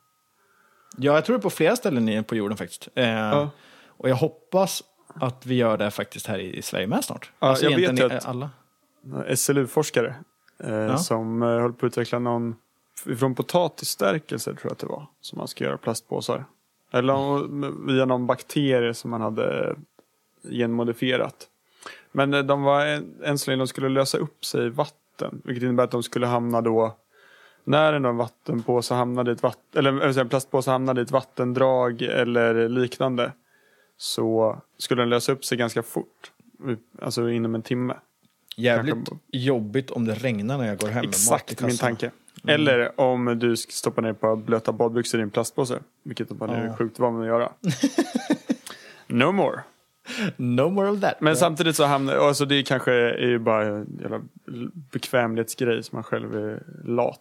Ja, 0.99 1.15
jag 1.15 1.25
tror 1.25 1.37
det 1.37 1.41
är 1.41 1.43
på 1.43 1.51
flera 1.51 1.77
ställen 1.77 2.25
på 2.25 2.37
jorden 2.37 2.57
faktiskt. 2.57 2.89
Eh, 2.95 3.09
Ja. 3.09 3.51
Och 3.99 4.09
jag 4.09 4.17
hoppas 4.17 4.83
att 5.15 5.47
vi 5.47 5.55
gör 5.55 5.77
det 5.79 5.91
faktiskt 5.91 6.27
här 6.27 6.39
i 6.39 6.63
Sverige 6.63 6.87
med 6.87 7.05
snart. 7.05 7.31
Ja, 7.39 7.57
jag 7.61 7.77
vet 7.77 8.01
att- 8.01 8.25
alla. 8.25 8.51
SLU-forskare 9.37 10.15
eh, 10.59 10.75
Ja. 10.75 10.99
som 10.99 11.43
eh, 11.43 11.49
höll 11.49 11.73
på 11.73 11.87
att 11.87 11.91
utveckla 11.93 12.19
någon 12.19 12.57
från 13.19 13.35
potatisstärkelse 13.35 14.51
tror 14.51 14.61
jag 14.65 14.73
att 14.73 14.79
det 14.79 14.87
var. 14.87 15.07
Som 15.21 15.39
man 15.39 15.49
ska 15.49 15.65
göra 15.65 15.77
plastpåsar. 15.77 16.45
Eller 16.91 17.15
om- 17.15 17.85
via 17.89 18.05
någon 18.05 18.27
bakterie 18.27 18.95
som 18.95 19.11
man 19.11 19.21
hade 19.21 19.77
genmodifierat. 20.51 21.49
Men 22.13 22.35
eh, 22.35 22.43
de 22.43 22.63
var 22.63 22.85
än 23.25 23.39
så 23.39 23.51
länge 23.51 23.61
de 23.61 23.67
skulle 23.69 23.89
lösa 23.89 24.19
upp 24.19 24.45
sig 24.45 24.67
i 24.67 24.69
vatten. 24.69 25.41
Vilket 25.45 25.63
innebär 25.63 25.85
att 25.85 25.91
de 25.91 26.03
skulle 26.03 26.27
hamna 26.27 26.61
då 26.61 26.97
när 27.65 27.93
en 27.93 28.17
vattenpåse 28.17 28.95
hamnade 28.95 29.31
i 29.31 29.35
ett 29.35 29.43
vatten, 29.43 29.79
eller 29.79 30.01
eller 30.01 30.21
en 30.21 30.29
plastpåse 30.29 30.71
hamnade 30.71 31.01
i 31.01 31.05
ett 31.05 31.11
vattendrag 31.11 32.03
eller 32.03 32.69
liknande 32.69 33.33
så 33.97 34.59
skulle 34.79 35.03
den 35.03 35.09
lösa 35.09 35.33
upp 35.33 35.45
sig 35.45 35.59
ganska 35.59 35.83
fort. 35.83 36.33
Alltså 37.03 37.31
inom 37.31 37.55
en 37.55 37.63
timme. 37.63 37.95
Jävligt 38.57 38.95
Kanske- 38.95 39.15
jobbigt 39.33 39.91
om 39.91 40.05
det 40.05 40.15
regnar 40.15 40.59
när 40.59 40.67
jag 40.69 40.79
går 40.79 40.89
hem 40.89 41.05
Exakt 41.05 41.63
min 41.63 41.77
tanke. 41.77 42.11
Eller 42.49 43.01
om 43.01 43.39
du 43.39 43.57
ska 43.57 43.71
stoppa 43.71 44.01
ner 44.01 44.11
ett 44.11 44.21
par 44.21 44.37
blöta 44.37 44.73
badbyxor 44.73 45.21
i 45.21 45.23
en 45.23 45.31
plastpåse. 45.31 45.79
Vilket 46.05 46.31
man 46.31 46.51
är 46.51 46.67
Ja. 46.67 46.77
sjukt 46.77 46.99
van 46.99 47.21
att 47.21 47.27
göra. 47.27 47.53
no 49.07 49.33
more. 49.33 49.61
No 50.37 50.71
more 50.71 50.89
of 50.91 51.01
that. 51.01 51.21
Men 51.21 51.37
samtidigt 51.37 51.77
så 51.77 51.85
hamnar, 51.85 52.15
alltså 52.17 52.45
det 52.45 52.63
kanske 52.63 52.93
är 52.93 53.27
ju 53.29 53.39
bara 53.39 53.67
en 53.67 53.99
jävla 54.03 54.21
bekvämlighetsgrej 54.93 55.83
som 55.83 55.97
man 55.97 56.03
själv 56.05 56.35
är 56.37 56.63
lat. 56.85 57.21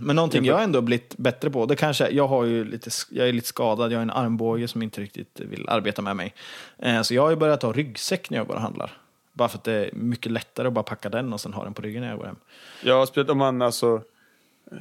Men 0.00 0.16
någonting 0.16 0.44
jag 0.44 0.62
ändå 0.62 0.80
blivit 0.80 1.16
bättre 1.16 1.50
på, 1.50 1.66
det 1.66 1.76
kanske, 1.76 2.08
jag 2.10 2.28
har 2.28 2.44
ju 2.44 2.64
lite, 2.64 2.90
jag 3.10 3.28
är 3.28 3.32
lite 3.32 3.46
skadad, 3.46 3.92
jag 3.92 3.98
har 3.98 4.02
en 4.02 4.10
armbåge 4.10 4.68
som 4.68 4.82
inte 4.82 5.00
riktigt 5.00 5.40
vill 5.40 5.68
arbeta 5.68 6.02
med 6.02 6.16
mig. 6.16 6.34
Eh, 6.78 7.02
Så 7.02 7.14
jag 7.14 7.22
har 7.22 7.30
ju 7.30 7.36
börjat 7.36 7.62
ha 7.62 7.72
ryggsäck 7.72 8.30
när 8.30 8.38
jag 8.38 8.46
går 8.46 8.54
och 8.54 8.60
handlar. 8.60 8.92
Bara 9.34 9.48
för 9.48 9.58
att 9.58 9.64
det 9.64 9.72
är 9.72 9.90
mycket 9.94 10.32
lättare 10.32 10.66
att 10.66 10.72
bara 10.72 10.82
packa 10.82 11.08
den 11.08 11.32
och 11.32 11.40
sen 11.40 11.52
ha 11.52 11.64
den 11.64 11.74
på 11.74 11.82
ryggen 11.82 12.02
när 12.02 12.08
jag 12.08 12.18
går 12.18 12.26
hem. 12.26 12.36
Ja, 12.82 13.06
speciellt 13.06 13.30
om 13.30 13.38
man 13.38 13.62
alltså 13.62 14.02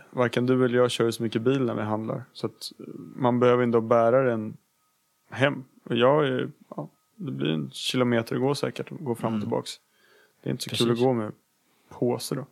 Varken 0.09 0.45
du 0.45 0.65
eller 0.65 0.77
jag 0.77 0.91
kör 0.91 1.11
så 1.11 1.23
mycket 1.23 1.41
bil 1.41 1.61
när 1.65 1.73
vi 1.75 1.81
handlar. 1.81 2.23
Så 2.33 2.45
att 2.47 2.71
man 3.15 3.39
behöver 3.39 3.63
inte 3.63 3.81
bära 3.81 4.23
den 4.23 4.57
hem. 5.29 5.63
Och 5.83 5.95
jag 5.95 6.27
är, 6.27 6.51
ja, 6.75 6.89
det 7.15 7.31
blir 7.31 7.49
en 7.49 7.71
kilometer 7.71 8.35
att 8.35 8.41
gå 8.41 8.55
säkert. 8.55 8.89
Gå 8.89 9.15
fram 9.15 9.33
och 9.33 9.41
tillbaks. 9.41 9.71
Det 10.43 10.49
är 10.49 10.51
inte 10.51 10.63
så 10.63 10.69
kul 10.69 10.81
att 10.81 10.87
Precis. 10.87 11.03
gå 11.03 11.13
med 11.13 11.31
påse 11.89 12.35
då. 12.35 12.45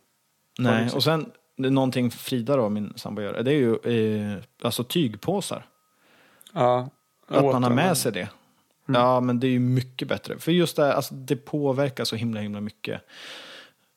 Nej, 0.58 0.90
och 0.94 1.02
sen 1.02 1.30
någonting 1.56 2.10
Frida 2.10 2.56
då, 2.56 2.68
min 2.68 2.92
sambo 2.96 3.22
gör, 3.22 3.42
det 3.42 3.52
är 3.52 3.54
ju 3.54 3.76
eh, 3.76 4.42
alltså 4.62 4.84
tygpåsar. 4.84 5.66
Ja, 6.52 6.90
Att 7.26 7.44
man 7.44 7.62
har 7.62 7.70
med 7.70 7.96
sig 7.96 8.12
det. 8.12 8.28
Ja, 8.86 9.20
men 9.20 9.40
det 9.40 9.46
är 9.46 9.50
ju 9.50 9.58
mycket 9.58 10.08
bättre. 10.08 10.38
För 10.38 10.52
just 10.52 10.76
det, 10.76 10.94
alltså, 10.94 11.14
det 11.14 11.36
påverkar 11.36 12.04
så 12.04 12.16
himla, 12.16 12.40
himla 12.40 12.60
mycket. 12.60 13.00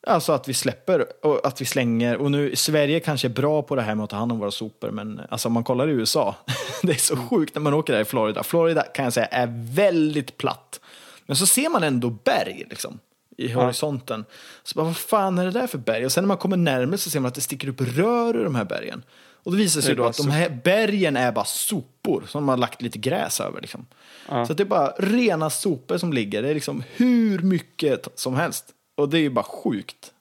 Alltså 0.06 0.32
att 0.32 0.48
vi 0.48 0.54
släpper 0.54 1.06
och 1.26 1.46
att 1.46 1.60
vi 1.60 1.64
slänger. 1.64 2.16
Och 2.16 2.30
nu, 2.30 2.56
Sverige 2.56 3.00
kanske 3.00 3.26
är 3.26 3.30
bra 3.30 3.62
på 3.62 3.76
det 3.76 3.82
här 3.82 3.94
med 3.94 4.04
att 4.04 4.10
ta 4.10 4.16
hand 4.16 4.32
om 4.32 4.38
våra 4.38 4.50
sopor, 4.50 4.90
men 4.90 5.20
alltså 5.28 5.48
om 5.48 5.52
man 5.52 5.64
kollar 5.64 5.88
i 5.88 5.92
USA, 5.92 6.34
det 6.82 6.92
är 6.92 6.96
så 6.96 7.16
sjukt 7.16 7.54
när 7.54 7.62
man 7.62 7.74
åker 7.74 7.92
där 7.92 8.00
i 8.00 8.04
Florida. 8.04 8.42
Florida 8.42 8.82
kan 8.82 9.04
jag 9.04 9.12
säga 9.12 9.26
är 9.26 9.48
väldigt 9.74 10.36
platt. 10.36 10.80
Men 11.26 11.36
så 11.36 11.46
ser 11.46 11.68
man 11.68 11.82
ändå 11.82 12.10
berg 12.10 12.66
liksom, 12.70 12.98
i 13.36 13.52
horisonten. 13.52 14.24
Så 14.62 14.78
bara, 14.78 14.86
vad 14.86 14.96
fan 14.96 15.38
är 15.38 15.44
det 15.44 15.50
där 15.50 15.66
för 15.66 15.78
berg? 15.78 16.04
Och 16.04 16.12
sen 16.12 16.24
när 16.24 16.28
man 16.28 16.36
kommer 16.36 16.56
närmare 16.56 16.98
så 16.98 17.10
ser 17.10 17.20
man 17.20 17.28
att 17.28 17.34
det 17.34 17.40
sticker 17.40 17.68
upp 17.68 17.80
rör 17.80 18.36
ur 18.36 18.44
de 18.44 18.54
här 18.54 18.64
bergen. 18.64 19.02
Och 19.46 19.52
det 19.52 19.58
visar 19.58 19.80
sig 19.80 19.94
Det 19.94 20.02
då 20.02 20.08
att 20.08 20.16
de 20.16 20.30
här 20.30 20.60
bergen 20.64 21.16
är 21.16 21.32
bara 21.32 21.44
sopor 21.44 22.24
som 22.26 22.44
man 22.44 22.52
har 22.52 22.56
lagt 22.56 22.82
lite 22.82 22.98
gräs 22.98 23.40
över. 23.40 23.60
Liksom. 23.60 23.86
Så 24.26 24.34
att 24.34 24.56
det 24.56 24.62
är 24.62 24.64
bara 24.64 24.88
rena 24.98 25.50
sopor 25.50 25.98
som 25.98 26.12
ligger. 26.12 26.42
Det 26.42 26.48
är 26.48 26.54
liksom 26.54 26.82
hur 26.96 27.38
mycket 27.38 28.08
som 28.14 28.34
helst. 28.34 28.74
Och 28.94 29.08
det 29.08 29.18
är 29.18 29.20
ju 29.20 29.30
bara 29.30 29.44
sjukt. 29.44 30.12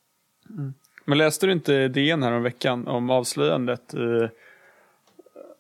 Men 1.06 1.18
läste 1.18 1.46
du 1.46 1.52
inte 1.52 1.88
DN 1.88 2.24
här 2.24 2.32
om 2.32 2.44
veckan 2.44 2.88
om 2.88 3.10
avslöjandet 3.10 3.94
i, 3.94 4.30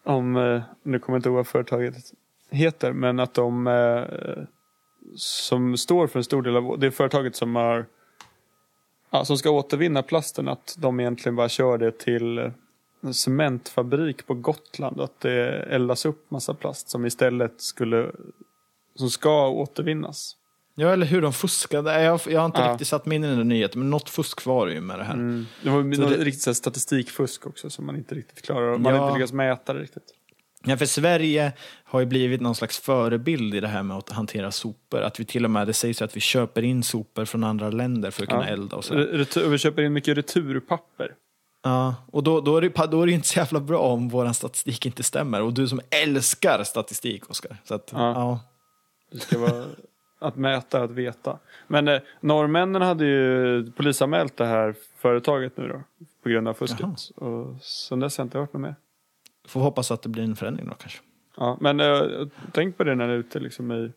om, 0.03 0.35
eh, 0.35 0.61
nu 0.83 0.99
kommer 0.99 1.15
jag 1.15 1.19
inte 1.19 1.29
ihåg 1.29 1.35
vad 1.35 1.47
företaget 1.47 1.95
heter, 2.49 2.91
men 2.91 3.19
att 3.19 3.33
de 3.33 3.67
eh, 3.67 4.43
som 5.15 5.77
står 5.77 6.07
för 6.07 6.19
en 6.19 6.23
stor 6.23 6.41
del 6.41 6.55
av, 6.55 6.79
det 6.79 6.87
är 6.87 6.91
företaget 6.91 7.35
som 7.35 7.55
har 7.55 7.85
ja, 9.09 9.25
som 9.25 9.37
ska 9.37 9.49
återvinna 9.49 10.03
plasten, 10.03 10.47
att 10.47 10.75
de 10.77 10.99
egentligen 10.99 11.35
bara 11.35 11.49
kör 11.49 11.77
det 11.77 11.99
till 11.99 12.37
eh, 12.37 12.51
cementfabrik 13.13 14.27
på 14.27 14.33
Gotland, 14.33 15.01
att 15.01 15.19
det 15.21 15.47
eldas 15.69 16.05
upp 16.05 16.31
massa 16.31 16.53
plast 16.53 16.89
som 16.89 17.05
istället 17.05 17.61
skulle, 17.61 18.11
som 18.95 19.09
ska 19.09 19.47
återvinnas. 19.49 20.35
Ja, 20.77 20.89
eller 20.93 21.05
hur 21.05 21.21
de 21.21 21.33
fuskade. 21.33 22.01
Jag, 22.03 22.19
jag 22.27 22.39
har 22.39 22.45
inte 22.45 22.61
Ja. 22.61 22.71
riktigt 22.71 22.87
satt 22.87 23.05
mig 23.05 23.15
in 23.15 23.23
i 23.23 23.27
den 23.35 23.47
nyheten, 23.47 23.79
men 23.79 23.89
något 23.89 24.09
fusk 24.09 24.45
var 24.45 24.67
det 24.67 24.73
ju 24.73 24.81
med 24.81 24.99
det 24.99 25.03
här. 25.03 25.45
Det 25.63 25.69
var 25.69 25.83
något 25.83 26.09
det- 26.09 26.23
riktigt 26.23 26.41
så 26.41 26.49
här 26.49 26.53
statistikfusk 26.55 27.47
också 27.47 27.69
som 27.69 27.85
man 27.85 27.95
inte 27.95 28.15
riktigt 28.15 28.41
klarar 28.45 28.67
av. 28.73 28.79
Man 28.81 28.93
har 28.93 28.99
Ja. 28.99 29.07
inte 29.07 29.17
lyckats 29.19 29.33
mäta 29.33 29.73
det 29.73 29.79
riktigt. 29.79 30.03
Ja, 30.67 30.77
för 30.77 30.85
Sverige 30.85 31.53
har 31.83 31.99
ju 31.99 32.05
blivit 32.05 32.41
någon 32.41 32.55
slags 32.55 32.79
förebild 32.79 33.55
i 33.55 33.59
det 33.59 33.67
här 33.67 33.83
med 33.83 33.97
att 33.97 34.09
hantera 34.09 34.51
sopor. 34.51 35.01
Att 35.01 35.19
vi 35.19 35.25
till 35.25 35.45
och 35.45 35.51
med, 35.51 35.67
det 35.67 35.73
sägs 35.73 36.01
att 36.01 36.15
vi 36.15 36.19
köper 36.19 36.61
in 36.61 36.83
sopor 36.83 37.25
från 37.25 37.43
andra 37.43 37.69
länder 37.69 38.11
för 38.11 38.23
att 38.23 38.29
kunna 38.29 38.47
Ja. 38.47 38.53
elda 38.53 38.75
och 38.75 38.85
så. 38.85 38.93
Re- 38.93 39.11
retur, 39.17 39.49
vi 39.49 39.57
köper 39.57 39.81
in 39.81 39.93
mycket 39.93 40.17
returpapper. 40.17 41.11
Ja, 41.65 41.95
och 42.11 42.23
då, 42.23 42.41
då, 42.41 42.57
är 42.57 42.61
det, 42.61 42.87
då 42.91 43.01
är 43.01 43.05
det 43.05 43.11
inte 43.11 43.27
så 43.27 43.39
jävla 43.39 43.59
bra 43.59 43.79
om 43.79 44.09
vår 44.09 44.33
statistik 44.33 44.85
inte 44.85 45.03
stämmer. 45.03 45.41
Och 45.41 45.53
du 45.53 45.67
som 45.67 45.81
älskar 46.03 46.63
statistik, 46.63 47.29
Oskar. 47.29 47.57
Så 47.63 47.75
att, 47.75 47.89
Ja. 47.93 48.11
ja. 48.11 48.39
Det 49.11 49.19
ska 49.19 49.39
vara 49.39 49.65
att 50.19 50.35
mäta, 50.35 50.83
att 50.83 50.91
veta. 50.91 51.39
Men 51.67 51.87
eh, 51.87 52.01
norrmännen 52.19 52.81
hade 52.81 53.05
ju 53.05 53.71
polisanmält 53.71 54.37
det 54.37 54.45
här 54.45 54.75
företaget 54.97 55.57
nu 55.57 55.67
då. 55.67 55.81
På 56.23 56.29
grund 56.29 56.47
av 56.47 56.53
fusket. 56.53 56.87
Och 57.15 57.55
sen 57.61 57.99
dess 57.99 58.17
har 58.17 58.21
jag 58.21 58.25
inte 58.25 58.39
hört 58.39 58.53
något 58.53 58.61
mer. 58.61 58.75
Får 59.47 59.61
hoppas 59.61 59.91
att 59.91 60.01
det 60.01 60.09
blir 60.09 60.23
en 60.23 60.35
förändring 60.35 60.67
då 60.67 60.73
kanske. 60.73 60.99
Ja, 61.37 61.57
men 61.61 61.79
eh, 61.79 62.01
tänk 62.51 62.77
på 62.77 62.83
det 62.83 62.95
när 62.95 63.07
ni 63.07 63.13
är 63.13 63.17
ute 63.17 63.39
liksom 63.39 63.71
i 63.71 63.91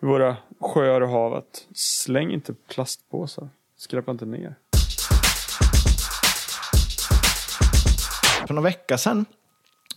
våra 0.00 0.36
sjöar 0.60 1.00
och 1.00 1.08
hav. 1.08 1.34
Att 1.34 1.66
släng 1.74 2.30
inte 2.32 2.54
plastpåsar. 2.54 3.48
Skräpa 3.76 4.10
inte 4.10 4.26
ner. 4.26 4.54
För 8.54 8.56
några 8.56 8.68
vecka 8.68 8.98
sedan 8.98 9.26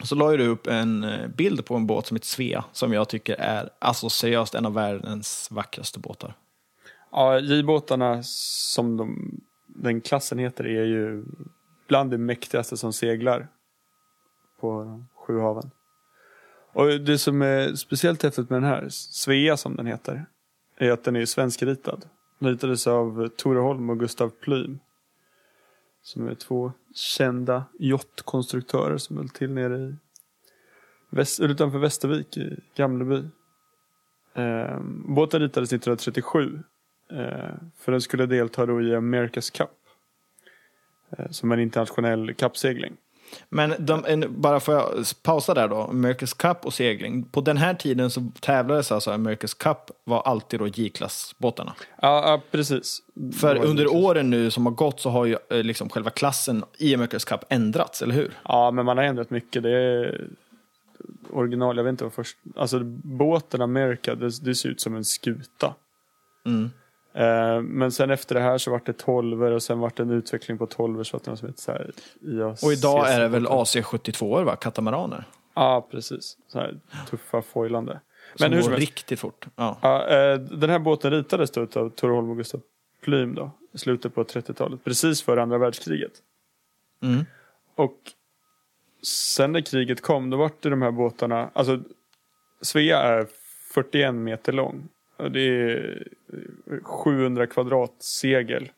så 0.04 0.16
la 0.16 0.32
ju 0.32 0.38
du 0.38 0.48
upp 0.48 0.68
en 0.68 1.04
eh, 1.04 1.28
bild 1.28 1.66
på 1.66 1.76
en 1.76 1.88
båt 1.88 2.08
som 2.08 2.16
heter 2.16 2.28
Svea. 2.28 2.66
Som 2.72 2.94
jag 2.94 3.10
tycker 3.10 3.36
är 3.36 3.70
alltså 3.80 4.10
seriöst 4.10 4.56
en 4.56 4.66
av 4.66 4.74
världens 4.74 5.48
vackraste 5.52 6.00
båtar. 6.00 6.34
Ja, 7.12 7.40
J-båtarna 7.40 8.24
som 8.24 8.98
de, 8.98 9.32
den 9.68 10.02
klassen 10.02 10.40
heter 10.40 10.64
är 10.64 10.86
ju 10.86 11.26
bland 11.88 12.12
det 12.12 12.18
mäktigaste 12.18 12.78
som 12.78 12.94
seglar 12.94 13.48
på 14.60 14.84
de 14.84 15.08
sju 15.16 15.40
haven. 15.40 15.72
Och 16.74 16.88
det 16.88 17.18
som 17.18 17.42
är 17.42 17.76
speciellt 17.76 18.24
häftigt 18.24 18.50
med 18.50 18.62
den 18.62 18.70
här, 18.70 18.88
Svea 18.90 19.58
som 19.58 19.76
den 19.76 19.86
heter, 19.86 20.26
är 20.78 20.92
att 20.92 21.04
den 21.04 21.16
är 21.16 21.26
svenskritad. 21.26 22.06
Den 22.40 22.50
ritades 22.50 22.88
av 22.88 23.28
Tore 23.28 23.60
Holm 23.60 23.90
och 23.90 24.00
Gustav 24.00 24.30
Plym. 24.30 24.80
Som 26.02 26.28
är 26.28 26.36
två 26.36 26.72
kända 26.94 27.66
yachtkonstruktörer 27.80 28.98
som 28.98 29.18
höll 29.18 29.30
till 29.30 29.52
nere 29.52 29.78
i 29.78 29.96
väst, 31.10 31.40
utanför 31.40 31.80
Västervik 31.80 32.38
i 32.38 32.60
Gamleby. 32.76 33.24
Eh, 34.34 34.80
båten 35.06 35.42
ritades 35.42 35.70
1937 35.70 36.64
Eh, 37.12 37.56
för 37.78 37.92
den 37.92 38.02
skulle 38.02 38.26
delta 38.26 38.66
då 38.66 38.82
i 38.82 38.96
America's 38.96 39.58
Cup. 39.58 39.70
Eh, 41.10 41.30
som 41.30 41.52
en 41.52 41.60
internationell 41.60 42.34
kappsegling. 42.34 42.98
Men 43.50 43.74
de, 43.80 44.06
en, 44.08 44.42
bara 44.42 44.60
får 44.60 44.74
jag 44.74 45.06
pausa 45.24 45.54
där 45.54 45.68
då. 45.68 45.76
America's 45.76 46.38
Cup 46.38 46.66
och 46.66 46.74
segling. 46.74 47.24
På 47.24 47.42
den 47.42 47.58
här 47.58 47.74
tiden 47.74 48.10
så 48.10 48.32
tävlades 48.40 48.92
alltså 48.92 49.12
America's 49.12 49.58
Cup 49.58 49.78
var 50.04 50.22
alltid 50.22 50.60
då 50.60 50.68
J-klassbåtarna. 50.68 51.74
Ja, 52.02 52.30
ja 52.30 52.42
precis. 52.52 53.00
För 53.40 53.56
under 53.56 53.96
åren 53.96 54.30
nu 54.30 54.52
som 54.52 54.66
har 54.66 54.74
gått 54.74 55.00
så 55.00 55.10
har 55.10 55.26
ju 55.26 55.38
eh, 55.50 55.64
liksom 55.64 55.90
själva 55.90 56.10
klassen 56.10 56.64
i 56.78 56.96
America's 56.96 57.28
Cup 57.28 57.42
ändrats, 57.50 58.02
eller 58.02 58.16
hur? 58.16 58.34
Ja, 58.44 58.72
men 58.72 58.86
man 58.86 58.98
har 58.98 59.04
ändrat 59.04 59.30
mycket. 59.30 59.64
Det 59.64 59.72
är 59.72 60.28
original, 61.30 61.78
jag 61.78 61.84
vet 61.84 61.92
inte 61.92 62.04
vad 62.04 62.14
först... 62.14 62.38
Alltså 62.56 62.80
båten 63.04 63.62
America, 63.62 64.16
det, 64.16 64.44
det 64.44 64.56
ser 64.56 64.70
ut 64.70 64.82
som 64.82 64.96
en 64.96 65.06
skuta. 65.06 65.76
Mm. 66.46 66.72
Eh, 67.18 67.62
men 67.62 67.92
sen 67.92 68.10
efter 68.10 68.36
det 68.36 68.42
här 68.42 68.58
så 68.58 68.72
vart 68.72 68.86
det 68.86 68.94
12 68.94 69.44
och 69.44 69.64
sen 69.64 69.80
vart 69.80 69.96
det 69.96 70.04
en 70.04 70.12
utveckling 70.12 70.58
på 70.58 70.66
12 70.66 71.04
så 71.04 71.18
att 71.18 71.24
det 71.24 71.38
som 71.38 71.48
heter 71.48 71.62
så 71.62 71.72
här 71.72 71.92
IAC. 72.22 72.64
Och 72.64 72.74
idag 72.74 73.12
är 73.12 73.20
det 73.20 73.28
väl 73.28 73.48
AC72 73.48 74.44
va? 74.44 74.56
Katamaraner. 74.56 75.24
Ja, 75.54 75.88
precis. 75.92 76.38
Så 76.48 76.60
här 76.60 76.80
tuffa 77.10 77.42
foilande. 77.42 78.00
Som 78.36 78.44
Men 78.44 78.52
hur 78.54 78.62
går 78.62 78.70
som 78.70 78.80
riktigt 78.80 79.20
fort. 79.20 79.48
Ja. 79.56 79.78
Eh, 80.10 80.40
den 80.40 80.70
här 80.70 80.80
båten 80.80 81.12
ritades 81.12 81.52
då 81.52 81.62
av 81.62 81.90
Tore 81.90 82.14
Holm 82.14 82.30
och 82.30 82.38
Gustav 82.38 82.62
Plym 83.02 83.36
då, 83.36 83.52
i 83.74 83.78
slutet 83.78 84.16
på 84.16 84.24
30-talet, 84.24 84.84
precis 84.84 85.22
före 85.22 85.42
andra 85.42 85.58
världskriget. 85.58 86.12
Mm. 87.04 87.26
Och 87.76 87.98
sen 89.04 89.52
när 89.52 89.62
kriget 89.62 90.02
kom, 90.02 90.30
då 90.30 90.38
var 90.38 90.52
det 90.60 90.70
de 90.70 90.82
här 90.82 90.92
båtarna, 90.92 91.50
alltså 91.54 91.80
Svea 92.62 93.02
är 93.02 93.28
41 93.74 94.16
meter 94.16 94.52
lång. 94.52 94.88
Det 95.18 95.40
är 95.42 96.04
700 96.84 97.48
kvadrat 97.48 97.94
segel. 98.00 98.70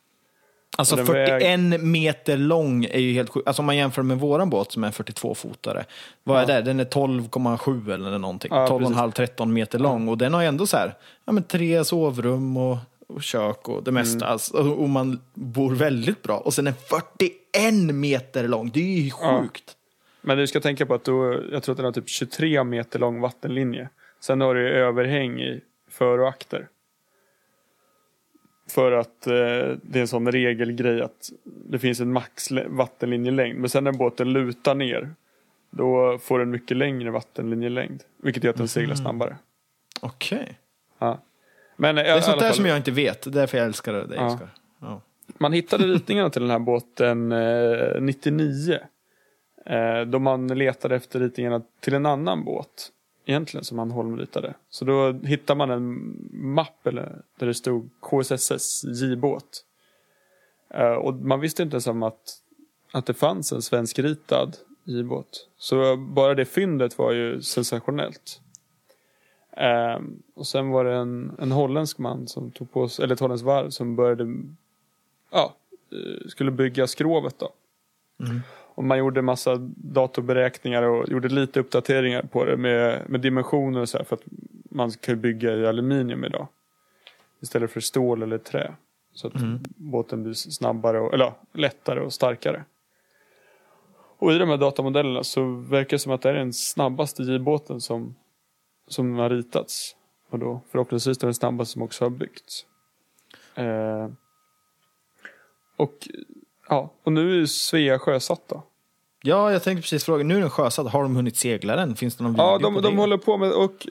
Alltså 0.77 0.95
Och 0.95 1.05
den 1.15 1.69
41 1.71 1.81
meter 1.81 2.37
lång 2.37 2.85
är 2.85 2.99
ju 2.99 3.13
helt 3.13 3.29
sjukt. 3.29 3.47
Alltså 3.47 3.61
om 3.61 3.65
man 3.65 3.77
jämför 3.77 4.01
med 4.01 4.19
våran 4.19 4.49
båt 4.49 4.71
som 4.71 4.83
är 4.83 4.91
42-fotare. 4.91 5.85
Vad 6.23 6.41
är 6.41 6.47
det? 6.47 6.61
Den 6.61 6.79
är 6.79 6.85
12,7 6.85 7.93
eller 7.93 8.17
någonting. 8.17 8.51
Ja, 8.53 8.67
12,5-13 8.67 9.45
meter 9.45 9.79
lång. 9.79 10.07
Och 10.07 10.17
den 10.17 10.33
har 10.33 10.43
ändå 10.43 10.67
så 10.67 10.77
här, 10.77 10.93
ja 11.25 11.31
men 11.31 11.43
tre 11.43 11.83
sovrum 11.85 12.57
och 12.57 12.77
och 13.09 13.23
kök 13.23 13.69
och 13.69 13.83
det 13.83 13.91
mesta. 13.91 14.25
Alltså, 14.25 14.57
och 14.57 14.89
man 14.89 15.19
bor 15.33 15.75
väldigt 15.75 16.21
bra. 16.21 16.37
Och 16.37 16.53
sen 16.53 16.67
är 16.67 16.73
41 16.73 17.95
meter 17.95 18.47
lång. 18.47 18.69
Det 18.69 18.79
är 18.79 19.01
ju 19.01 19.11
Ja. 19.21 19.41
sjukt. 19.41 19.75
Men 20.21 20.37
du 20.37 20.47
ska 20.47 20.59
tänka 20.59 20.85
på 20.85 20.93
att 20.93 21.03
då, 21.03 21.39
jag 21.51 21.63
tror 21.63 21.73
att 21.73 21.77
den 21.77 21.85
har 21.85 21.91
typ 21.91 22.09
23 22.09 22.63
meter 22.63 22.99
lång 22.99 23.21
vattenlinje. 23.21 23.89
Sen 24.19 24.41
har 24.41 24.55
du 24.55 24.69
överhäng 24.69 25.41
i 25.41 25.61
för 25.89 26.17
och 26.19 26.29
akter. 26.29 26.67
För 28.69 28.91
att 28.91 29.27
eh, 29.27 29.33
det 29.81 29.95
är 29.95 30.01
en 30.01 30.07
sån 30.07 30.31
regelgrej 30.31 31.01
att 31.01 31.29
det 31.43 31.79
finns 31.79 31.99
en 31.99 32.11
max 32.13 32.51
lä- 32.51 32.67
vattenlinjelängd. 32.67 33.59
Men 33.59 33.69
sen 33.69 33.83
när 33.83 33.91
båten 33.91 34.33
lutar 34.33 34.75
ner 34.75 35.09
då 35.69 36.17
får 36.17 36.39
den 36.39 36.49
mycket 36.49 36.77
längre 36.77 37.11
vattenlinjelängd. 37.11 38.03
Vilket 38.17 38.43
gör 38.43 38.51
att 38.51 38.57
den 38.57 38.67
seglar 38.67 38.95
snabbare. 38.95 39.37
Okej. 40.01 40.59
Ja. 40.99 41.19
Men 41.75 41.95
Det 41.95 42.03
är 42.03 42.21
sånt 42.21 42.39
där 42.39 42.51
som 42.51 42.65
jag 42.65 42.77
inte 42.77 42.91
vet. 42.91 43.21
Det 43.21 43.29
är 43.29 43.31
därför 43.31 43.57
jag 43.57 43.67
älskar 43.67 43.93
det. 43.93 44.15
Ja. 44.15 44.39
Ja. 44.81 45.01
Man 45.37 45.53
hittade 45.53 45.83
ritningarna 45.87 46.29
till 46.29 46.41
den 46.41 46.51
här 46.51 46.59
båten 46.59 47.31
eh, 47.31 48.01
99. 48.01 48.79
Eh, 49.65 50.01
då 50.01 50.19
man 50.19 50.47
letade 50.47 50.95
efter 50.95 51.19
ritningarna 51.19 51.61
till 51.79 51.93
en 51.93 52.05
annan 52.05 52.43
båt. 52.45 52.91
Egentligen 53.29 53.63
som 53.63 53.79
han 53.79 53.91
Holm 53.91 54.17
ritade. 54.17 54.53
Så 54.69 54.85
då 54.85 55.11
hittade 55.11 55.57
man 55.57 55.71
en 55.71 56.17
mapp 56.31 56.87
eller, 56.87 57.21
där 57.39 57.47
det 57.47 57.53
stod 57.53 57.89
KSSS 57.99 58.83
J-båt. 58.83 59.65
Eh, 60.69 60.93
och 60.93 61.13
man 61.13 61.39
visste 61.39 61.63
inte 61.63 61.75
ens 61.75 61.87
om 61.87 62.03
att, 62.03 62.37
att 62.91 63.05
det 63.05 63.13
fanns 63.13 63.51
en 63.51 63.61
svenskritad 63.61 64.57
J-båt. 64.83 65.47
Så 65.57 65.97
bara 65.97 66.35
det 66.35 66.45
fyndet 66.45 66.97
var 66.97 67.11
ju 67.11 67.41
sensationellt. 67.41 68.41
Eh, 69.51 69.99
och 70.35 70.47
sen 70.47 70.69
var 70.69 70.85
det 70.85 70.95
en, 70.95 71.35
en 71.39 71.51
holländsk 71.51 71.97
man 71.97 72.27
som 72.27 72.51
tog 72.51 72.71
på 72.71 72.89
sig, 72.89 73.03
eller 73.03 73.13
ett 73.13 73.19
holländskt 73.19 73.45
varv 73.45 73.69
som 73.69 73.95
började 73.95 74.35
ja, 75.31 75.55
eh, 75.91 76.27
skulle 76.27 76.51
bygga 76.51 76.87
skrovet 76.87 77.39
då. 77.39 77.53
Mm. 78.19 78.41
Och 78.79 78.85
man 78.85 78.97
gjorde 78.97 79.21
massa 79.21 79.55
datorberäkningar 79.75 80.83
och 80.83 81.09
gjorde 81.09 81.29
lite 81.29 81.59
uppdateringar 81.59 82.21
på 82.21 82.45
det 82.45 82.57
med, 82.57 83.09
med 83.09 83.21
dimensioner 83.21 83.81
och 83.81 83.89
så 83.89 83.97
här 83.97 84.05
för 84.05 84.15
att 84.15 84.23
man 84.69 84.91
kan 84.91 85.21
bygga 85.21 85.55
i 85.55 85.67
aluminium 85.67 86.25
idag. 86.25 86.47
Istället 87.41 87.71
för 87.71 87.79
stål 87.79 88.23
eller 88.23 88.37
trä. 88.37 88.73
Så 89.13 89.27
att 89.27 89.33
båten 89.65 90.23
blir 90.23 90.33
snabbare 90.33 90.99
och, 90.99 91.13
eller 91.13 91.25
ja, 91.25 91.39
lättare 91.53 91.99
och 91.99 92.13
starkare. 92.13 92.63
Och 94.17 94.33
i 94.33 94.37
de 94.37 94.49
här 94.49 94.57
datamodellerna 94.57 95.23
så 95.23 95.45
verkar 95.45 95.89
det 95.89 95.99
som 95.99 96.11
att 96.11 96.21
det 96.21 96.29
är 96.29 96.33
den 96.33 96.53
snabbaste 96.53 97.23
J-båten 97.23 97.81
som, 97.81 98.15
som 98.87 99.15
har 99.15 99.29
ritats. 99.29 99.95
Och 100.29 100.39
då 100.39 100.61
förhoppningsvis 100.71 101.17
den 101.17 101.33
snabbaste 101.33 101.73
som 101.73 101.81
också 101.81 102.05
har 102.05 102.09
byggts. 102.09 102.65
Eh, 103.55 104.09
och 105.77 106.07
ja, 106.69 106.93
och 107.03 107.13
nu 107.13 107.31
är 107.31 107.35
ju 107.35 107.47
Svea 107.47 107.99
sjösatt 107.99 108.43
då. 108.47 108.63
Ja, 109.23 109.51
jag 109.51 109.63
tänkte 109.63 109.81
precis 109.81 110.03
fråga. 110.05 110.23
Nu 110.23 110.35
är 110.35 110.39
den 110.39 110.49
sjösatt. 110.49 110.91
Har 110.91 111.03
de 111.03 111.15
hunnit 111.15 111.37
segla 111.37 111.75
den? 111.75 111.95
Finns 111.95 112.15
det 112.15 112.23
någon 112.23 112.35
Ja, 112.35 112.57
video 112.57 112.69
de, 112.69 112.75
på 112.75 112.81
de 112.81 112.95
det? 112.95 113.01
håller 113.01 113.17
på 113.17 113.37
med 113.37 113.51
och 113.51 113.87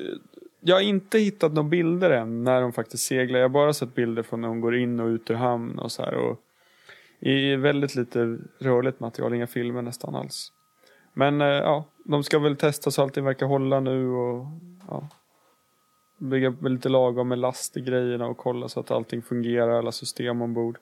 jag 0.60 0.76
har 0.76 0.80
inte 0.82 1.18
hittat 1.18 1.52
några 1.52 1.68
bilder 1.68 2.10
än 2.10 2.44
när 2.44 2.60
de 2.60 2.72
faktiskt 2.72 3.04
seglar. 3.06 3.38
Jag 3.38 3.44
har 3.44 3.52
bara 3.52 3.72
sett 3.72 3.94
bilder 3.94 4.22
från 4.22 4.40
när 4.40 4.48
de 4.48 4.60
går 4.60 4.76
in 4.76 5.00
och 5.00 5.06
ut 5.06 5.30
ur 5.30 5.34
hamn 5.34 5.78
och 5.78 5.92
så 5.92 6.02
här. 6.02 6.14
Och 6.14 6.40
i 7.20 7.56
väldigt 7.56 7.94
lite 7.94 8.38
rörligt 8.58 9.00
material, 9.00 9.34
inga 9.34 9.46
filmer 9.46 9.82
nästan 9.82 10.14
alls. 10.14 10.52
Men 11.14 11.40
eh, 11.40 11.46
ja, 11.46 11.84
de 12.04 12.24
ska 12.24 12.38
väl 12.38 12.56
testa 12.56 12.90
så 12.90 13.02
allting 13.02 13.24
verkar 13.24 13.46
hålla 13.46 13.80
nu 13.80 14.08
och 14.08 14.46
ja, 14.88 15.08
bygga 16.18 16.54
lite 16.60 16.88
lagom 16.88 17.28
med 17.28 17.38
last 17.38 17.76
i 17.76 17.80
grejerna 17.80 18.26
och 18.26 18.36
kolla 18.36 18.68
så 18.68 18.80
att 18.80 18.90
allting 18.90 19.22
fungerar, 19.22 19.78
alla 19.78 19.92
system 19.92 20.42
ombord. 20.42 20.78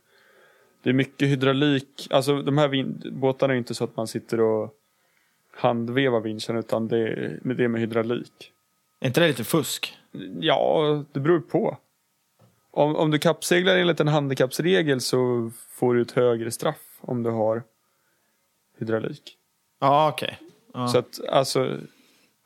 Det 0.87 0.91
är 0.91 0.95
mycket 0.95 1.28
hydraulik, 1.28 2.09
alltså 2.11 2.43
de 2.43 2.59
här 2.59 2.84
båtarna 3.11 3.53
är 3.55 3.59
inte 3.59 3.74
så 3.74 3.84
att 3.84 3.97
man 3.97 4.07
sitter 4.07 4.41
och 4.41 4.74
handvevar 5.57 6.20
vinschen 6.20 6.57
utan 6.57 6.89
det 6.89 6.99
är, 6.99 7.41
det 7.45 7.64
är 7.64 7.68
med 7.68 7.80
hydraulik. 7.80 8.53
Är 9.01 9.07
inte 9.07 9.20
det 9.20 9.28
lite 9.28 9.45
fusk? 9.45 9.97
Ja, 10.41 11.05
det 11.12 11.20
beror 11.20 11.41
på. 11.41 11.76
Om, 12.70 12.97
om 12.97 13.11
du 13.11 13.18
kappseglar 13.18 13.76
enligt 13.76 14.01
en 14.01 14.09
handikappsregel 14.09 15.01
så 15.01 15.51
får 15.70 15.95
du 15.95 16.03
ett 16.03 16.12
högre 16.12 16.51
straff 16.51 16.99
om 17.01 17.22
du 17.22 17.30
har 17.30 17.62
hydraulik. 18.78 19.37
Ja, 19.80 20.09
okej. 20.09 20.39
Ja. 20.74 20.89
Så 20.89 20.99
att 20.99 21.20
alltså, 21.28 21.78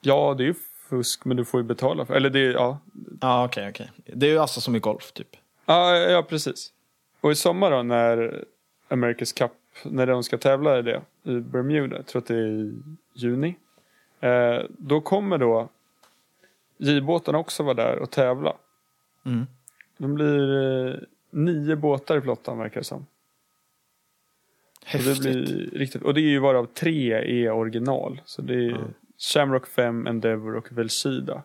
ja 0.00 0.34
det 0.38 0.42
är 0.44 0.46
ju 0.46 0.54
fusk 0.88 1.24
men 1.24 1.36
du 1.36 1.44
får 1.44 1.60
ju 1.60 1.64
betala 1.66 2.06
för 2.06 2.14
Eller 2.14 2.30
det, 2.30 2.40
är- 2.40 2.52
ja. 2.52 2.78
Ja, 3.20 3.44
okej, 3.44 3.68
okej. 3.70 3.90
Det 4.06 4.26
är 4.26 4.30
ju 4.30 4.38
alltså 4.38 4.60
som 4.60 4.76
i 4.76 4.78
golf, 4.78 5.12
typ. 5.12 5.36
Ja, 5.66 5.96
ja, 5.96 6.22
precis. 6.22 6.72
Och 7.20 7.32
i 7.32 7.34
sommar 7.34 7.70
då 7.70 7.82
när 7.82 8.44
America's 8.88 9.38
Cup, 9.38 9.52
när 9.84 10.06
de 10.06 10.22
ska 10.22 10.38
tävla 10.38 10.78
i 10.78 10.82
det 10.82 11.02
i 11.22 11.40
Bermuda, 11.40 11.96
jag 11.96 12.06
tror 12.06 12.22
att 12.22 12.28
det 12.28 12.34
är 12.34 12.46
i 12.46 12.82
juni. 13.14 13.56
Eh, 14.20 14.62
då 14.68 15.00
kommer 15.00 15.38
då 15.38 15.68
J-båtarna 16.76 17.38
också 17.38 17.62
vara 17.62 17.74
där 17.74 17.98
och 17.98 18.10
tävla. 18.10 18.56
Mm. 19.26 19.46
De 19.96 20.14
blir 20.14 20.88
eh, 20.88 20.94
nio 21.30 21.76
båtar 21.76 22.18
i 22.18 22.20
flottan 22.20 22.58
verkar 22.58 22.80
det 22.80 22.84
som. 22.84 23.06
Och 24.80 24.86
Häftigt. 24.86 25.22
det 25.22 25.30
blir 25.30 25.70
riktigt, 25.72 26.02
och 26.02 26.14
det 26.14 26.20
är 26.20 26.30
ju 26.30 26.38
varav 26.38 26.66
tre 26.66 27.12
är 27.12 27.50
original. 27.50 28.20
Så 28.24 28.42
det 28.42 28.54
är 28.54 28.84
Shamrock 29.18 29.66
5, 29.66 30.06
Endeavour 30.06 30.56
och 30.56 30.72
Velshida. 30.72 31.42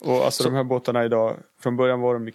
Och 0.00 0.24
alltså 0.24 0.44
de 0.44 0.54
här 0.54 0.64
båtarna 0.64 1.04
idag, 1.04 1.36
från 1.60 1.76
början 1.76 2.00
var 2.00 2.14
de 2.14 2.26
ju 2.26 2.32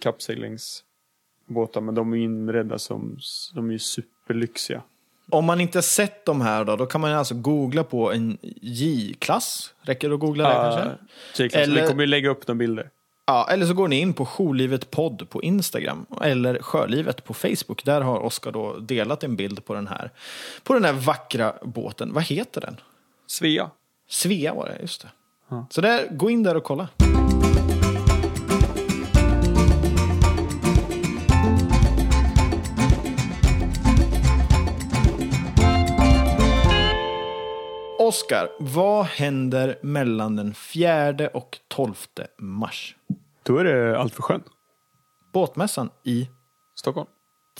kappseglingsbåtar 1.48 1.80
men 1.80 1.94
de 1.94 2.12
är 2.12 2.16
inredda 2.16 2.78
som, 2.78 3.18
de 3.54 3.68
är 3.68 3.72
ju 3.72 3.78
superlyxiga. 3.78 4.82
Om 5.30 5.44
man 5.44 5.60
inte 5.60 5.82
sett 5.82 6.24
de 6.24 6.40
här 6.40 6.64
då, 6.64 6.76
då 6.76 6.86
kan 6.86 7.00
man 7.00 7.12
alltså 7.12 7.34
googla 7.34 7.84
på 7.84 8.12
en 8.12 8.38
J-klass. 8.62 9.74
Räcker 9.82 10.08
det 10.08 10.14
att 10.14 10.20
googla 10.20 10.48
det 10.48 10.54
Ah, 10.54 10.76
kanske? 10.76 11.42
J-klass. 11.42 11.62
Eller- 11.62 11.82
Vi 11.82 11.88
kommer 11.88 12.00
ju 12.02 12.06
lägga 12.06 12.30
upp 12.30 12.48
några 12.48 12.58
bilder. 12.58 12.90
Ja, 13.26 13.48
eller 13.50 13.66
så 13.66 13.74
går 13.74 13.88
ni 13.88 14.00
in 14.00 14.12
på 14.14 14.26
Jourlivet 14.26 14.90
podd 14.90 15.28
på 15.30 15.42
Instagram 15.42 16.06
eller 16.20 16.58
Sjölivet 16.62 17.24
på 17.24 17.34
Facebook. 17.34 17.84
Där 17.84 18.00
har 18.00 18.18
Oskar 18.20 18.52
då 18.52 18.76
delat 18.78 19.24
en 19.24 19.36
bild 19.36 19.64
på 19.64 19.74
den 19.74 19.86
här, 19.86 20.10
på 20.62 20.74
den 20.74 20.84
här 20.84 20.92
vackra 20.92 21.54
båten. 21.62 22.12
Vad 22.12 22.22
heter 22.24 22.60
den? 22.60 22.76
Svea. 23.26 23.70
Svea 24.08 24.54
var 24.54 24.66
det, 24.68 24.78
just 24.80 25.02
det. 25.02 25.08
Så 25.70 25.80
där, 25.80 26.08
gå 26.10 26.30
in 26.30 26.42
där 26.42 26.54
och 26.54 26.64
kolla. 26.64 26.88
Oskar, 38.14 38.48
vad 38.58 39.04
händer 39.04 39.78
mellan 39.82 40.36
den 40.36 40.54
4 40.54 41.28
och 41.34 41.58
12 41.68 41.94
mars? 42.38 42.96
Då 43.42 43.58
är 43.58 43.64
det 43.64 43.98
allt 43.98 44.14
för 44.14 44.22
sjön. 44.22 44.42
Båtmässan 45.32 45.90
i 46.04 46.28
Stockholm. 46.74 47.06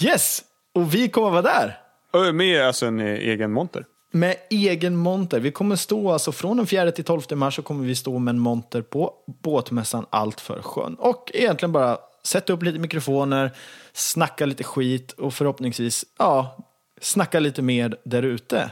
Yes! 0.01 0.43
Och 0.75 0.95
vi 0.95 1.09
kommer 1.09 1.31
vara 1.31 1.43
där 1.43 2.33
Med 2.33 2.67
alltså 2.67 2.87
en 2.87 3.01
egen 3.01 3.53
monter. 3.53 3.87
med 4.11 4.37
egen 4.51 4.97
monter. 4.97 5.41
Vi 5.41 5.51
kommer 5.51 5.77
stå 5.77 6.13
alltså 6.13 6.33
från 6.33 6.57
den 6.57 6.67
4 6.67 6.93
till 6.93 7.05
12 7.05 7.23
mars 7.31 7.57
så 7.57 7.63
kommer 7.63 7.87
vi 7.87 7.95
stå 7.95 8.19
med 8.19 8.33
en 8.33 8.39
monter 8.39 8.83
på 8.83 9.15
båtmässan 9.43 10.07
Allt 10.11 10.41
för 10.41 10.63
sjön. 10.63 10.95
Och 10.95 11.31
egentligen 11.35 11.73
bara 11.73 11.99
sätta 12.25 12.53
upp 12.53 12.63
lite 12.63 12.79
mikrofoner, 12.79 13.51
snacka 13.93 14.47
lite 14.47 14.65
skit 14.65 15.13
och 15.13 15.35
förhoppningsvis, 15.35 16.05
ja, 16.19 16.57
snacka 17.01 17.41
lite 17.41 17.63
mer 17.63 17.97
där 18.05 18.23
ute. 18.23 18.71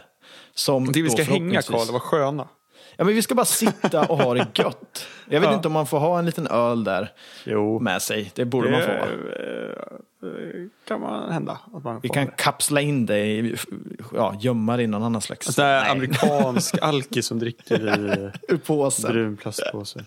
Som 0.54 0.92
Det 0.92 1.02
vi 1.02 1.10
ska 1.10 1.22
hänga 1.22 1.62
Karl, 1.62 1.86
det 1.86 1.92
var 1.92 1.98
sköna. 2.00 2.48
Ja, 2.96 3.04
men 3.04 3.14
vi 3.14 3.22
ska 3.22 3.34
bara 3.34 3.44
sitta 3.46 4.00
och 4.08 4.18
ha 4.18 4.34
det 4.34 4.46
gött. 4.54 5.06
Jag 5.28 5.40
vet 5.40 5.48
Ja. 5.50 5.54
inte 5.56 5.68
om 5.68 5.74
man 5.74 5.86
får 5.86 5.98
ha 5.98 6.18
en 6.18 6.26
liten 6.26 6.46
öl 6.46 6.84
där 6.84 7.12
Jo. 7.44 7.78
med 7.80 8.02
sig. 8.02 8.30
Det 8.34 8.44
borde 8.44 8.70
man 8.70 8.80
få. 8.82 8.88
Det 10.26 10.68
kan 10.88 11.00
man 11.00 11.32
hända. 11.32 11.58
Att 11.74 11.84
man 11.84 12.00
Vi 12.02 12.08
kan 12.08 12.26
det. 12.26 12.32
kapsla 12.36 12.80
in 12.80 13.06
det, 13.06 13.18
i, 13.26 13.56
ja, 14.14 14.34
gömma 14.40 14.76
det 14.76 14.82
i 14.82 14.86
någon 14.86 15.02
annan 15.02 15.20
slags... 15.20 15.58
Nej. 15.58 15.90
amerikansk 15.90 16.78
alkis 16.82 17.26
som 17.26 17.38
dricker 17.38 17.88
i 18.54 18.56
brun 19.06 19.36
plastpåse. 19.36 20.04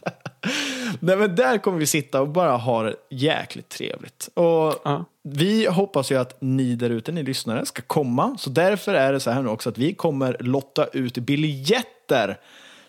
Nej, 0.99 1.17
men 1.17 1.35
där 1.35 1.57
kommer 1.57 1.77
vi 1.77 1.85
sitta 1.85 2.21
och 2.21 2.27
bara 2.29 2.57
ha 2.57 2.83
det 2.83 2.95
jäkligt 3.09 3.69
trevligt. 3.69 4.29
Och 4.33 4.81
Ja. 4.83 5.05
Vi 5.27 5.65
hoppas 5.65 6.11
ju 6.11 6.15
att 6.15 6.37
ni 6.41 6.75
där 6.75 6.89
ute, 6.89 7.11
ni 7.11 7.23
lyssnare, 7.23 7.65
ska 7.65 7.81
komma. 7.81 8.35
Så 8.39 8.49
därför 8.49 8.93
är 8.93 9.13
det 9.13 9.19
så 9.19 9.31
här 9.31 9.41
nu 9.41 9.49
också 9.49 9.69
att 9.69 9.77
vi 9.77 9.93
kommer 9.93 10.37
lotta 10.39 10.85
ut 10.85 11.17
biljetter 11.17 12.37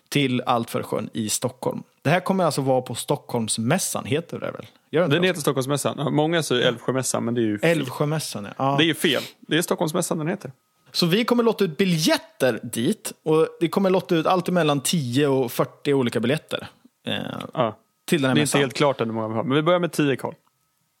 till 0.09 0.41
Allt 0.45 0.69
för 0.69 0.83
sjön 0.83 1.09
i 1.13 1.29
Stockholm. 1.29 1.83
Det 2.01 2.09
här 2.09 2.19
kommer 2.19 2.43
alltså 2.43 2.61
vara 2.61 2.81
på 2.81 2.95
Stockholmsmässan, 2.95 4.05
heter 4.05 4.39
det 4.39 4.51
väl? 4.51 4.65
Gör 4.91 5.07
Den 5.07 5.21
det? 5.21 5.27
heter 5.27 5.41
Stockholmsmässan. 5.41 6.13
Många 6.13 6.43
säger 6.43 6.67
Älvsjömässan 6.67 7.25
men 7.25 7.33
det 7.33 7.41
är 7.41 7.45
ju 7.45 7.59
fel. 7.59 7.77
Älvsjömässan, 7.77 8.43
ja. 8.45 8.51
ja. 8.57 8.75
Det 8.77 8.83
är 8.83 8.87
ju 8.87 8.93
fel. 8.95 9.21
Det 9.39 9.57
är 9.57 9.61
Stockholmsmässan 9.61 10.17
den 10.17 10.27
heter. 10.27 10.51
Så 10.91 11.05
vi 11.05 11.25
kommer 11.25 11.43
lotta 11.43 11.63
ut 11.65 11.77
biljetter 11.77 12.59
dit. 12.63 13.13
Och 13.23 13.47
vi 13.59 13.69
kommer 13.69 13.89
lotta 13.89 14.15
ut 14.15 14.25
allt 14.25 14.49
mellan 14.49 14.81
10 14.81 15.27
och 15.27 15.51
40 15.51 15.93
olika 15.93 16.19
biljetter. 16.19 16.67
Eh, 17.07 17.13
Ja. 17.53 17.77
Till 18.07 18.21
den 18.21 18.29
här 18.29 18.35
Det 18.35 18.41
är 18.41 18.43
inte 18.43 18.57
helt 18.57 18.73
klart 18.73 19.01
än 19.01 19.07
hur 19.07 19.13
många 19.13 19.27
vi 19.27 19.33
har. 19.33 19.43
Men 19.43 19.55
vi 19.55 19.61
börjar 19.61 19.79
med 19.79 19.91
10 19.91 20.15
Karl. 20.15 20.33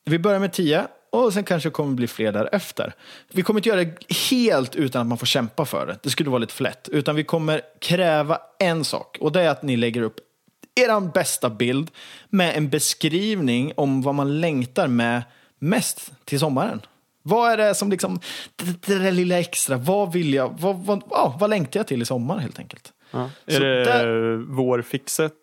Vi 0.05 0.19
börjar 0.19 0.39
med 0.39 0.53
10 0.53 0.87
och 1.11 1.33
sen 1.33 1.43
kanske 1.43 1.69
det 1.69 1.73
kommer 1.73 1.95
bli 1.95 2.07
fler 2.07 2.31
därefter. 2.31 2.93
Vi 3.31 3.41
kommer 3.43 3.59
inte 3.59 3.69
göra 3.69 3.83
det 3.83 4.13
helt 4.29 4.75
utan 4.75 5.01
att 5.01 5.07
man 5.07 5.17
får 5.17 5.25
kämpa 5.25 5.65
för 5.65 5.87
det. 5.87 5.97
Det 6.03 6.09
skulle 6.09 6.29
vara 6.29 6.39
lite 6.39 6.53
för 6.53 6.63
lätt. 6.63 6.89
Utan 6.89 7.15
vi 7.15 7.23
kommer 7.23 7.61
kräva 7.79 8.39
en 8.59 8.83
sak 8.83 9.17
och 9.19 9.31
det 9.31 9.41
är 9.41 9.49
att 9.49 9.63
ni 9.63 9.77
lägger 9.77 10.01
upp 10.01 10.19
er 10.75 11.11
bästa 11.13 11.49
bild 11.49 11.91
med 12.29 12.57
en 12.57 12.69
beskrivning 12.69 13.73
om 13.77 14.01
vad 14.01 14.15
man 14.15 14.41
längtar 14.41 14.87
med 14.87 15.21
mest 15.59 16.11
till 16.25 16.39
sommaren. 16.39 16.81
Vad 17.23 17.51
är 17.51 17.57
det 17.57 17.75
som 17.75 17.91
liksom, 17.91 18.19
det, 18.55 18.81
det 18.87 18.99
där 18.99 19.11
lilla 19.11 19.39
extra, 19.39 19.77
vad 19.77 20.13
vill 20.13 20.33
jag, 20.33 20.55
vad, 20.59 20.75
vad, 20.85 21.01
ja, 21.09 21.37
vad 21.39 21.49
längtar 21.49 21.79
jag 21.79 21.87
till 21.87 22.01
i 22.01 22.05
sommar 22.05 22.37
helt 22.37 22.59
enkelt? 22.59 22.93
Ja. 23.11 23.29
Så 23.47 23.55
Är 23.55 23.59
det 23.59 23.83
där- 23.83 24.35
vårfixet? 24.55 25.33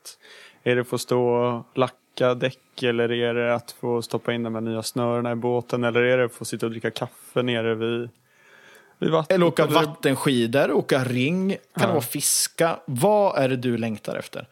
Är 0.65 0.75
det 0.75 0.81
att 0.81 0.89
få 0.89 0.99
stå 0.99 1.23
och 1.29 1.67
lacka 1.79 2.35
däck 2.35 2.83
eller 2.83 3.13
är 3.13 3.35
det 3.35 3.55
att 3.55 3.71
få 3.73 4.03
stoppa 4.03 4.33
in 4.33 4.43
de 4.43 4.55
här 4.55 4.63
nya 4.63 4.83
snörena 4.83 5.33
i 5.33 5.35
båten 5.35 5.85
eller 5.85 6.03
är 6.03 6.19
det 6.19 6.25
att 6.25 6.33
få 6.33 6.45
sitta 6.45 6.67
och 6.67 6.73
dricka 6.73 6.91
kaffe 6.91 7.43
nere 7.43 7.75
vid, 7.75 8.09
vid 8.99 9.11
vattnet? 9.11 9.35
Eller 9.35 9.47
åka 9.47 9.67
vattenskidor, 9.67 10.73
åka 10.73 11.05
ring, 11.05 11.57
kan 11.79 11.87
det 11.89 11.93
vara 11.93 12.01
fiska. 12.01 12.79
Vad 12.87 13.39
är 13.39 13.49
det 13.49 13.57
du 13.57 13.79
längtar 13.79 14.17
efter? 14.17 14.47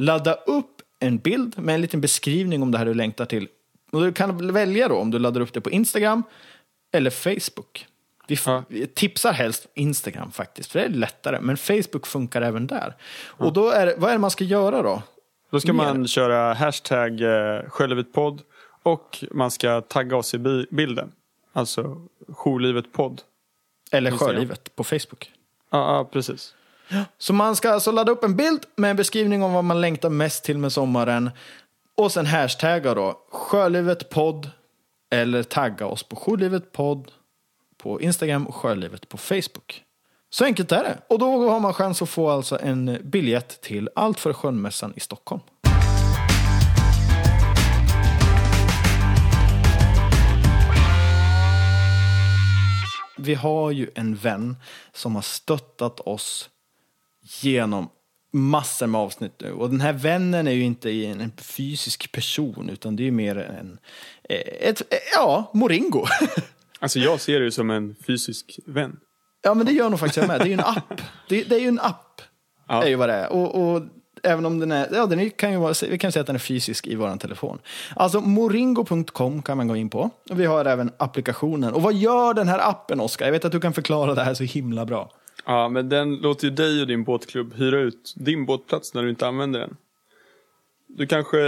Ladda 0.00 0.34
upp 0.34 0.82
en 0.98 1.18
bild 1.18 1.58
med 1.58 1.74
en 1.74 1.80
liten 1.80 2.00
beskrivning 2.00 2.62
om 2.62 2.70
det 2.70 2.78
här 2.78 2.84
du 2.86 2.94
längtar 2.94 3.24
till. 3.24 3.48
Och 3.92 4.00
du 4.02 4.12
kan 4.12 4.52
välja 4.52 4.88
då 4.88 4.96
om 4.96 5.10
du 5.10 5.18
laddar 5.18 5.40
upp 5.40 5.52
det 5.52 5.60
på 5.60 5.70
Instagram 5.70 6.22
eller 6.92 7.10
Facebook. 7.10 7.86
Vi, 8.28 8.36
Ja. 8.46 8.64
tipsar 8.94 9.32
helst 9.32 9.66
Instagram 9.74 10.32
faktiskt, 10.32 10.72
för 10.72 10.78
det 10.78 10.84
är 10.84 10.88
lättare. 10.88 11.38
Men 11.40 11.56
Facebook 11.56 12.06
funkar 12.06 12.42
även 12.42 12.66
där. 12.66 12.94
Och 13.24 13.52
då 13.52 13.70
är 13.70 13.94
vad 13.98 14.10
är 14.10 14.14
det 14.14 14.18
man 14.18 14.30
ska 14.30 14.44
göra 14.44 14.82
då? 14.82 15.02
Då 15.52 15.60
ska 15.60 15.72
Mer. 15.72 15.84
man 15.84 16.06
köra 16.06 16.54
hashtag 16.54 17.20
eh, 17.20 17.62
Sköljevitpodd 17.68 18.42
och 18.82 19.24
man 19.30 19.50
ska 19.50 19.80
tagga 19.80 20.16
oss 20.16 20.34
i 20.34 20.38
bi- 20.38 20.66
bilden. 20.70 21.12
Alltså 21.52 22.06
Jourlivetpodd. 22.28 23.22
Eller. 23.90 24.10
Sjölivet 24.10 24.76
på 24.76 24.84
Facebook. 24.84 25.32
Ja, 25.70 25.96
ja, 25.96 26.04
precis. 26.12 26.54
Så 27.18 27.32
man 27.32 27.56
ska 27.56 27.70
alltså 27.70 27.92
ladda 27.92 28.12
upp 28.12 28.24
en 28.24 28.36
bild 28.36 28.66
med 28.76 28.90
en 28.90 28.96
beskrivning 28.96 29.42
om 29.42 29.52
vad 29.52 29.64
man 29.64 29.80
längtar 29.80 30.10
mest 30.10 30.44
till 30.44 30.58
med 30.58 30.72
sommaren. 30.72 31.30
Och 31.94 32.12
sen 32.12 32.26
hashtagga 32.26 32.94
då 32.94 33.20
Sjölivet 33.30 34.10
podd 34.10 34.50
eller 35.10 35.42
tagga 35.42 35.86
oss 35.86 36.02
på 36.02 36.16
Sjölivet 36.16 36.72
podd 36.72 37.12
på 37.76 38.00
Instagram 38.00 38.46
och 38.46 38.54
Sjölivet 38.54 39.08
på 39.08 39.16
Facebook. 39.16 39.84
Så 40.34 40.44
enkelt 40.44 40.72
är 40.72 40.82
det. 40.82 40.98
Och 41.08 41.18
då 41.18 41.50
har 41.50 41.60
man 41.60 41.74
chans 41.74 42.02
att 42.02 42.08
få 42.08 42.30
alltså 42.30 42.58
en 42.60 42.98
biljett 43.04 43.60
till 43.60 43.88
Allt 43.94 44.20
för 44.20 44.32
skönmässan 44.32 44.92
i 44.96 45.00
Stockholm. 45.00 45.42
Vi 53.18 53.34
har 53.34 53.70
ju 53.70 53.90
en 53.94 54.14
vän 54.14 54.56
som 54.92 55.14
har 55.14 55.22
stöttat 55.22 56.00
oss 56.00 56.50
genom 57.22 57.88
massor 58.32 58.86
med 58.86 59.00
avsnitt 59.00 59.32
nu. 59.40 59.52
Och 59.52 59.70
den 59.70 59.80
här 59.80 59.92
vännen 59.92 60.48
är 60.48 60.52
ju 60.52 60.62
inte 60.62 60.90
en, 60.90 61.32
fysisk 61.36 62.12
person 62.12 62.70
utan 62.70 62.96
det 62.96 63.02
är 63.02 63.04
ju 63.04 63.10
mer 63.10 63.36
en, 63.36 63.78
eh, 64.28 64.68
ett, 64.68 64.80
eh, 64.80 64.98
ja, 65.14 65.50
Moringo. 65.54 66.06
Alltså 66.78 66.98
jag 66.98 67.20
ser 67.20 67.38
det 67.38 67.44
ju 67.44 67.50
som 67.50 67.70
en 67.70 67.94
fysisk 68.06 68.60
vän 68.66 68.96
ja 69.42 69.54
men 69.54 69.66
det 69.66 69.72
gör 69.72 69.90
nog 69.90 70.00
faktiskt 70.00 70.16
jag 70.16 70.28
med. 70.28 70.40
Det 70.40 70.44
är 70.44 70.48
ju 70.48 70.52
en 70.52 70.60
app. 70.60 71.00
Det, 71.28 71.44
det 71.44 71.56
är 71.56 71.60
ju 71.60 71.68
en 71.68 71.80
app. 71.80 72.22
Ja. 72.68 72.84
är 72.84 72.88
ju 72.88 72.94
vad 72.94 73.08
det 73.08 73.14
är. 73.14 73.32
Och, 73.32 73.74
och 73.74 73.82
även 74.22 74.46
om 74.46 74.58
den 74.58 74.72
är, 74.72 74.88
ja 74.92 75.06
den 75.06 75.20
är, 75.20 75.28
kan 75.28 75.52
ju 75.52 75.58
vara, 75.58 75.74
vi 75.90 75.98
kan 75.98 76.12
säga 76.12 76.20
att 76.20 76.26
den 76.26 76.36
är 76.36 76.40
fysisk 76.40 76.86
i 76.86 76.94
våran 76.94 77.18
telefon. 77.18 77.58
Alltså 77.96 78.20
moringo.com 78.20 79.42
kan 79.42 79.56
man 79.56 79.68
gå 79.68 79.76
in 79.76 79.90
på. 79.90 80.10
Och 80.30 80.40
vi 80.40 80.44
har 80.44 80.64
även 80.64 80.92
applikationen. 80.96 81.74
Och 81.74 81.82
vad 81.82 81.94
gör 81.94 82.34
den 82.34 82.48
här 82.48 82.68
appen 82.70 83.00
Oskar? 83.00 83.24
Jag 83.24 83.32
vet 83.32 83.44
att 83.44 83.52
du 83.52 83.60
kan 83.60 83.72
förklara 83.72 84.14
det 84.14 84.22
här 84.22 84.34
så 84.34 84.44
himla 84.44 84.86
bra. 84.86 85.10
Ja, 85.46 85.68
men 85.68 85.88
den 85.88 86.16
låter 86.16 86.44
ju 86.44 86.50
dig 86.50 86.80
och 86.80 86.86
din 86.86 87.04
båtklubb 87.04 87.54
hyra 87.54 87.78
ut 87.78 88.14
din 88.16 88.46
båtplats 88.46 88.94
när 88.94 89.02
du 89.02 89.10
inte 89.10 89.26
använder 89.26 89.60
den. 89.60 89.76
Du 90.88 91.06
kanske 91.06 91.38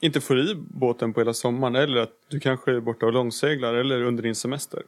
inte 0.00 0.20
får 0.20 0.38
i 0.38 0.54
båten 0.54 1.12
på 1.12 1.20
hela 1.20 1.34
sommaren 1.34 1.76
eller 1.76 1.96
att 1.96 2.12
du 2.30 2.40
kanske 2.40 2.76
är 2.76 2.80
borta 2.80 3.06
och 3.06 3.12
långseglar 3.12 3.74
eller 3.74 4.02
under 4.02 4.22
din 4.22 4.34
semester. 4.34 4.82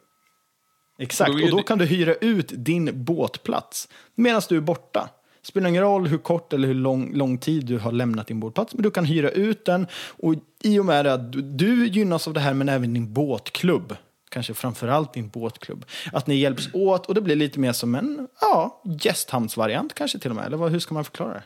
Exakt, 1.01 1.31
Då 1.39 1.45
och 1.45 1.51
då 1.51 1.63
kan 1.63 1.79
du 1.79 1.85
hyra 1.85 2.15
ut 2.15 2.53
din 2.57 3.05
båtplats 3.05 3.89
medan 4.15 4.43
du 4.49 4.57
är 4.57 4.61
borta. 4.61 5.09
Spelar 5.43 5.69
ingen 5.69 5.83
roll 5.83 6.07
hur 6.07 6.19
kort 6.19 6.53
eller 6.53 6.69
hur 6.69 6.75
lång, 6.75 7.15
lång 7.15 7.39
tid 7.39 7.67
du 7.67 7.79
har 7.79 7.93
lämnat 7.93 8.27
din 8.27 8.41
båtplats, 8.41 8.75
men 8.75 8.83
du 8.83 8.91
kan 8.91 9.05
hyra 9.05 9.31
ut 9.31 9.65
den. 9.65 9.87
Och 10.09 10.35
i 10.63 10.79
och 10.79 10.87
med 10.87 11.07
att 11.07 11.33
du, 11.33 11.43
du 11.43 11.87
gynnas 11.87 12.29
av 12.29 12.35
det 12.35 12.41
här, 12.41 12.55
men 12.55 12.69
även 12.69 12.95
din 12.95 13.13
båtklubb, 13.13 13.97
kanske 14.29 14.55
framförallt 14.55 15.13
din 15.13 15.29
båtklubb, 15.29 15.85
att 16.13 16.27
ni 16.27 16.35
hjälps 16.35 16.69
åt 16.73 17.07
och 17.07 17.15
det 17.15 17.21
blir 17.21 17.37
lite 17.37 17.61
mer 17.61 17.73
som 17.73 17.95
en 17.95 18.29
ja, 18.41 18.83
gästhamnsvariant 19.01 19.95
kanske 19.95 20.19
till 20.19 20.31
och 20.31 20.37
med. 20.37 20.47
Eller 20.47 20.57
vad, 20.57 20.73
hur 20.73 20.79
ska 20.79 20.95
man 20.95 21.05
förklara 21.05 21.33
det? 21.33 21.43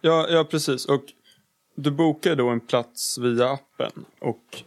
Ja, 0.00 0.26
ja 0.28 0.44
precis. 0.44 0.86
Och 0.86 1.02
du 1.74 1.90
bokar 1.90 2.36
då 2.36 2.48
en 2.48 2.60
plats 2.60 3.18
via 3.18 3.50
appen 3.50 4.04
och 4.20 4.62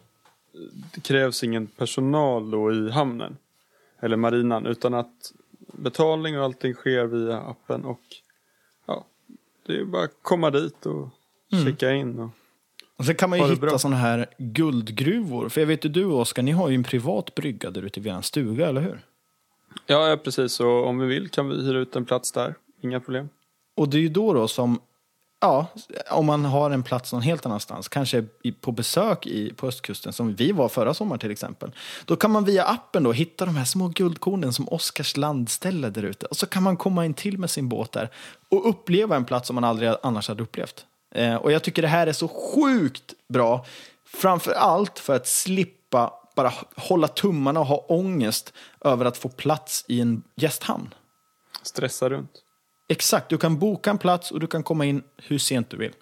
det 0.94 1.02
krävs 1.02 1.44
ingen 1.44 1.68
personal 1.68 2.52
då 2.52 2.74
i 2.74 2.92
hamnen 2.92 3.38
eller 4.00 4.18
marinan 4.18 4.66
utan 4.66 4.94
att 4.94 5.34
betalning 5.74 6.38
och 6.40 6.44
allting 6.44 6.74
sker 6.74 7.06
via 7.06 7.40
appen 7.40 7.86
och 7.86 8.02
ja, 8.86 9.06
det 9.68 9.80
är 9.80 9.86
bara 9.86 10.04
att 10.04 10.18
komma 10.22 10.50
dit 10.50 10.86
och 10.86 11.10
checka 11.66 11.92
in. 11.92 12.20
Och, 12.20 12.30
Och 12.98 13.06
sen 13.06 13.16
kan 13.16 13.30
man 13.30 13.40
ju 13.40 13.46
hitta 13.46 13.80
sådana 13.80 13.98
här 13.98 14.26
guldgruvor. 14.38 15.50
För 15.50 15.62
jag 15.62 15.68
vet 15.68 15.86
ju 15.86 15.90
du 15.90 16.06
Oskar, 16.06 16.44
ni 16.44 16.52
har 16.52 16.70
ju 16.70 16.76
en 16.76 16.84
privat 16.84 17.36
brygga 17.36 17.72
där 17.72 17.82
ute 17.82 18.00
vid 18.00 18.14
er 18.14 18.22
stuga, 18.22 18.68
eller 18.68 18.82
hur? 18.82 19.06
ja, 19.86 20.10
ja, 20.10 20.18
precis. 20.18 20.60
Och 20.60 20.88
om 20.88 21.00
vi 21.00 21.08
vill 21.08 21.30
kan 21.30 21.50
vi 21.50 21.56
hyra 21.56 21.80
ut 21.80 21.96
en 21.96 22.06
plats 22.06 22.32
där. 22.32 22.56
Inga 22.82 23.00
problem. 23.00 23.30
Och 23.76 23.90
det 23.90 23.98
är 23.98 24.02
ju 24.02 24.10
då 24.10 24.34
då 24.34 24.48
som, 24.48 24.80
ja, 25.40 25.68
om 26.12 26.26
man 26.26 26.46
har 26.46 26.72
en 26.72 26.84
plats 26.84 27.14
någon 27.14 27.22
helt 27.22 27.46
annanstans, 27.46 27.88
kanske 27.88 28.26
på 28.62 28.72
besök 28.72 29.28
i, 29.28 29.54
på 29.54 29.68
östkusten 29.68 30.14
som 30.14 30.36
vi 30.36 30.52
var 30.52 30.70
förra 30.70 30.94
sommaren 30.94 31.20
till 31.20 31.32
exempel. 31.32 31.72
Då 32.06 32.16
kan 32.16 32.32
man 32.32 32.46
via 32.46 32.64
appen 32.64 33.04
då 33.04 33.12
hitta 33.12 33.46
de 33.46 33.56
här 33.56 33.66
små 33.66 33.88
guldkornen 33.88 34.54
som 34.54 34.70
Oskars 34.70 35.18
landställe 35.18 35.90
där 35.90 36.04
ute. 36.04 36.26
Och 36.26 36.38
så 36.38 36.46
kan 36.46 36.64
man 36.64 36.78
komma 36.78 37.06
in 37.06 37.14
till 37.14 37.38
med 37.38 37.50
sin 37.50 37.70
båt 37.70 37.92
där 37.92 38.10
och 38.50 38.70
uppleva 38.70 39.16
en 39.16 39.26
plats 39.26 39.48
som 39.48 39.56
man 39.56 39.64
aldrig 39.64 39.92
annars 40.04 40.28
hade 40.28 40.44
upplevt. 40.44 40.86
Eh, 41.16 41.36
och 41.36 41.52
jag 41.52 41.64
tycker 41.64 41.82
det 41.82 41.88
här 41.88 42.08
är 42.08 42.14
så 42.14 42.28
sjukt 42.28 43.14
bra, 43.30 43.66
framför 44.06 44.52
allt 44.52 45.00
för 45.00 45.16
att 45.16 45.28
slippa 45.28 46.14
bara 46.36 46.54
hålla 46.76 47.08
tummarna 47.08 47.60
och 47.60 47.66
ha 47.66 47.78
ångest 47.78 48.54
över 48.82 49.06
att 49.06 49.18
få 49.18 49.30
plats 49.30 49.86
i 49.88 50.02
en 50.02 50.24
gästhamn. 50.36 50.94
Stressa 51.64 52.10
runt. 52.10 52.44
Exakt, 52.92 53.30
du 53.30 53.38
kan 53.38 53.60
boka 53.60 53.90
en 53.90 53.98
plats 53.98 54.32
och 54.32 54.40
du 54.40 54.48
kan 54.48 54.64
komma 54.64 54.86
in 54.86 55.04
hur 55.18 55.38
sent 55.38 55.70
du 55.70 55.78
vill. 55.78 55.94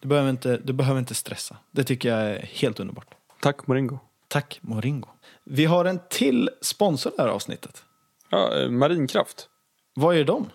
Du 0.00 0.08
behöver 0.08 0.30
inte, 0.30 0.56
du 0.56 0.72
behöver 0.72 0.98
inte 0.98 1.14
stressa. 1.14 1.56
Det 1.70 1.84
tycker 1.84 2.08
jag 2.08 2.18
är 2.18 2.38
helt 2.42 2.80
underbart. 2.80 3.14
Tack 3.40 3.66
Moringo. 3.66 3.98
Tack 4.28 4.58
Moringo. 4.60 5.08
Vi 5.44 5.64
har 5.64 5.84
en 5.84 6.00
till 6.08 6.50
sponsor 6.60 7.12
i 7.12 7.16
det 7.16 7.22
här 7.22 7.30
avsnittet. 7.30 7.84
Ja, 8.30 8.58
eh, 8.58 8.70
Marinkraft. 8.70 9.48
Vad 9.94 10.16
är 10.16 10.24
de? 10.24 10.50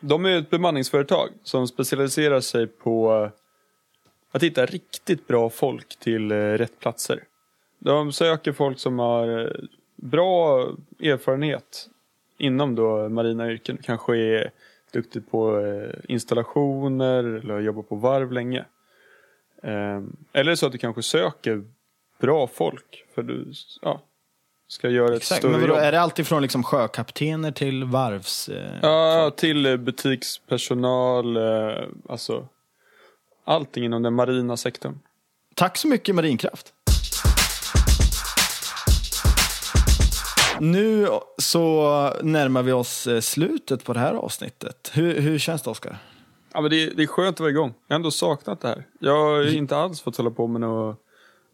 De 0.00 0.24
är 0.24 0.38
ett 0.38 0.50
bemanningsföretag 0.50 1.28
som 1.42 1.68
specialiserar 1.68 2.40
sig 2.40 2.66
på 2.66 3.22
eh, 3.24 3.30
att 4.32 4.42
hitta 4.42 4.66
riktigt 4.66 5.26
bra 5.26 5.50
folk 5.50 5.98
till 5.98 6.32
eh, 6.32 6.36
rätt 6.36 6.80
platser. 6.80 7.24
De 7.78 8.12
söker 8.12 8.52
folk 8.52 8.78
som 8.78 8.98
har 8.98 9.56
bra 9.96 10.60
erfarenhet 11.00 11.88
inom 12.38 12.74
då 12.74 13.08
marina 13.08 13.50
yrken. 13.50 13.78
Kanske 13.82 14.16
är 14.16 14.50
duktig 14.92 15.30
på 15.30 15.60
eh, 15.60 15.90
installationer 16.08 17.24
eller 17.24 17.60
jobbar 17.60 17.82
på 17.82 17.96
varv 17.96 18.32
länge. 18.32 18.64
Eh, 19.62 20.02
Eller 20.32 20.54
så 20.54 20.66
att 20.66 20.72
du 20.72 20.78
kanske 20.78 21.02
söker 21.02 21.64
bra 22.20 22.46
folk 22.46 23.04
för 23.14 23.22
du 23.22 23.52
ja, 23.82 24.00
ska 24.68 24.88
göra 24.88 25.08
ett 25.14 25.16
Exakt. 25.16 25.38
större 25.38 25.52
Men 25.52 25.60
vadå, 25.60 25.74
jobb. 25.74 25.82
är 25.82 25.92
det 25.92 26.00
alltifrån 26.00 26.42
liksom 26.42 26.62
sjökaptener 26.62 27.52
till 27.52 27.84
varvs... 27.84 28.48
Eh, 28.48 28.78
Ja, 28.82 29.30
till 29.36 29.66
eh, 29.66 29.76
butikspersonal, 29.76 31.36
alltså 32.08 32.48
allting 33.44 33.84
inom 33.84 34.02
den 34.02 34.14
marina 34.14 34.56
sektorn. 34.56 34.98
Tack 35.54 35.76
så 35.76 35.88
mycket 35.88 36.14
Marinkraft. 36.14 36.73
Nu 40.64 41.08
så 41.38 42.12
närmar 42.22 42.62
vi 42.62 42.72
oss 42.72 43.06
eh, 43.06 43.20
slutet 43.20 43.84
på 43.84 43.92
det 43.92 44.00
här 44.00 44.14
avsnittet. 44.14 44.90
Hur, 44.94 45.20
hur 45.20 45.38
känns 45.38 45.62
det 45.62 45.70
Oskar? 45.70 45.98
Ja, 46.52 46.60
men 46.60 46.70
det, 46.70 46.84
är, 46.84 46.94
det 46.94 47.02
är 47.02 47.06
skönt 47.06 47.36
att 47.36 47.40
vara 47.40 47.50
igång. 47.50 47.74
Jag 47.86 47.94
har 47.94 47.96
ändå 47.96 48.10
saknat 48.10 48.60
det 48.60 48.68
här. 48.68 48.86
Jag 48.98 49.24
har 49.24 49.42
ju 49.42 49.56
inte 49.56 49.76
alls 49.76 50.00
fått 50.00 50.16
hålla 50.16 50.30
på 50.30 50.46
med 50.46 50.60
några 50.60 50.96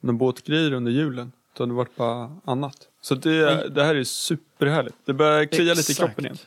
några 0.00 0.18
båtgrejer 0.18 0.72
under 0.72 0.92
julen. 0.92 1.32
Utan 1.54 1.68
det 1.68 1.74
har 1.74 1.76
varit 1.76 1.96
bara 1.96 2.36
annat. 2.44 2.76
Så 3.00 3.14
det, 3.14 3.68
det 3.68 3.84
här 3.84 3.94
är 3.94 4.04
superhärligt. 4.04 4.96
Det 5.04 5.12
börjar 5.12 5.44
klia 5.44 5.74
lite 5.74 5.78
i 5.78 5.92
Exakt. 5.92 5.98
kroppen 5.98 6.24
igen. 6.24 6.38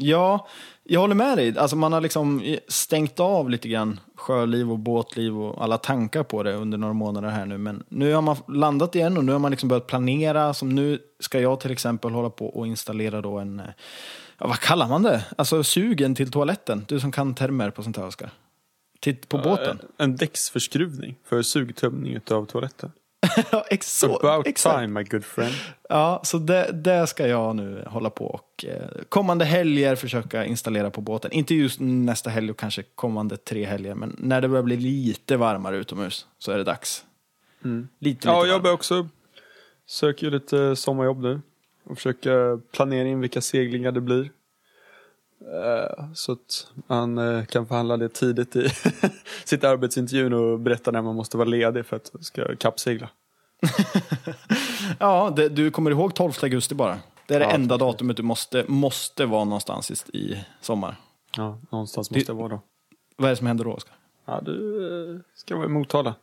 Ja, 0.00 0.46
Jag 0.84 1.00
håller 1.00 1.14
med 1.14 1.38
dig. 1.38 1.58
Alltså 1.58 1.76
man 1.76 1.92
har 1.92 2.00
liksom 2.00 2.56
stängt 2.68 3.20
av 3.20 3.50
lite 3.50 3.68
grann 3.68 4.00
sjöliv 4.14 4.72
och 4.72 4.78
båtliv 4.78 5.38
och 5.38 5.64
alla 5.64 5.78
tankar 5.78 6.22
på 6.22 6.42
det 6.42 6.54
under 6.54 6.78
några 6.78 6.94
månader 6.94 7.28
här 7.28 7.46
nu. 7.46 7.58
Men 7.58 7.84
nu 7.88 8.12
har 8.12 8.22
man 8.22 8.36
landat 8.48 8.94
igen 8.94 9.16
och 9.16 9.24
nu 9.24 9.32
har 9.32 9.38
man 9.38 9.50
liksom 9.50 9.68
börjat 9.68 9.86
planera. 9.86 10.54
Som 10.54 10.68
nu 10.68 10.98
ska 11.20 11.40
jag 11.40 11.60
till 11.60 11.70
exempel 11.70 12.10
hålla 12.10 12.30
på 12.30 12.46
och 12.46 12.66
installera 12.66 13.20
då 13.20 13.38
en, 13.38 13.62
ja, 14.38 14.46
vad 14.46 14.60
kallar 14.60 14.88
man 14.88 15.02
det? 15.02 15.24
Alltså 15.38 15.64
sugen 15.64 16.14
till 16.14 16.30
toaletten. 16.30 16.84
Du 16.88 17.00
som 17.00 17.12
kan 17.12 17.34
termer 17.34 17.70
på 17.70 17.82
sånt 17.82 17.96
här 17.96 18.06
Oskar. 18.06 18.30
Titt 19.00 19.28
på 19.28 19.38
båten. 19.38 19.78
Eh, 19.82 20.04
en 20.04 20.16
däcksförskruvning 20.16 21.16
för 21.24 21.42
sugtömning 21.42 22.20
av 22.30 22.46
toaletten. 22.46 22.92
ja, 23.52 23.64
ex 23.70 24.04
About 24.04 24.46
exakt. 24.46 24.76
time 24.76 24.86
my 24.86 25.02
good 25.04 25.24
friend. 25.24 25.54
Ja, 25.88 26.20
så 26.24 26.38
det, 26.38 26.70
det 26.72 27.06
ska 27.06 27.26
jag 27.26 27.56
nu 27.56 27.84
hålla 27.86 28.10
på 28.10 28.26
och 28.26 28.64
eh, 28.64 29.02
kommande 29.08 29.44
helger 29.44 29.96
försöka 29.96 30.44
installera 30.44 30.90
på 30.90 31.00
båten. 31.00 31.32
Inte 31.32 31.54
just 31.54 31.80
nästa 31.80 32.30
helg 32.30 32.50
och 32.50 32.58
kanske 32.58 32.82
kommande 32.82 33.36
tre 33.36 33.64
helger, 33.64 33.94
men 33.94 34.16
när 34.18 34.40
det 34.40 34.48
börjar 34.48 34.62
bli 34.62 34.76
lite 34.76 35.36
varmare 35.36 35.76
utomhus 35.76 36.26
så 36.38 36.52
är 36.52 36.58
det 36.58 36.64
dags. 36.64 37.04
Lite, 37.62 37.86
lite 37.98 38.28
Ja, 38.28 38.46
jag 38.46 38.62
börjar 38.62 38.74
också 38.74 39.08
söka 39.86 40.26
ju 40.26 40.30
lite 40.30 40.76
sommarjobb 40.76 41.22
nu. 41.22 41.40
Och 41.84 41.96
försöka 41.96 42.60
planera 42.72 43.08
in 43.08 43.20
vilka 43.20 43.40
seglingar 43.40 43.92
det 43.92 44.00
blir. 44.00 44.30
Eh, 45.40 46.04
Så 46.14 46.32
att 46.32 46.66
man 46.86 47.18
eh, 47.18 47.44
kan 47.44 47.66
förhandla 47.66 47.96
det 47.96 48.08
tidigt 48.08 48.56
i 48.56 48.68
sitt 49.44 49.64
arbetsintervjun 49.64 50.32
och 50.32 50.60
berätta 50.60 50.90
när 50.90 51.02
man 51.02 51.14
måste 51.14 51.36
vara 51.36 51.48
ledig 51.48 51.86
för 51.86 51.96
att 51.96 52.12
ska 52.20 52.56
kappsegla. 52.56 53.08
Ja, 54.98 55.32
det, 55.36 55.48
du 55.48 55.70
kommer 55.70 55.90
ihåg 55.90 56.14
12 56.14 56.32
augusti 56.42 56.74
bara. 56.74 56.98
Det 57.26 57.34
är 57.34 57.38
det 57.38 57.44
Ja, 57.44 57.50
enda 57.50 57.74
absolut. 57.74 57.92
datumet 57.92 58.16
du 58.16 58.22
måste, 58.22 58.64
måste 58.68 59.26
vara 59.26 59.44
någonstans 59.44 59.90
i, 59.90 60.18
i 60.18 60.44
sommar. 60.60 60.96
Ja, 61.36 61.58
någonstans 61.70 62.10
måste 62.10 62.32
jag 62.32 62.36
vara 62.36 62.48
då. 62.48 62.60
Vad 63.16 63.26
är 63.26 63.30
det 63.30 63.36
som 63.36 63.46
händer 63.46 63.64
då, 63.64 63.72
Oskar? 63.72 63.94
Ja, 64.24 64.40
du 64.40 65.14
eh, 65.14 65.20
ska 65.34 65.56
vara 65.56 65.66
i 65.66 65.68
Motala. 65.68 66.14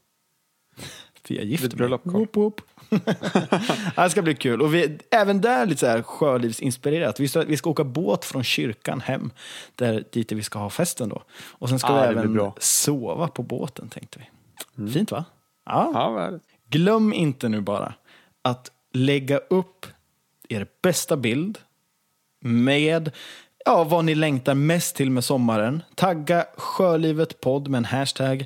För 1.24 1.34
jag 1.34 1.46
gifter 1.46 1.78
mig. 1.78 2.00
Whoop, 2.04 2.36
whoop. 2.36 2.62
det 3.96 4.10
ska 4.10 4.22
bli 4.22 4.36
kul. 4.36 4.62
Och 4.62 4.74
vi, 4.74 4.98
även 5.12 5.42
där 5.42 5.66
lite 5.66 5.80
så 5.80 5.88
här 5.88 6.02
sjölivsinspirerat. 6.02 7.20
Vi 7.20 7.28
ska, 7.28 7.42
vi 7.42 7.58
ska 7.58 7.70
åka 7.70 7.84
båt 7.84 8.26
från 8.26 8.44
kyrkan 8.44 9.02
hem, 9.02 9.32
där, 9.76 10.04
dit 10.12 10.32
vi 10.32 10.44
ska 10.44 10.60
ha 10.60 10.70
festen 10.70 11.10
då. 11.10 11.24
Och 11.52 11.70
sen 11.70 11.80
ska 11.80 11.94
Ja, 11.94 12.02
vi 12.02 12.20
även 12.20 12.52
sova 12.60 13.28
på 13.28 13.44
båten, 13.44 13.90
tänkte 13.90 14.20
vi. 14.20 14.92
Fint 14.92 15.12
va? 15.12 15.26
Ja. 15.66 15.92
Ja. 15.94 16.40
Glöm 16.76 17.14
inte 17.14 17.50
nu 17.50 17.62
bara 17.62 17.94
att 18.42 18.72
lägga 18.94 19.38
upp 19.38 19.86
er 20.50 20.68
bästa 20.82 21.18
bild 21.18 21.58
med 22.42 23.12
ja, 23.66 23.84
vad 23.84 24.06
ni 24.06 24.16
längtar 24.16 24.54
mest 24.54 24.96
till 24.96 25.12
med 25.12 25.24
sommaren. 25.24 25.84
Tagga 25.96 26.46
Sjölivet 26.58 27.42
podd 27.42 27.68
med 27.68 27.78
en 27.78 27.86
hashtag 27.86 28.46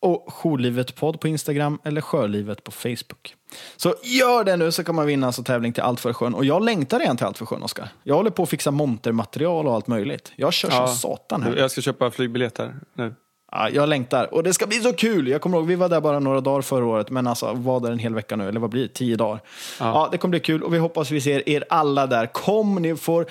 och 0.00 0.28
Jourlivet 0.28 0.94
podd 0.94 1.20
på 1.20 1.28
Instagram 1.28 1.78
eller 1.84 2.00
Sjölivet 2.00 2.64
på 2.64 2.70
Facebook. 2.70 3.34
Så 3.76 3.94
gör 4.02 4.44
det 4.44 4.56
nu 4.56 4.72
så 4.72 4.84
kan 4.84 4.94
man 4.94 5.06
vinna 5.06 5.26
alltså 5.26 5.42
tävling 5.42 5.72
till 5.72 5.82
Allt 5.82 6.00
för 6.00 6.12
sjön. 6.12 6.34
Och 6.34 6.44
jag 6.44 6.64
längtar 6.64 6.98
redan 6.98 7.16
till 7.16 7.26
Allt 7.26 7.38
för 7.38 7.46
sjön, 7.46 7.62
Oskar. 7.62 7.88
Jag 8.02 8.14
håller 8.14 8.30
på 8.30 8.42
att 8.42 8.48
fixa 8.48 8.70
montermaterial 8.70 9.66
och 9.66 9.74
allt 9.74 9.86
möjligt. 9.86 10.32
Jag 10.36 10.52
kör 10.52 10.70
som 10.70 10.88
satan 10.88 11.42
här. 11.42 11.56
Jag 11.56 11.70
ska 11.70 11.80
köpa 11.80 12.10
flygbiljett 12.10 12.58
här 12.58 12.74
nu. 12.94 13.14
Ja, 13.54 13.68
jag 13.68 13.88
längtar. 13.88 14.34
Och 14.34 14.42
det 14.42 14.54
ska 14.54 14.66
bli 14.66 14.80
så 14.80 14.92
kul. 14.92 15.28
Jag 15.28 15.40
kommer 15.40 15.58
ihåg, 15.58 15.66
vi 15.66 15.74
var 15.74 15.88
där 15.88 16.00
bara 16.00 16.18
några 16.18 16.40
dagar 16.40 16.62
förra 16.62 16.86
året, 16.86 17.10
men 17.10 17.26
alltså 17.26 17.52
var 17.52 17.80
där 17.80 17.92
en 17.92 17.98
hel 17.98 18.14
vecka 18.14 18.36
nu, 18.36 18.48
eller 18.48 18.60
vad 18.60 18.70
blir 18.70 18.82
det? 18.82 18.88
Tio 18.88 19.16
dagar. 19.16 19.40
Ja. 19.80 20.08
det 20.12 20.18
kommer 20.18 20.30
bli 20.30 20.40
kul 20.40 20.62
och 20.62 20.74
vi 20.74 20.78
hoppas 20.78 21.10
vi 21.10 21.20
ser 21.20 21.48
er 21.48 21.64
alla 21.68 22.06
där. 22.06 22.26
Kom, 22.26 22.74
ni 22.74 22.96
får 22.96 23.26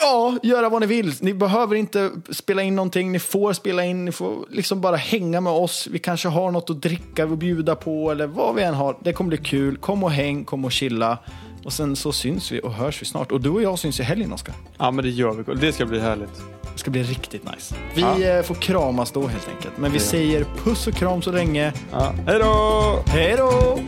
ja, 0.00 0.38
göra 0.42 0.68
vad 0.68 0.80
ni 0.80 0.86
vill. 0.86 1.14
Ni 1.20 1.34
behöver 1.34 1.76
inte 1.76 2.10
spela 2.30 2.62
in 2.62 2.76
någonting, 2.76 3.12
ni 3.12 3.18
får 3.18 3.52
spela 3.52 3.84
in, 3.84 4.04
ni 4.04 4.12
får 4.12 4.46
liksom 4.50 4.80
bara 4.80 4.96
hänga 4.96 5.40
med 5.40 5.52
oss. 5.52 5.88
Vi 5.90 5.98
kanske 5.98 6.28
har 6.28 6.50
något 6.50 6.70
att 6.70 6.82
dricka 6.82 7.24
och 7.24 7.38
bjuda 7.38 7.74
på 7.74 8.10
eller 8.10 8.26
vad 8.26 8.54
vi 8.54 8.62
än 8.62 8.74
har. 8.74 8.96
Det 9.00 9.12
kommer 9.12 9.28
bli 9.28 9.38
kul. 9.38 9.76
Kom 9.76 10.04
och 10.04 10.10
häng, 10.10 10.44
kom 10.44 10.64
och 10.64 10.72
chilla. 10.72 11.18
Och 11.64 11.72
sen 11.72 11.96
så 11.96 12.12
syns 12.12 12.52
vi 12.52 12.60
och 12.60 12.72
hörs 12.72 13.02
vi 13.02 13.06
snart. 13.06 13.32
Och 13.32 13.40
du 13.40 13.50
och 13.50 13.62
jag 13.62 13.78
syns 13.78 14.00
i 14.00 14.02
helgen, 14.02 14.32
Oskar. 14.32 14.54
Ja, 14.78 14.90
men 14.90 15.04
det 15.04 15.10
gör 15.10 15.32
vi. 15.32 15.54
Det 15.54 15.72
ska 15.72 15.86
bli 15.86 16.00
härligt. 16.00 16.42
Det 16.72 16.78
ska 16.78 16.90
bli 16.90 17.02
riktigt 17.02 17.44
nice. 17.52 17.74
Vi 17.94 18.00
Ja. 18.02 18.20
eh, 18.20 18.42
får 18.42 18.54
kramas 18.54 19.10
då 19.10 19.26
helt 19.26 19.48
enkelt. 19.56 19.78
Men 19.78 19.92
vi 19.92 19.98
säger 19.98 20.46
puss 20.64 20.86
och 20.86 20.94
kram 20.94 21.22
så 21.22 21.32
länge. 21.32 21.72
Ja. 21.92 22.12
Hej 22.26 22.38
då! 22.38 23.02
Hej 23.06 23.34
då! 23.38 23.80